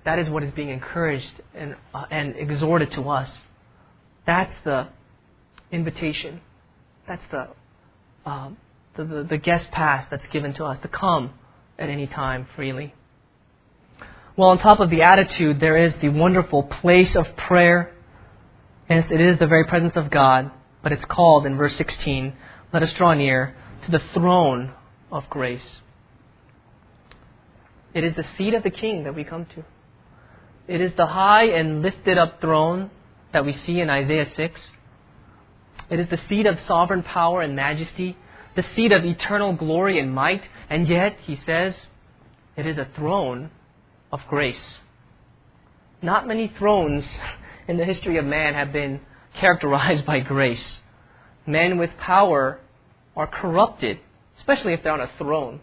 That 0.05 0.19
is 0.19 0.29
what 0.29 0.43
is 0.43 0.51
being 0.53 0.69
encouraged 0.69 1.41
and, 1.53 1.75
uh, 1.93 2.05
and 2.09 2.35
exhorted 2.35 2.91
to 2.93 3.09
us. 3.09 3.29
That's 4.25 4.53
the 4.63 4.87
invitation. 5.71 6.41
That's 7.07 7.23
the 7.31 7.49
um, 8.25 8.57
the, 8.95 9.03
the, 9.03 9.23
the 9.23 9.37
guest 9.37 9.69
pass 9.71 10.07
that's 10.09 10.25
given 10.27 10.53
to 10.55 10.65
us 10.65 10.79
to 10.81 10.87
come 10.87 11.31
at 11.77 11.89
any 11.89 12.07
time 12.07 12.47
freely. 12.55 12.93
Well, 14.37 14.49
on 14.49 14.59
top 14.59 14.79
of 14.79 14.89
the 14.89 15.01
attitude, 15.03 15.59
there 15.59 15.77
is 15.77 15.93
the 16.01 16.09
wonderful 16.09 16.63
place 16.63 17.15
of 17.15 17.25
prayer. 17.37 17.93
Yes, 18.89 19.07
it 19.11 19.21
is 19.21 19.39
the 19.39 19.47
very 19.47 19.65
presence 19.65 19.95
of 19.95 20.09
God, 20.09 20.51
but 20.83 20.91
it's 20.91 21.05
called 21.05 21.45
in 21.45 21.55
verse 21.55 21.75
16, 21.77 22.33
let 22.73 22.83
us 22.83 22.91
draw 22.93 23.13
near 23.13 23.55
to 23.85 23.91
the 23.91 24.01
throne 24.13 24.73
of 25.11 25.29
grace. 25.29 25.61
It 27.93 28.03
is 28.03 28.15
the 28.15 28.25
seat 28.37 28.53
of 28.53 28.63
the 28.63 28.69
king 28.69 29.03
that 29.05 29.15
we 29.15 29.23
come 29.23 29.45
to. 29.55 29.63
It 30.67 30.81
is 30.81 30.91
the 30.97 31.05
high 31.05 31.45
and 31.45 31.81
lifted 31.81 32.17
up 32.17 32.41
throne 32.41 32.89
that 33.33 33.45
we 33.45 33.53
see 33.53 33.79
in 33.79 33.89
Isaiah 33.89 34.27
6. 34.35 34.61
It 35.89 35.99
is 35.99 36.09
the 36.09 36.19
seat 36.27 36.45
of 36.45 36.57
sovereign 36.67 37.03
power 37.03 37.41
and 37.41 37.55
majesty 37.55 38.17
the 38.55 38.65
seat 38.75 38.91
of 38.91 39.03
eternal 39.03 39.53
glory 39.53 39.99
and 39.99 40.13
might, 40.13 40.41
and 40.69 40.87
yet, 40.87 41.17
he 41.25 41.39
says, 41.45 41.75
it 42.55 42.65
is 42.65 42.77
a 42.77 42.87
throne 42.95 43.51
of 44.11 44.21
grace. 44.29 44.79
Not 46.01 46.27
many 46.27 46.51
thrones 46.57 47.03
in 47.67 47.77
the 47.77 47.85
history 47.85 48.17
of 48.17 48.25
man 48.25 48.53
have 48.53 48.71
been 48.71 49.01
characterized 49.39 50.05
by 50.05 50.21
grace. 50.21 50.81
Men 51.45 51.77
with 51.77 51.91
power 51.99 52.59
are 53.15 53.27
corrupted, 53.27 53.99
especially 54.37 54.73
if 54.73 54.83
they're 54.83 54.93
on 54.93 55.01
a 55.01 55.11
throne, 55.17 55.59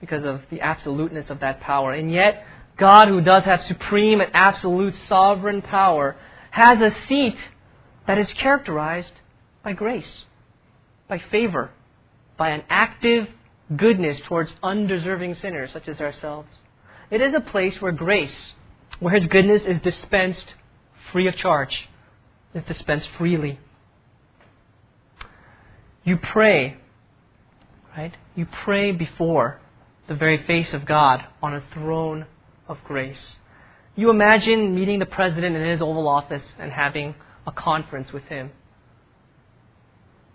because 0.00 0.24
of 0.24 0.40
the 0.50 0.60
absoluteness 0.60 1.30
of 1.30 1.40
that 1.40 1.60
power. 1.60 1.92
And 1.92 2.12
yet, 2.12 2.44
God, 2.78 3.08
who 3.08 3.20
does 3.20 3.44
have 3.44 3.62
supreme 3.62 4.20
and 4.20 4.30
absolute 4.34 4.94
sovereign 5.08 5.62
power, 5.62 6.16
has 6.50 6.80
a 6.80 6.94
seat 7.06 7.36
that 8.06 8.18
is 8.18 8.28
characterized 8.34 9.12
by 9.62 9.72
grace, 9.72 10.24
by 11.08 11.22
favor, 11.30 11.70
by 12.36 12.50
an 12.50 12.62
active 12.68 13.28
goodness 13.76 14.20
towards 14.26 14.52
undeserving 14.62 15.34
sinners 15.36 15.70
such 15.72 15.88
as 15.88 16.00
ourselves. 16.00 16.48
It 17.10 17.20
is 17.20 17.34
a 17.34 17.40
place 17.40 17.80
where 17.80 17.92
grace, 17.92 18.34
where 19.00 19.14
His 19.14 19.26
goodness 19.26 19.62
is 19.66 19.80
dispensed 19.82 20.46
free 21.12 21.28
of 21.28 21.36
charge, 21.36 21.88
is 22.54 22.64
dispensed 22.64 23.08
freely. 23.18 23.58
You 26.04 26.16
pray, 26.16 26.78
right? 27.96 28.16
You 28.34 28.46
pray 28.64 28.92
before 28.92 29.60
the 30.08 30.14
very 30.14 30.44
face 30.46 30.72
of 30.72 30.84
God 30.84 31.22
on 31.42 31.54
a 31.54 31.62
throne 31.72 32.26
of 32.72 32.78
grace. 32.84 33.36
You 33.94 34.10
imagine 34.10 34.74
meeting 34.74 34.98
the 34.98 35.06
president 35.06 35.54
in 35.54 35.64
his 35.64 35.80
Oval 35.80 36.08
Office 36.08 36.42
and 36.58 36.72
having 36.72 37.14
a 37.46 37.52
conference 37.52 38.12
with 38.12 38.24
him. 38.24 38.50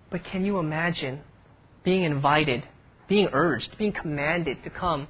But 0.10 0.24
can 0.24 0.46
you 0.46 0.60
imagine 0.60 1.22
being 1.84 2.04
invited, 2.04 2.64
being 3.08 3.30
urged, 3.34 3.78
being 3.78 3.92
commanded 3.92 4.64
to 4.64 4.70
come 4.70 5.08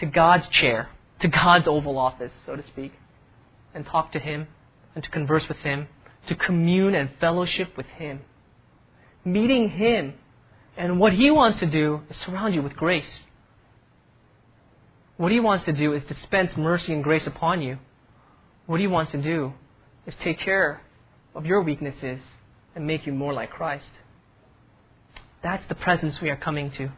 to 0.00 0.06
God's 0.06 0.48
chair, 0.48 0.88
to 1.20 1.28
God's 1.28 1.68
Oval 1.68 1.98
Office, 1.98 2.32
so 2.46 2.56
to 2.56 2.66
speak, 2.66 2.92
and 3.74 3.86
talk 3.86 4.12
to 4.12 4.18
Him, 4.18 4.48
and 4.94 5.04
to 5.04 5.10
converse 5.10 5.44
with 5.48 5.58
Him, 5.58 5.88
to 6.28 6.34
commune 6.34 6.94
and 6.94 7.10
fellowship 7.20 7.76
with 7.76 7.86
Him? 7.86 8.20
Meeting 9.24 9.70
Him, 9.70 10.14
and 10.76 10.98
what 10.98 11.12
He 11.12 11.30
wants 11.30 11.60
to 11.60 11.66
do 11.66 12.00
is 12.08 12.16
surround 12.24 12.54
you 12.54 12.62
with 12.62 12.74
grace. 12.74 13.24
What 15.20 15.32
He 15.32 15.38
wants 15.38 15.66
to 15.66 15.72
do 15.74 15.92
is 15.92 16.02
dispense 16.04 16.50
mercy 16.56 16.94
and 16.94 17.04
grace 17.04 17.26
upon 17.26 17.60
you. 17.60 17.76
What 18.64 18.80
He 18.80 18.86
wants 18.86 19.12
to 19.12 19.20
do 19.20 19.52
is 20.06 20.14
take 20.24 20.40
care 20.40 20.80
of 21.34 21.44
your 21.44 21.60
weaknesses 21.60 22.20
and 22.74 22.86
make 22.86 23.04
you 23.04 23.12
more 23.12 23.34
like 23.34 23.50
Christ. 23.50 23.84
That's 25.42 25.62
the 25.68 25.74
presence 25.74 26.22
we 26.22 26.30
are 26.30 26.38
coming 26.38 26.70
to. 26.78 26.88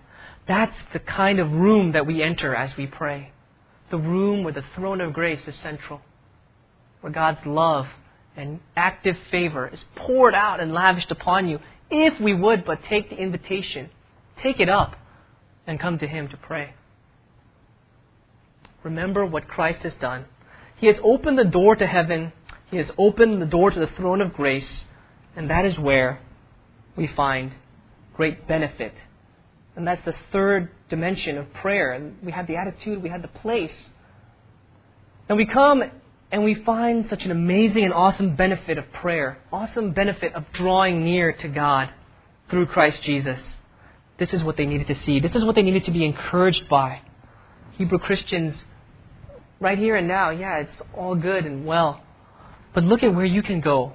That's 0.46 0.76
the 0.92 1.00
kind 1.00 1.40
of 1.40 1.50
room 1.50 1.94
that 1.94 2.06
we 2.06 2.22
enter 2.22 2.54
as 2.54 2.70
we 2.76 2.86
pray. 2.86 3.32
The 3.90 3.98
room 3.98 4.44
where 4.44 4.54
the 4.54 4.62
throne 4.76 5.00
of 5.00 5.14
grace 5.14 5.42
is 5.48 5.56
central, 5.60 6.00
where 7.00 7.12
God's 7.12 7.44
love 7.44 7.86
and 8.36 8.60
active 8.76 9.16
favor 9.32 9.66
is 9.66 9.82
poured 9.96 10.36
out 10.36 10.60
and 10.60 10.72
lavished 10.72 11.10
upon 11.10 11.48
you 11.48 11.58
if 11.90 12.20
we 12.20 12.34
would 12.34 12.64
but 12.64 12.84
take 12.88 13.10
the 13.10 13.16
invitation, 13.16 13.90
take 14.44 14.60
it 14.60 14.68
up, 14.68 14.94
and 15.66 15.80
come 15.80 15.98
to 15.98 16.06
Him 16.06 16.28
to 16.28 16.36
pray. 16.36 16.74
Remember 18.82 19.24
what 19.24 19.48
Christ 19.48 19.80
has 19.82 19.92
done. 20.00 20.24
He 20.76 20.86
has 20.88 20.96
opened 21.02 21.38
the 21.38 21.44
door 21.44 21.76
to 21.76 21.86
heaven, 21.86 22.32
He 22.70 22.78
has 22.78 22.90
opened 22.98 23.40
the 23.40 23.46
door 23.46 23.70
to 23.70 23.78
the 23.78 23.90
throne 23.96 24.20
of 24.20 24.34
grace, 24.34 24.80
and 25.36 25.50
that 25.50 25.64
is 25.64 25.78
where 25.78 26.20
we 26.96 27.06
find 27.06 27.52
great 28.14 28.46
benefit. 28.46 28.92
And 29.76 29.86
that's 29.86 30.04
the 30.04 30.14
third 30.32 30.70
dimension 30.90 31.38
of 31.38 31.52
prayer. 31.54 31.92
And 31.92 32.16
we 32.22 32.32
had 32.32 32.46
the 32.46 32.56
attitude, 32.56 33.02
we 33.02 33.08
had 33.08 33.22
the 33.22 33.28
place. 33.28 33.72
And 35.28 35.38
we 35.38 35.46
come 35.46 35.82
and 36.30 36.44
we 36.44 36.54
find 36.54 37.06
such 37.08 37.22
an 37.24 37.30
amazing 37.30 37.84
and 37.84 37.92
awesome 37.92 38.36
benefit 38.36 38.78
of 38.78 38.90
prayer, 38.92 39.38
awesome 39.52 39.92
benefit 39.92 40.34
of 40.34 40.44
drawing 40.52 41.04
near 41.04 41.32
to 41.32 41.48
God 41.48 41.90
through 42.50 42.66
Christ 42.66 43.02
Jesus. 43.02 43.38
This 44.18 44.30
is 44.32 44.42
what 44.42 44.56
they 44.56 44.66
needed 44.66 44.88
to 44.88 44.96
see. 45.06 45.20
This 45.20 45.34
is 45.34 45.44
what 45.44 45.54
they 45.54 45.62
needed 45.62 45.84
to 45.86 45.90
be 45.90 46.04
encouraged 46.04 46.68
by. 46.68 47.00
Hebrew 47.72 47.98
Christians, 47.98 48.54
right 49.62 49.78
here 49.78 49.96
and 49.96 50.08
now, 50.08 50.30
yeah, 50.30 50.58
it's 50.58 50.80
all 50.94 51.14
good 51.14 51.46
and 51.46 51.64
well. 51.64 52.02
But 52.74 52.84
look 52.84 53.02
at 53.02 53.14
where 53.14 53.24
you 53.24 53.42
can 53.42 53.60
go. 53.60 53.94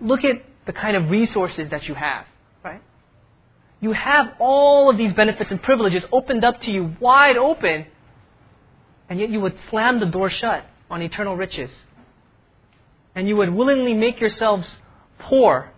Look 0.00 0.24
at 0.24 0.42
the 0.66 0.72
kind 0.72 0.96
of 0.96 1.10
resources 1.10 1.70
that 1.70 1.84
you 1.84 1.94
have, 1.94 2.24
right? 2.64 2.82
You 3.80 3.92
have 3.92 4.26
all 4.40 4.90
of 4.90 4.96
these 4.96 5.12
benefits 5.12 5.50
and 5.50 5.62
privileges 5.62 6.02
opened 6.10 6.44
up 6.44 6.60
to 6.62 6.70
you 6.70 6.96
wide 7.00 7.36
open, 7.36 7.86
and 9.08 9.20
yet 9.20 9.28
you 9.28 9.40
would 9.40 9.56
slam 9.70 10.00
the 10.00 10.06
door 10.06 10.30
shut 10.30 10.64
on 10.90 11.02
eternal 11.02 11.36
riches. 11.36 11.70
And 13.14 13.28
you 13.28 13.36
would 13.36 13.50
willingly 13.50 13.92
make 13.92 14.20
yourselves 14.20 14.66
poor, 15.18 15.70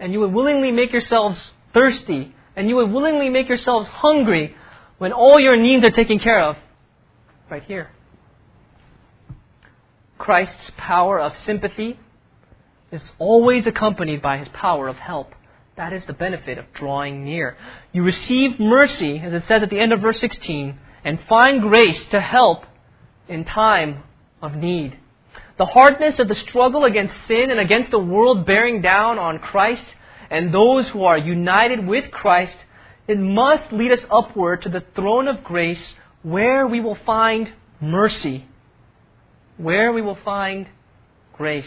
and 0.00 0.12
you 0.12 0.20
would 0.20 0.32
willingly 0.32 0.72
make 0.72 0.92
yourselves 0.92 1.38
thirsty, 1.72 2.34
and 2.56 2.68
you 2.68 2.76
would 2.76 2.90
willingly 2.90 3.28
make 3.28 3.48
yourselves 3.48 3.88
hungry 3.88 4.56
when 4.98 5.12
all 5.12 5.38
your 5.38 5.56
needs 5.56 5.84
are 5.84 5.90
taken 5.90 6.18
care 6.18 6.42
of 6.42 6.56
right 7.48 7.62
here. 7.64 7.90
Christ's 10.20 10.70
power 10.76 11.18
of 11.18 11.32
sympathy 11.46 11.98
is 12.92 13.02
always 13.18 13.66
accompanied 13.66 14.20
by 14.20 14.36
his 14.36 14.48
power 14.48 14.86
of 14.86 14.96
help. 14.96 15.34
That 15.76 15.94
is 15.94 16.02
the 16.06 16.12
benefit 16.12 16.58
of 16.58 16.66
drawing 16.74 17.24
near. 17.24 17.56
You 17.92 18.02
receive 18.02 18.60
mercy, 18.60 19.18
as 19.18 19.32
it 19.32 19.48
says 19.48 19.62
at 19.62 19.70
the 19.70 19.80
end 19.80 19.94
of 19.94 20.02
verse 20.02 20.20
16, 20.20 20.78
and 21.04 21.18
find 21.26 21.62
grace 21.62 22.04
to 22.10 22.20
help 22.20 22.64
in 23.28 23.46
time 23.46 24.02
of 24.42 24.54
need. 24.54 24.98
The 25.56 25.64
hardness 25.64 26.18
of 26.18 26.28
the 26.28 26.34
struggle 26.34 26.84
against 26.84 27.14
sin 27.26 27.50
and 27.50 27.58
against 27.58 27.90
the 27.90 27.98
world 27.98 28.44
bearing 28.44 28.82
down 28.82 29.18
on 29.18 29.38
Christ 29.38 29.86
and 30.30 30.52
those 30.52 30.86
who 30.88 31.04
are 31.04 31.16
united 31.16 31.86
with 31.86 32.10
Christ, 32.10 32.56
it 33.08 33.18
must 33.18 33.72
lead 33.72 33.92
us 33.92 34.04
upward 34.10 34.62
to 34.62 34.68
the 34.68 34.84
throne 34.94 35.28
of 35.28 35.44
grace 35.44 35.82
where 36.22 36.66
we 36.66 36.80
will 36.80 36.98
find 37.06 37.50
mercy, 37.80 38.46
where 39.62 39.92
we 39.92 40.02
will 40.02 40.18
find 40.24 40.68
grace. 41.34 41.64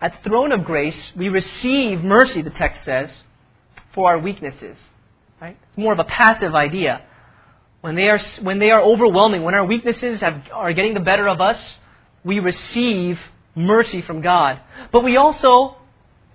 At 0.00 0.12
the 0.22 0.28
throne 0.28 0.52
of 0.52 0.64
grace, 0.64 1.12
we 1.16 1.28
receive 1.28 2.02
mercy, 2.04 2.42
the 2.42 2.50
text 2.50 2.84
says, 2.84 3.10
for 3.94 4.10
our 4.10 4.18
weaknesses. 4.18 4.76
Right? 5.40 5.56
It's 5.68 5.78
more 5.78 5.92
of 5.92 5.98
a 5.98 6.04
passive 6.04 6.54
idea. 6.54 7.02
When 7.80 7.94
they 7.94 8.08
are, 8.08 8.20
when 8.42 8.58
they 8.58 8.70
are 8.70 8.82
overwhelming, 8.82 9.42
when 9.42 9.54
our 9.54 9.64
weaknesses 9.64 10.20
have, 10.20 10.42
are 10.52 10.72
getting 10.72 10.94
the 10.94 11.00
better 11.00 11.28
of 11.28 11.40
us, 11.40 11.58
we 12.24 12.38
receive 12.38 13.18
mercy 13.54 14.02
from 14.02 14.20
God. 14.20 14.60
But 14.92 15.02
we 15.04 15.16
also, 15.16 15.76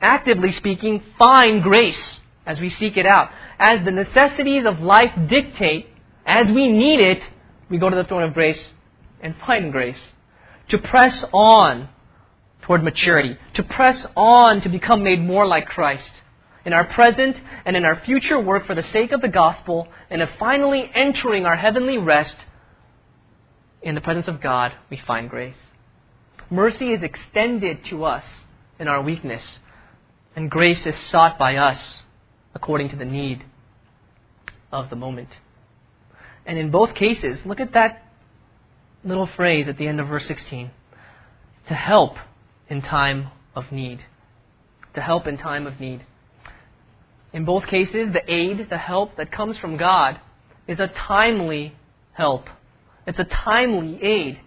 actively 0.01 0.51
speaking, 0.53 1.01
find 1.17 1.63
grace 1.63 1.99
as 2.45 2.59
we 2.59 2.69
seek 2.69 2.97
it 2.97 3.05
out. 3.05 3.29
As 3.59 3.83
the 3.85 3.91
necessities 3.91 4.65
of 4.65 4.81
life 4.81 5.11
dictate, 5.27 5.87
as 6.25 6.47
we 6.47 6.69
need 6.69 6.99
it, 6.99 7.21
we 7.69 7.77
go 7.77 7.89
to 7.89 7.95
the 7.95 8.03
throne 8.03 8.23
of 8.23 8.33
grace 8.33 8.59
and 9.23 9.35
find 9.47 9.71
grace. 9.71 9.97
To 10.69 10.77
press 10.77 11.23
on 11.33 11.89
toward 12.61 12.83
maturity, 12.83 13.37
to 13.55 13.63
press 13.63 14.05
on 14.15 14.61
to 14.61 14.69
become 14.69 15.03
made 15.03 15.21
more 15.21 15.47
like 15.47 15.65
Christ 15.65 16.11
in 16.65 16.71
our 16.71 16.85
present 16.85 17.35
and 17.65 17.75
in 17.75 17.83
our 17.83 18.01
future 18.05 18.39
work 18.39 18.65
for 18.65 18.75
the 18.75 18.83
sake 18.83 19.11
of 19.11 19.21
the 19.21 19.27
gospel, 19.27 19.87
and 20.09 20.21
of 20.21 20.29
finally 20.39 20.89
entering 20.93 21.45
our 21.45 21.57
heavenly 21.57 21.97
rest 21.97 22.37
in 23.81 23.95
the 23.95 24.01
presence 24.01 24.27
of 24.27 24.39
God, 24.39 24.71
we 24.89 24.97
find 25.05 25.29
grace. 25.29 25.55
Mercy 26.49 26.93
is 26.93 27.03
extended 27.03 27.83
to 27.85 28.05
us 28.05 28.23
in 28.79 28.87
our 28.87 29.01
weakness, 29.01 29.43
and 30.35 30.49
grace 30.49 30.85
is 30.85 30.95
sought 31.11 31.37
by 31.37 31.57
us 31.57 31.79
according 32.55 32.89
to 32.89 32.95
the 32.95 33.05
need 33.05 33.43
of 34.71 34.89
the 34.89 34.95
moment. 34.95 35.29
And 36.45 36.57
in 36.57 36.71
both 36.71 36.95
cases, 36.95 37.39
look 37.45 37.59
at 37.59 37.73
that 37.73 38.02
little 39.03 39.27
phrase 39.35 39.67
at 39.67 39.77
the 39.77 39.87
end 39.87 39.99
of 39.99 40.07
verse 40.07 40.25
16 40.27 40.71
to 41.67 41.73
help 41.73 42.15
in 42.69 42.81
time 42.81 43.29
of 43.55 43.71
need. 43.71 43.99
To 44.95 45.01
help 45.01 45.27
in 45.27 45.37
time 45.37 45.67
of 45.67 45.79
need. 45.79 46.05
In 47.31 47.45
both 47.45 47.65
cases, 47.67 48.13
the 48.13 48.31
aid, 48.31 48.67
the 48.69 48.77
help 48.77 49.17
that 49.17 49.31
comes 49.31 49.57
from 49.57 49.77
God 49.77 50.19
is 50.67 50.79
a 50.79 50.87
timely 50.87 51.75
help. 52.13 52.45
It's 53.07 53.19
a 53.19 53.23
timely 53.23 53.99
aid. 54.01 54.39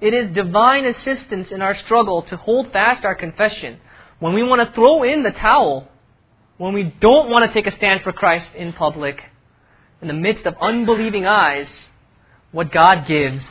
It 0.00 0.14
is 0.14 0.34
divine 0.34 0.84
assistance 0.84 1.48
in 1.50 1.62
our 1.62 1.76
struggle 1.84 2.22
to 2.22 2.36
hold 2.36 2.72
fast 2.72 3.04
our 3.04 3.14
confession. 3.14 3.78
When 4.18 4.34
we 4.34 4.42
want 4.42 4.66
to 4.66 4.74
throw 4.74 5.02
in 5.02 5.22
the 5.22 5.30
towel, 5.30 5.88
when 6.58 6.74
we 6.74 6.94
don't 7.00 7.28
want 7.28 7.44
to 7.44 7.52
take 7.52 7.72
a 7.72 7.76
stand 7.76 8.02
for 8.02 8.12
Christ 8.12 8.46
in 8.56 8.72
public, 8.72 9.20
in 10.00 10.08
the 10.08 10.14
midst 10.14 10.46
of 10.46 10.54
unbelieving 10.60 11.26
eyes, 11.26 11.68
what 12.52 12.72
God 12.72 13.06
gives 13.06 13.42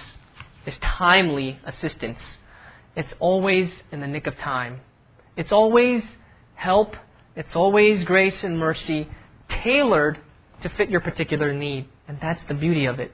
is 0.66 0.76
timely 0.82 1.60
assistance 1.66 2.20
it's 2.96 3.12
always 3.20 3.70
in 3.92 4.02
the 4.02 4.08
nick 4.08 4.28
of 4.28 4.38
time. 4.38 4.82
It's 5.38 5.52
always 5.52 6.04
help. 6.56 6.96
It's 7.36 7.56
always 7.56 8.04
grace 8.04 8.44
and 8.44 8.58
mercy 8.58 9.08
tailored 9.64 10.20
to 10.64 10.70
fit 10.70 10.90
your 10.90 11.00
particular 11.00 11.54
need. 11.54 11.88
And 12.08 12.18
that's 12.22 12.42
the 12.48 12.54
beauty 12.54 12.86
of 12.86 13.00
it. 13.00 13.12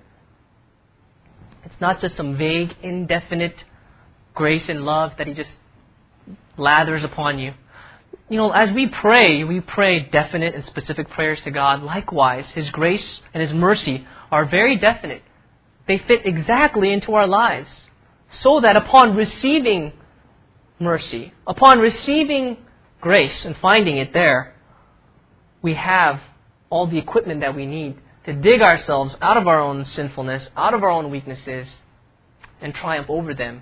It's 1.64 1.80
not 1.80 2.02
just 2.02 2.18
some 2.18 2.38
vague, 2.38 2.76
indefinite 2.82 3.56
grace 4.34 4.68
and 4.68 4.84
love 4.84 5.12
that 5.18 5.28
He 5.28 5.34
just 5.34 5.52
lathers 6.58 7.04
upon 7.04 7.38
you. 7.38 7.54
You 8.30 8.38
know, 8.38 8.52
as 8.52 8.74
we 8.74 8.88
pray, 8.88 9.44
we 9.44 9.62
pray 9.62 10.00
definite 10.00 10.56
and 10.56 10.66
specific 10.66 11.10
prayers 11.12 11.40
to 11.44 11.52
God. 11.52 11.84
Likewise, 11.84 12.48
His 12.56 12.70
grace 12.72 13.06
and 13.34 13.44
His 13.44 13.54
mercy 13.54 14.08
are 14.32 14.46
very 14.46 14.78
definite. 14.78 15.22
They 15.88 16.00
fit 16.00 16.26
exactly 16.26 16.92
into 16.92 17.14
our 17.14 17.28
lives 17.28 17.70
so 18.42 18.60
that 18.62 18.76
upon 18.76 19.16
receiving 19.16 19.94
mercy, 20.80 21.34
upon 21.46 21.80
receiving 21.80 22.58
grace 23.02 23.46
and 23.46 23.56
finding 23.58 23.98
it 23.98 24.14
there, 24.14 24.54
we 25.62 25.74
have 25.74 26.20
all 26.70 26.88
the 26.88 26.98
equipment 26.98 27.42
that 27.42 27.56
we 27.56 27.66
need 27.66 27.98
to 28.26 28.34
dig 28.34 28.62
ourselves 28.62 29.16
out 29.22 29.38
of 29.38 29.48
our 29.48 29.60
own 29.60 29.86
sinfulness, 29.86 30.50
out 30.58 30.74
of 30.74 30.84
our 30.84 30.90
own 30.90 31.10
weaknesses, 31.10 31.68
and 32.60 32.74
triumph 32.76 33.10
over 33.10 33.34
them 33.34 33.62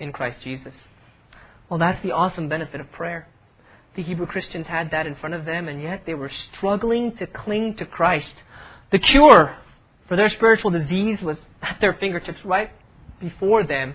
in 0.00 0.12
Christ 0.12 0.40
Jesus. 0.42 0.72
Well, 1.68 1.78
that's 1.78 2.02
the 2.02 2.12
awesome 2.12 2.48
benefit 2.48 2.80
of 2.80 2.90
prayer. 2.92 3.28
The 3.96 4.02
Hebrew 4.02 4.26
Christians 4.26 4.66
had 4.66 4.90
that 4.92 5.06
in 5.06 5.16
front 5.16 5.34
of 5.34 5.44
them, 5.44 5.68
and 5.68 5.82
yet 5.82 6.04
they 6.06 6.14
were 6.14 6.30
struggling 6.56 7.16
to 7.16 7.26
cling 7.26 7.76
to 7.76 7.86
Christ. 7.86 8.34
The 8.92 8.98
cure 8.98 9.56
for 10.08 10.16
their 10.16 10.28
spiritual 10.28 10.70
disease 10.70 11.20
was 11.20 11.36
at 11.62 11.78
their 11.80 11.94
fingertips 11.94 12.38
right 12.44 12.70
before 13.20 13.64
them, 13.64 13.94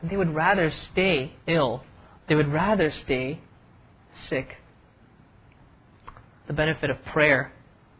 and 0.00 0.10
they 0.10 0.16
would 0.16 0.34
rather 0.34 0.72
stay 0.92 1.32
ill. 1.46 1.82
They 2.28 2.34
would 2.34 2.52
rather 2.52 2.92
stay 3.04 3.40
sick. 4.28 4.48
The 6.46 6.52
benefit 6.52 6.90
of 6.90 7.04
prayer, 7.04 7.52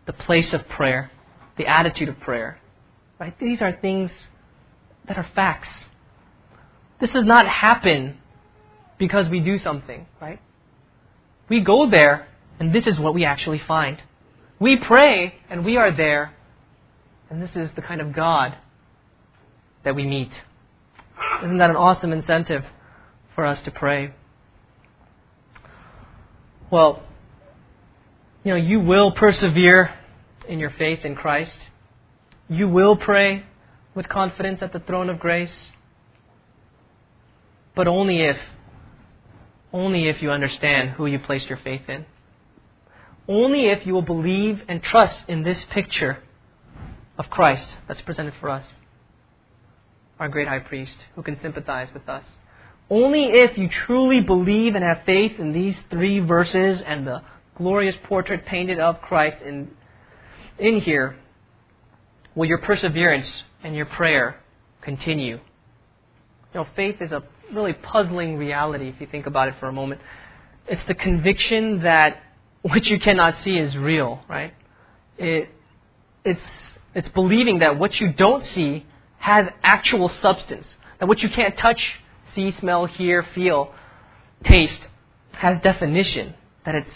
the 0.06 0.12
place 0.12 0.52
of 0.52 0.68
prayer, 0.68 1.10
the 1.56 1.66
attitude 1.66 2.08
of 2.08 2.18
prayer. 2.20 2.60
Right? 3.20 3.38
These 3.38 3.60
are 3.62 3.78
things 3.80 4.10
that 5.06 5.16
are 5.16 5.28
facts. 5.34 5.68
This 7.00 7.10
does 7.12 7.24
not 7.24 7.46
happen 7.46 8.18
because 8.98 9.28
we 9.28 9.40
do 9.40 9.58
something, 9.58 10.06
right? 10.20 10.40
We 11.48 11.60
go 11.60 11.90
there, 11.90 12.28
and 12.58 12.72
this 12.72 12.86
is 12.86 12.98
what 12.98 13.14
we 13.14 13.24
actually 13.24 13.60
find. 13.66 14.00
We 14.60 14.76
pray, 14.76 15.34
and 15.50 15.64
we 15.64 15.76
are 15.76 15.94
there, 15.94 16.34
and 17.33 17.41
this 17.43 17.57
is 17.57 17.70
the 17.76 17.80
kind 17.80 18.03
of 18.03 18.12
God 18.12 18.55
that 19.85 19.97
we 19.97 20.05
meet. 20.05 20.30
Isn't 21.43 21.57
that 21.59 21.70
an 21.70 21.76
awesome 21.76 22.12
incentive 22.12 22.62
for 23.35 23.47
us 23.47 23.59
to 23.64 23.70
pray? 23.70 24.12
Well, 26.70 27.03
you 28.45 28.51
know, 28.51 28.59
you 28.59 28.80
will 28.80 29.12
persevere 29.12 29.95
in 30.47 30.59
your 30.59 30.74
faith 30.78 31.07
in 31.07 31.14
Christ. 31.14 31.57
You 32.51 32.68
will 32.68 32.97
pray 32.97 33.45
with 33.95 34.11
confidence 34.11 34.61
at 34.61 34.74
the 34.74 34.80
throne 34.80 35.09
of 35.09 35.18
grace. 35.18 35.55
But 37.74 37.89
only 37.89 38.20
if, 38.20 38.37
only 39.72 40.07
if 40.07 40.20
you 40.20 40.30
understand 40.30 40.91
who 40.91 41.07
you 41.07 41.18
placed 41.18 41.49
your 41.49 41.59
faith 41.64 41.89
in. 41.89 42.05
Only 43.26 43.68
if 43.68 43.87
you 43.87 43.95
will 43.95 44.03
believe 44.03 44.61
and 44.68 44.83
trust 44.83 45.24
in 45.28 45.45
this 45.45 45.64
picture 45.70 46.18
of 47.18 47.28
Christ 47.30 47.66
that's 47.88 48.00
presented 48.02 48.34
for 48.40 48.48
us, 48.48 48.64
our 50.18 50.28
great 50.28 50.48
high 50.48 50.60
priest 50.60 50.94
who 51.14 51.22
can 51.22 51.40
sympathize 51.40 51.88
with 51.92 52.08
us. 52.08 52.24
Only 52.90 53.24
if 53.24 53.56
you 53.56 53.68
truly 53.86 54.20
believe 54.20 54.74
and 54.74 54.84
have 54.84 55.02
faith 55.06 55.38
in 55.38 55.52
these 55.52 55.76
three 55.90 56.20
verses 56.20 56.82
and 56.84 57.06
the 57.06 57.22
glorious 57.56 57.96
portrait 58.04 58.44
painted 58.46 58.78
of 58.78 59.00
Christ 59.00 59.38
in, 59.44 59.70
in 60.58 60.80
here 60.80 61.16
will 62.34 62.46
your 62.46 62.58
perseverance 62.58 63.30
and 63.62 63.74
your 63.74 63.86
prayer 63.86 64.40
continue. 64.82 65.36
You 65.36 66.60
know, 66.60 66.66
faith 66.76 66.96
is 67.00 67.12
a 67.12 67.22
really 67.52 67.72
puzzling 67.72 68.36
reality 68.36 68.88
if 68.88 69.00
you 69.00 69.06
think 69.06 69.26
about 69.26 69.48
it 69.48 69.54
for 69.60 69.68
a 69.68 69.72
moment. 69.72 70.00
It's 70.66 70.82
the 70.86 70.94
conviction 70.94 71.82
that 71.82 72.22
what 72.62 72.84
you 72.86 72.98
cannot 72.98 73.36
see 73.44 73.56
is 73.56 73.76
real, 73.76 74.20
right? 74.28 74.54
It, 75.18 75.48
it's, 76.24 76.40
it's 76.95 77.09
believing 77.09 77.61
that 77.61 77.78
what 77.78 78.01
you 78.01 78.12
don't 78.12 78.45
see 78.55 78.86
has 79.18 79.47
actual 79.62 80.11
substance. 80.20 80.66
That 80.99 81.07
what 81.07 81.22
you 81.22 81.28
can't 81.28 81.57
touch, 81.57 82.01
see, 82.34 82.55
smell, 82.61 82.86
hear, 82.86 83.26
feel, 83.34 83.72
taste 84.45 84.78
has 85.32 85.61
definition. 85.62 86.34
That 86.64 86.74
it's 86.74 86.90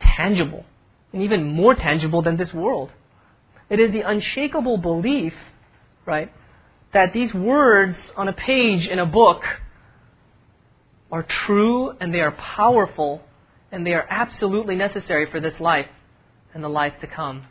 tangible. 0.00 0.64
And 1.12 1.22
even 1.22 1.44
more 1.44 1.74
tangible 1.74 2.22
than 2.22 2.36
this 2.36 2.52
world. 2.52 2.90
It 3.70 3.80
is 3.80 3.92
the 3.92 4.02
unshakable 4.02 4.78
belief, 4.78 5.32
right, 6.04 6.32
that 6.92 7.12
these 7.12 7.32
words 7.32 7.96
on 8.16 8.28
a 8.28 8.32
page 8.32 8.86
in 8.86 8.98
a 8.98 9.06
book 9.06 9.42
are 11.10 11.22
true 11.22 11.90
and 12.00 12.12
they 12.12 12.20
are 12.20 12.32
powerful 12.32 13.22
and 13.72 13.86
they 13.86 13.94
are 13.94 14.06
absolutely 14.08 14.76
necessary 14.76 15.30
for 15.30 15.40
this 15.40 15.54
life 15.58 15.88
and 16.52 16.62
the 16.62 16.68
life 16.68 16.92
to 17.00 17.06
come. 17.06 17.44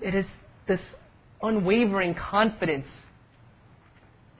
It 0.00 0.14
is 0.14 0.24
this 0.68 0.80
unwavering 1.42 2.14
confidence 2.14 2.86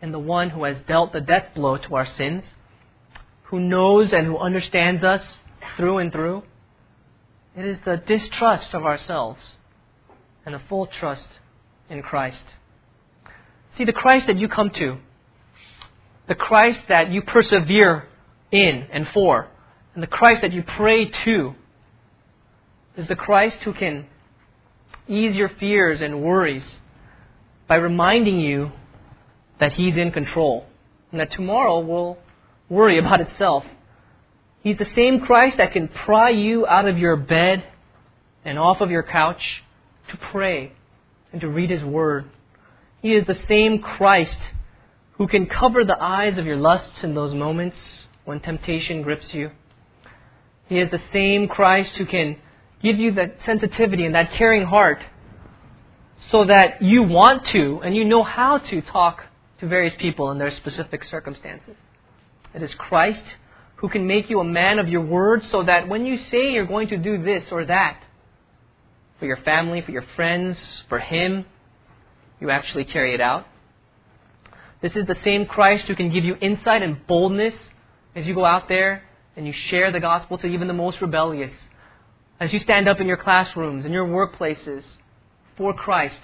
in 0.00 0.12
the 0.12 0.18
one 0.18 0.50
who 0.50 0.64
has 0.64 0.76
dealt 0.86 1.12
the 1.12 1.20
death 1.20 1.54
blow 1.54 1.76
to 1.76 1.96
our 1.96 2.06
sins, 2.16 2.44
who 3.44 3.58
knows 3.58 4.12
and 4.12 4.26
who 4.26 4.38
understands 4.38 5.02
us 5.02 5.22
through 5.76 5.98
and 5.98 6.12
through. 6.12 6.42
It 7.56 7.64
is 7.64 7.78
the 7.84 7.96
distrust 7.96 8.74
of 8.74 8.84
ourselves 8.84 9.40
and 10.46 10.54
the 10.54 10.60
full 10.68 10.86
trust 10.86 11.26
in 11.90 12.02
Christ. 12.02 12.44
See, 13.76 13.84
the 13.84 13.92
Christ 13.92 14.26
that 14.26 14.38
you 14.38 14.48
come 14.48 14.70
to, 14.70 14.98
the 16.28 16.34
Christ 16.34 16.80
that 16.88 17.10
you 17.10 17.22
persevere 17.22 18.06
in 18.52 18.86
and 18.92 19.08
for, 19.12 19.48
and 19.94 20.02
the 20.02 20.08
Christ 20.08 20.42
that 20.42 20.52
you 20.52 20.62
pray 20.62 21.06
to, 21.24 21.54
is 22.96 23.08
the 23.08 23.16
Christ 23.16 23.58
who 23.64 23.72
can 23.72 24.06
ease 25.08 25.34
your 25.34 25.50
fears 25.60 26.00
and 26.00 26.22
worries 26.22 26.62
by 27.66 27.76
reminding 27.76 28.40
you 28.40 28.72
that 29.60 29.72
He's 29.72 29.96
in 29.96 30.12
control 30.12 30.66
and 31.10 31.20
that 31.20 31.32
tomorrow 31.32 31.80
will 31.80 32.18
worry 32.68 32.98
about 32.98 33.20
itself. 33.20 33.64
He's 34.62 34.78
the 34.78 34.86
same 34.94 35.20
Christ 35.20 35.56
that 35.58 35.72
can 35.72 35.88
pry 35.88 36.30
you 36.30 36.66
out 36.66 36.86
of 36.86 36.98
your 36.98 37.16
bed 37.16 37.64
and 38.44 38.58
off 38.58 38.80
of 38.80 38.90
your 38.90 39.02
couch 39.02 39.62
to 40.10 40.16
pray 40.30 40.72
and 41.32 41.40
to 41.40 41.48
read 41.48 41.70
His 41.70 41.82
Word. 41.82 42.30
He 43.02 43.14
is 43.14 43.26
the 43.26 43.38
same 43.48 43.80
Christ 43.80 44.36
who 45.12 45.26
can 45.26 45.46
cover 45.46 45.84
the 45.84 46.00
eyes 46.00 46.38
of 46.38 46.46
your 46.46 46.56
lusts 46.56 47.02
in 47.02 47.14
those 47.14 47.34
moments 47.34 47.76
when 48.24 48.40
temptation 48.40 49.02
grips 49.02 49.32
you. 49.32 49.50
He 50.68 50.78
is 50.78 50.90
the 50.90 51.02
same 51.12 51.48
Christ 51.48 51.92
who 51.96 52.06
can 52.06 52.36
give 52.82 52.98
you 52.98 53.12
that 53.12 53.36
sensitivity 53.44 54.04
and 54.06 54.14
that 54.14 54.32
caring 54.32 54.66
heart 54.66 55.02
so 56.30 56.44
that 56.44 56.82
you 56.82 57.02
want 57.02 57.46
to 57.46 57.80
and 57.82 57.96
you 57.96 58.04
know 58.04 58.22
how 58.22 58.58
to 58.58 58.80
talk 58.82 59.22
to 59.60 59.66
various 59.66 59.94
people 59.98 60.30
in 60.30 60.38
their 60.38 60.54
specific 60.56 61.04
circumstances. 61.04 61.74
It 62.54 62.62
is 62.62 62.72
Christ 62.74 63.22
who 63.76 63.88
can 63.88 64.06
make 64.06 64.28
you 64.28 64.40
a 64.40 64.44
man 64.44 64.78
of 64.78 64.88
your 64.88 65.02
word 65.02 65.42
so 65.50 65.62
that 65.62 65.88
when 65.88 66.04
you 66.04 66.18
say 66.30 66.52
you're 66.52 66.66
going 66.66 66.88
to 66.88 66.96
do 66.96 67.22
this 67.22 67.44
or 67.50 67.64
that, 67.64 68.02
for 69.18 69.26
your 69.26 69.36
family, 69.38 69.82
for 69.82 69.92
your 69.92 70.04
friends, 70.16 70.56
for 70.88 70.98
Him, 70.98 71.44
you 72.40 72.50
actually 72.50 72.84
carry 72.84 73.14
it 73.14 73.20
out. 73.20 73.46
This 74.80 74.92
is 74.94 75.06
the 75.06 75.16
same 75.24 75.46
Christ 75.46 75.86
who 75.86 75.96
can 75.96 76.10
give 76.10 76.24
you 76.24 76.36
insight 76.40 76.82
and 76.82 77.04
boldness 77.06 77.54
as 78.14 78.26
you 78.26 78.34
go 78.34 78.44
out 78.44 78.68
there 78.68 79.02
and 79.36 79.46
you 79.46 79.52
share 79.70 79.90
the 79.90 80.00
gospel 80.00 80.38
to 80.38 80.46
even 80.46 80.68
the 80.68 80.74
most 80.74 81.00
rebellious. 81.00 81.52
As 82.40 82.52
you 82.52 82.60
stand 82.60 82.88
up 82.88 83.00
in 83.00 83.06
your 83.06 83.16
classrooms, 83.16 83.84
in 83.84 83.92
your 83.92 84.06
workplaces, 84.06 84.82
for 85.56 85.74
Christ, 85.74 86.20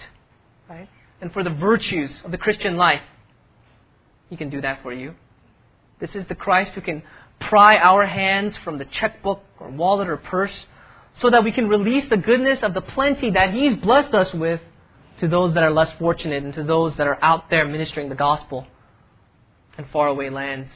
right? 0.68 0.88
And 1.20 1.32
for 1.32 1.42
the 1.42 1.50
virtues 1.50 2.10
of 2.24 2.30
the 2.30 2.38
Christian 2.38 2.76
life. 2.76 3.02
He 4.30 4.36
can 4.36 4.48
do 4.48 4.60
that 4.60 4.82
for 4.82 4.92
you. 4.92 5.14
This 6.00 6.10
is 6.14 6.24
the 6.28 6.34
Christ 6.34 6.72
who 6.72 6.80
can 6.80 7.02
pry 7.40 7.76
our 7.76 8.06
hands 8.06 8.54
from 8.64 8.78
the 8.78 8.84
checkbook 8.84 9.42
or 9.58 9.70
wallet 9.70 10.08
or 10.08 10.16
purse 10.16 10.54
so 11.20 11.30
that 11.30 11.44
we 11.44 11.52
can 11.52 11.68
release 11.68 12.08
the 12.08 12.16
goodness 12.16 12.60
of 12.62 12.74
the 12.74 12.80
plenty 12.80 13.30
that 13.30 13.52
He's 13.52 13.76
blessed 13.76 14.14
us 14.14 14.32
with 14.32 14.60
to 15.20 15.28
those 15.28 15.54
that 15.54 15.62
are 15.62 15.70
less 15.70 15.90
fortunate 15.98 16.42
and 16.42 16.54
to 16.54 16.64
those 16.64 16.96
that 16.96 17.06
are 17.06 17.22
out 17.22 17.50
there 17.50 17.66
ministering 17.66 18.08
the 18.08 18.14
gospel 18.14 18.66
in 19.78 19.84
faraway 19.92 20.30
lands 20.30 20.68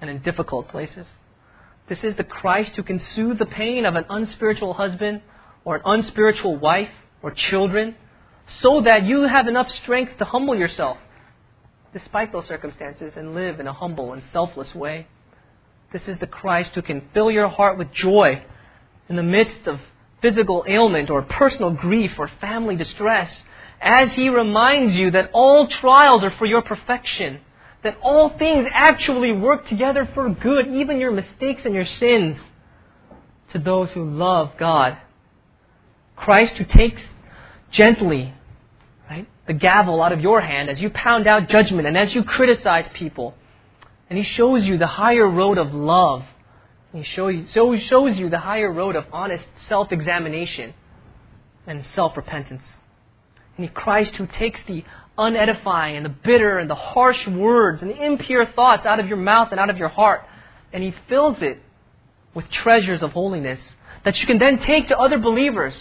and 0.00 0.10
in 0.10 0.20
difficult 0.22 0.68
places. 0.68 1.06
This 1.88 1.98
is 2.02 2.16
the 2.16 2.24
Christ 2.24 2.72
who 2.76 2.82
can 2.82 3.00
soothe 3.14 3.38
the 3.38 3.46
pain 3.46 3.84
of 3.84 3.94
an 3.94 4.04
unspiritual 4.08 4.74
husband 4.74 5.20
or 5.64 5.76
an 5.76 5.82
unspiritual 5.84 6.56
wife 6.56 6.90
or 7.22 7.30
children 7.30 7.94
so 8.60 8.82
that 8.82 9.04
you 9.04 9.22
have 9.22 9.48
enough 9.48 9.70
strength 9.70 10.18
to 10.18 10.24
humble 10.24 10.56
yourself 10.56 10.98
despite 11.92 12.32
those 12.32 12.46
circumstances 12.46 13.12
and 13.16 13.34
live 13.34 13.60
in 13.60 13.66
a 13.68 13.72
humble 13.72 14.12
and 14.12 14.22
selfless 14.32 14.74
way. 14.74 15.06
This 15.92 16.02
is 16.08 16.18
the 16.18 16.26
Christ 16.26 16.72
who 16.74 16.82
can 16.82 17.08
fill 17.14 17.30
your 17.30 17.48
heart 17.48 17.78
with 17.78 17.92
joy 17.92 18.42
in 19.08 19.16
the 19.16 19.22
midst 19.22 19.68
of 19.68 19.78
physical 20.20 20.64
ailment 20.66 21.08
or 21.08 21.22
personal 21.22 21.70
grief 21.70 22.12
or 22.18 22.28
family 22.40 22.74
distress 22.74 23.30
as 23.80 24.12
he 24.14 24.28
reminds 24.28 24.94
you 24.96 25.10
that 25.12 25.30
all 25.32 25.68
trials 25.68 26.24
are 26.24 26.32
for 26.32 26.46
your 26.46 26.62
perfection, 26.62 27.40
that 27.84 27.98
all 28.02 28.30
things 28.38 28.66
actually 28.72 29.30
work 29.30 29.68
together 29.68 30.08
for 30.14 30.28
good, 30.30 30.66
even 30.68 30.98
your 30.98 31.12
mistakes 31.12 31.62
and 31.64 31.74
your 31.74 31.86
sins, 31.86 32.38
to 33.52 33.58
those 33.58 33.90
who 33.90 34.04
love 34.10 34.52
God. 34.58 34.98
Christ 36.16 36.54
who 36.54 36.64
takes 36.64 37.00
gently 37.70 38.34
right, 39.08 39.28
the 39.46 39.52
gavel 39.52 40.02
out 40.02 40.12
of 40.12 40.20
your 40.20 40.40
hand 40.40 40.70
as 40.70 40.78
you 40.78 40.90
pound 40.90 41.26
out 41.26 41.48
judgment 41.48 41.86
and 41.86 41.96
as 41.96 42.14
you 42.14 42.24
criticize 42.24 42.86
people. 42.94 43.34
And 44.08 44.18
he 44.18 44.24
shows 44.24 44.64
you 44.64 44.78
the 44.78 44.86
higher 44.86 45.28
road 45.28 45.58
of 45.58 45.74
love. 45.74 46.24
He 46.92 47.02
shows 47.02 47.44
you 47.54 48.30
the 48.30 48.38
higher 48.38 48.72
road 48.72 48.96
of 48.96 49.04
honest 49.12 49.44
self 49.68 49.92
examination 49.92 50.72
and 51.66 51.84
self 51.94 52.16
repentance. 52.16 52.62
And 53.56 53.66
he 53.66 53.72
Christ 53.72 54.14
who 54.16 54.26
takes 54.26 54.60
the 54.66 54.84
unedifying 55.18 55.96
and 55.96 56.04
the 56.04 56.14
bitter 56.24 56.58
and 56.58 56.68
the 56.68 56.74
harsh 56.74 57.26
words 57.28 57.82
and 57.82 57.90
the 57.90 58.04
impure 58.04 58.46
thoughts 58.46 58.84
out 58.84 59.00
of 59.00 59.06
your 59.06 59.16
mouth 59.16 59.48
and 59.50 59.60
out 59.60 59.70
of 59.70 59.76
your 59.76 59.88
heart, 59.88 60.22
and 60.72 60.82
He 60.82 60.94
fills 61.08 61.36
it 61.40 61.60
with 62.34 62.50
treasures 62.50 63.02
of 63.02 63.12
holiness 63.12 63.60
that 64.04 64.16
you 64.18 64.26
can 64.26 64.38
then 64.38 64.58
take 64.66 64.88
to 64.88 64.98
other 64.98 65.18
believers 65.18 65.74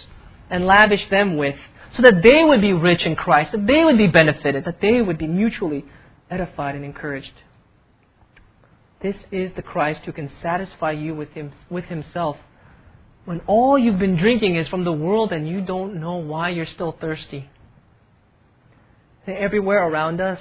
and 0.49 0.65
lavish 0.65 1.09
them 1.09 1.37
with 1.37 1.55
so 1.95 2.03
that 2.03 2.21
they 2.23 2.43
would 2.43 2.61
be 2.61 2.73
rich 2.73 3.03
in 3.03 3.15
Christ, 3.15 3.51
that 3.51 3.67
they 3.67 3.83
would 3.83 3.97
be 3.97 4.07
benefited, 4.07 4.65
that 4.65 4.81
they 4.81 5.01
would 5.01 5.17
be 5.17 5.27
mutually 5.27 5.85
edified 6.29 6.75
and 6.75 6.85
encouraged. 6.85 7.33
This 9.01 9.15
is 9.31 9.51
the 9.55 9.61
Christ 9.61 10.01
who 10.05 10.13
can 10.13 10.31
satisfy 10.41 10.91
you 10.91 11.13
with, 11.13 11.29
him, 11.31 11.51
with 11.69 11.85
Himself 11.85 12.37
when 13.25 13.41
all 13.47 13.77
you've 13.77 13.99
been 13.99 14.17
drinking 14.17 14.55
is 14.55 14.67
from 14.67 14.83
the 14.83 14.91
world 14.91 15.31
and 15.31 15.47
you 15.47 15.61
don't 15.61 15.99
know 15.99 16.15
why 16.15 16.49
you're 16.49 16.65
still 16.65 16.95
thirsty. 16.99 17.49
And 19.25 19.37
everywhere 19.37 19.87
around 19.87 20.19
us, 20.19 20.39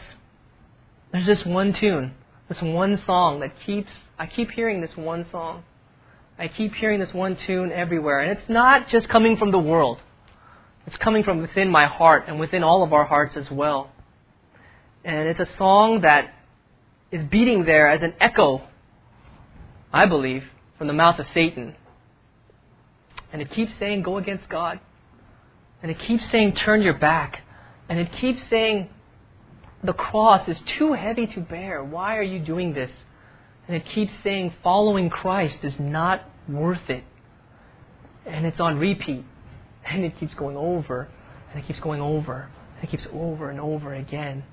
there's 1.13 1.27
this 1.27 1.45
one 1.45 1.75
tune, 1.79 2.15
this 2.49 2.59
one 2.61 3.01
song 3.07 3.41
that 3.41 3.53
keeps, 3.65 3.91
I 4.19 4.27
keep 4.27 4.51
hearing 4.51 4.81
this 4.81 4.97
one 4.97 5.27
song. 5.31 5.65
I 6.39 6.49
keep 6.49 6.75
hearing 6.75 6.99
this 6.99 7.13
one 7.13 7.37
tune 7.47 7.71
everywhere. 7.71 8.21
And 8.21 8.37
it's 8.37 8.49
not 8.49 8.89
just 8.89 9.09
coming 9.09 9.37
from 9.37 9.53
the 9.53 9.59
world, 9.59 9.99
it's 10.87 10.97
coming 10.97 11.23
from 11.23 11.41
within 11.41 11.71
my 11.71 11.87
heart 11.87 12.25
and 12.27 12.41
within 12.41 12.65
all 12.65 12.83
of 12.83 12.93
our 12.93 13.05
hearts 13.05 13.37
as 13.37 13.49
well. 13.51 13.91
And 15.05 15.29
it's 15.29 15.39
a 15.39 15.49
song 15.57 16.01
that 16.03 16.35
is 17.13 17.29
beating 17.31 17.65
there 17.65 17.89
as 17.89 18.03
an 18.03 18.15
echo, 18.21 18.63
I 19.93 20.07
believe, 20.07 20.43
from 20.79 20.87
the 20.87 20.93
mouth 20.93 21.21
of 21.21 21.27
Satan. 21.35 21.77
And 23.33 23.41
it 23.41 23.51
keeps 23.53 23.73
saying, 23.79 24.03
go 24.03 24.17
against 24.17 24.49
God. 24.49 24.81
And 25.83 25.91
it 25.91 25.99
keeps 25.99 26.25
saying, 26.33 26.55
turn 26.55 26.83
your 26.83 26.99
back. 26.99 27.42
And 27.93 28.01
it 28.01 28.11
keeps 28.23 28.41
saying, 28.49 28.89
the 29.85 29.93
cross 29.93 30.49
is 30.49 30.59
too 30.79 30.95
heavy 30.95 31.27
to 31.27 31.41
bear. 31.41 31.85
Why 31.85 32.17
are 32.17 32.23
you 32.23 32.39
doing 32.39 32.73
this? 32.73 32.91
And 33.69 33.77
it 33.77 33.85
keeps 33.85 34.11
saying, 34.25 34.55
following 34.63 35.11
Christ 35.11 35.59
is 35.63 35.75
not 35.79 36.23
worth 36.49 36.89
it. 36.89 37.05
And 38.25 38.47
it's 38.47 38.59
on 38.59 38.79
repeat. 38.79 39.27
And 39.85 40.07
it 40.07 40.19
keeps 40.19 40.33
going 40.33 40.57
over. 40.57 41.11
And 41.51 41.63
it 41.63 41.67
keeps 41.67 41.81
going 41.81 42.01
over. 42.01 42.49
And 42.77 42.85
it 42.85 42.91
keeps 42.91 43.07
over 43.13 43.51
and 43.51 43.61
over 43.61 43.93
again. 43.93 44.45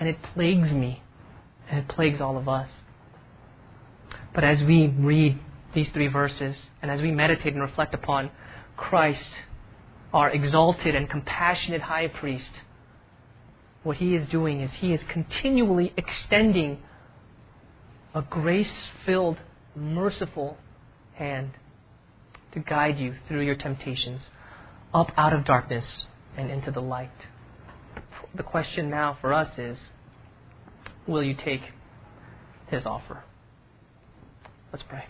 And 0.00 0.08
it 0.08 0.20
plagues 0.34 0.72
me. 0.72 1.04
And 1.70 1.78
it 1.78 1.86
plagues 1.86 2.20
all 2.20 2.36
of 2.36 2.48
us. 2.48 2.68
But 4.34 4.42
as 4.42 4.60
we 4.60 4.88
read 4.88 5.38
these 5.72 5.88
three 5.90 6.08
verses, 6.08 6.56
and 6.82 6.90
as 6.90 7.00
we 7.00 7.12
meditate 7.12 7.52
and 7.52 7.62
reflect 7.62 7.94
upon 7.94 8.32
Christ, 8.76 9.30
our 10.12 10.30
exalted 10.30 10.96
and 10.96 11.08
compassionate 11.08 11.82
high 11.82 12.08
priest, 12.08 12.50
what 13.82 13.96
he 13.96 14.14
is 14.14 14.28
doing 14.28 14.60
is 14.60 14.70
he 14.74 14.92
is 14.92 15.00
continually 15.08 15.92
extending 15.96 16.78
a 18.14 18.22
grace 18.22 18.88
filled, 19.04 19.38
merciful 19.74 20.56
hand 21.14 21.52
to 22.52 22.60
guide 22.60 22.98
you 22.98 23.14
through 23.26 23.40
your 23.40 23.56
temptations 23.56 24.20
up 24.92 25.10
out 25.16 25.32
of 25.32 25.44
darkness 25.44 26.06
and 26.36 26.50
into 26.50 26.70
the 26.70 26.80
light. 26.82 27.10
The 28.34 28.42
question 28.42 28.90
now 28.90 29.18
for 29.20 29.32
us 29.32 29.58
is 29.58 29.78
will 31.06 31.22
you 31.22 31.34
take 31.34 31.62
his 32.68 32.86
offer? 32.86 33.24
Let's 34.72 34.84
pray. 34.88 35.04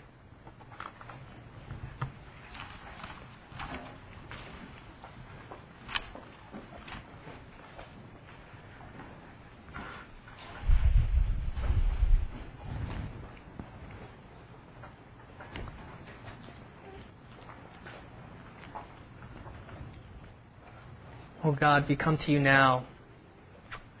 Oh 21.45 21.51
God, 21.63 21.87
we 21.87 21.95
come 21.95 22.17
to 22.17 22.29
you 22.29 22.41
now 22.41 22.83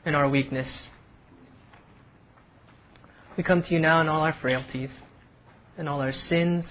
in 0.05 0.15
our 0.15 0.27
weakness. 0.27 0.67
We 3.37 3.43
come 3.45 3.63
to 3.63 3.69
you 3.73 3.79
now 3.79 4.01
in 4.01 4.09
all 4.09 4.19
our 4.19 4.35
frailties, 4.41 4.89
in 5.77 5.87
all 5.87 6.01
our 6.01 6.11
sins, 6.11 6.65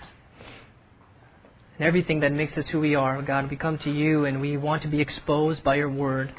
and 1.78 1.86
everything 1.88 2.20
that 2.20 2.30
makes 2.30 2.58
us 2.58 2.66
who 2.66 2.78
we 2.78 2.94
are. 2.94 3.22
God, 3.22 3.48
we 3.50 3.56
come 3.56 3.78
to 3.78 3.90
you 3.90 4.26
and 4.26 4.42
we 4.42 4.58
want 4.58 4.82
to 4.82 4.88
be 4.88 5.00
exposed 5.00 5.64
by 5.64 5.76
your 5.76 5.88
word. 5.88 6.34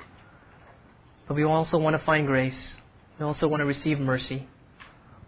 But 1.27 1.33
we 1.33 1.43
also 1.43 1.79
want 1.79 1.99
to 1.99 2.05
find 2.05 2.27
grace. 2.27 2.53
We 3.17 3.25
also 3.25 3.47
want 3.47 3.61
to 3.61 3.65
receive 3.65 3.99
mercy. 3.99 4.47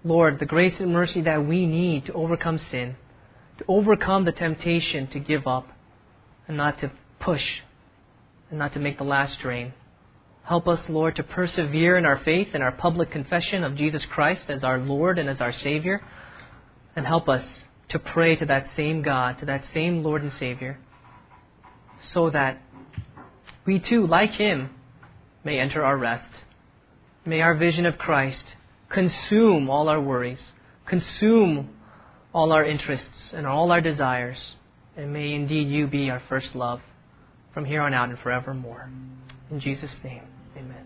Lord, 0.04 0.38
the 0.38 0.46
grace 0.46 0.76
and 0.80 0.94
mercy 0.94 1.22
that 1.22 1.48
we 1.48 1.66
need 1.66 2.06
to 2.06 2.14
overcome 2.14 2.60
sin, 2.70 2.96
to 3.58 3.66
overcome 3.68 4.26
the 4.26 4.34
temptation 4.34 5.08
to 5.08 5.20
give 5.20 5.48
up 5.48 5.68
and 6.48 6.58
not 6.58 6.80
to 6.82 6.92
push 7.20 7.42
and 8.50 8.60
not 8.60 8.74
to 8.74 8.80
make 8.80 8.98
the 8.98 9.04
last 9.04 9.40
drain. 9.42 9.74
Help 10.44 10.68
us, 10.68 10.80
Lord, 10.88 11.16
to 11.16 11.24
persevere 11.24 11.98
in 11.98 12.06
our 12.06 12.22
faith 12.24 12.50
and 12.54 12.62
our 12.62 12.72
public 12.72 13.10
confession 13.12 13.64
of 13.64 13.76
Jesus 13.76 14.04
Christ 14.12 14.44
as 14.48 14.64
our 14.64 14.78
Lord 14.78 15.18
and 15.18 15.28
as 15.28 15.42
our 15.42 15.54
Savior. 15.64 16.04
And 16.96 17.06
help 17.06 17.28
us 17.28 17.44
to 17.90 18.00
pray 18.00 18.36
to 18.36 18.46
that 18.46 18.70
same 18.76 19.02
God, 19.02 19.40
to 19.40 19.46
that 19.48 19.64
same 19.74 20.04
Lord 20.04 20.22
and 20.22 20.32
Savior, 20.40 20.78
so 22.14 22.30
that 22.30 22.62
we 23.66 23.80
too, 23.80 24.06
like 24.06 24.32
Him, 24.32 24.70
may 25.44 25.60
enter 25.60 25.84
our 25.84 25.98
rest. 25.98 26.30
May 27.26 27.42
our 27.42 27.56
vision 27.56 27.88
of 27.88 27.98
Christ 27.98 28.44
consume 28.90 29.70
all 29.70 29.90
our 29.90 30.00
worries, 30.00 30.40
consume 30.86 31.70
all 32.34 32.52
our 32.52 32.64
interests 32.64 33.34
and 33.34 33.48
all 33.48 33.72
our 33.72 33.82
desires, 33.82 34.38
and 34.96 35.12
may 35.12 35.34
indeed 35.34 35.68
you 35.70 35.88
be 35.88 36.12
our 36.12 36.22
first 36.30 36.54
love 36.54 36.82
from 37.56 37.66
here 37.66 37.82
on 37.82 37.94
out 37.94 38.10
and 38.10 38.20
forevermore. 38.20 38.92
In 39.50 39.60
Jesus' 39.60 39.90
name, 40.04 40.22
amen. 40.56 40.85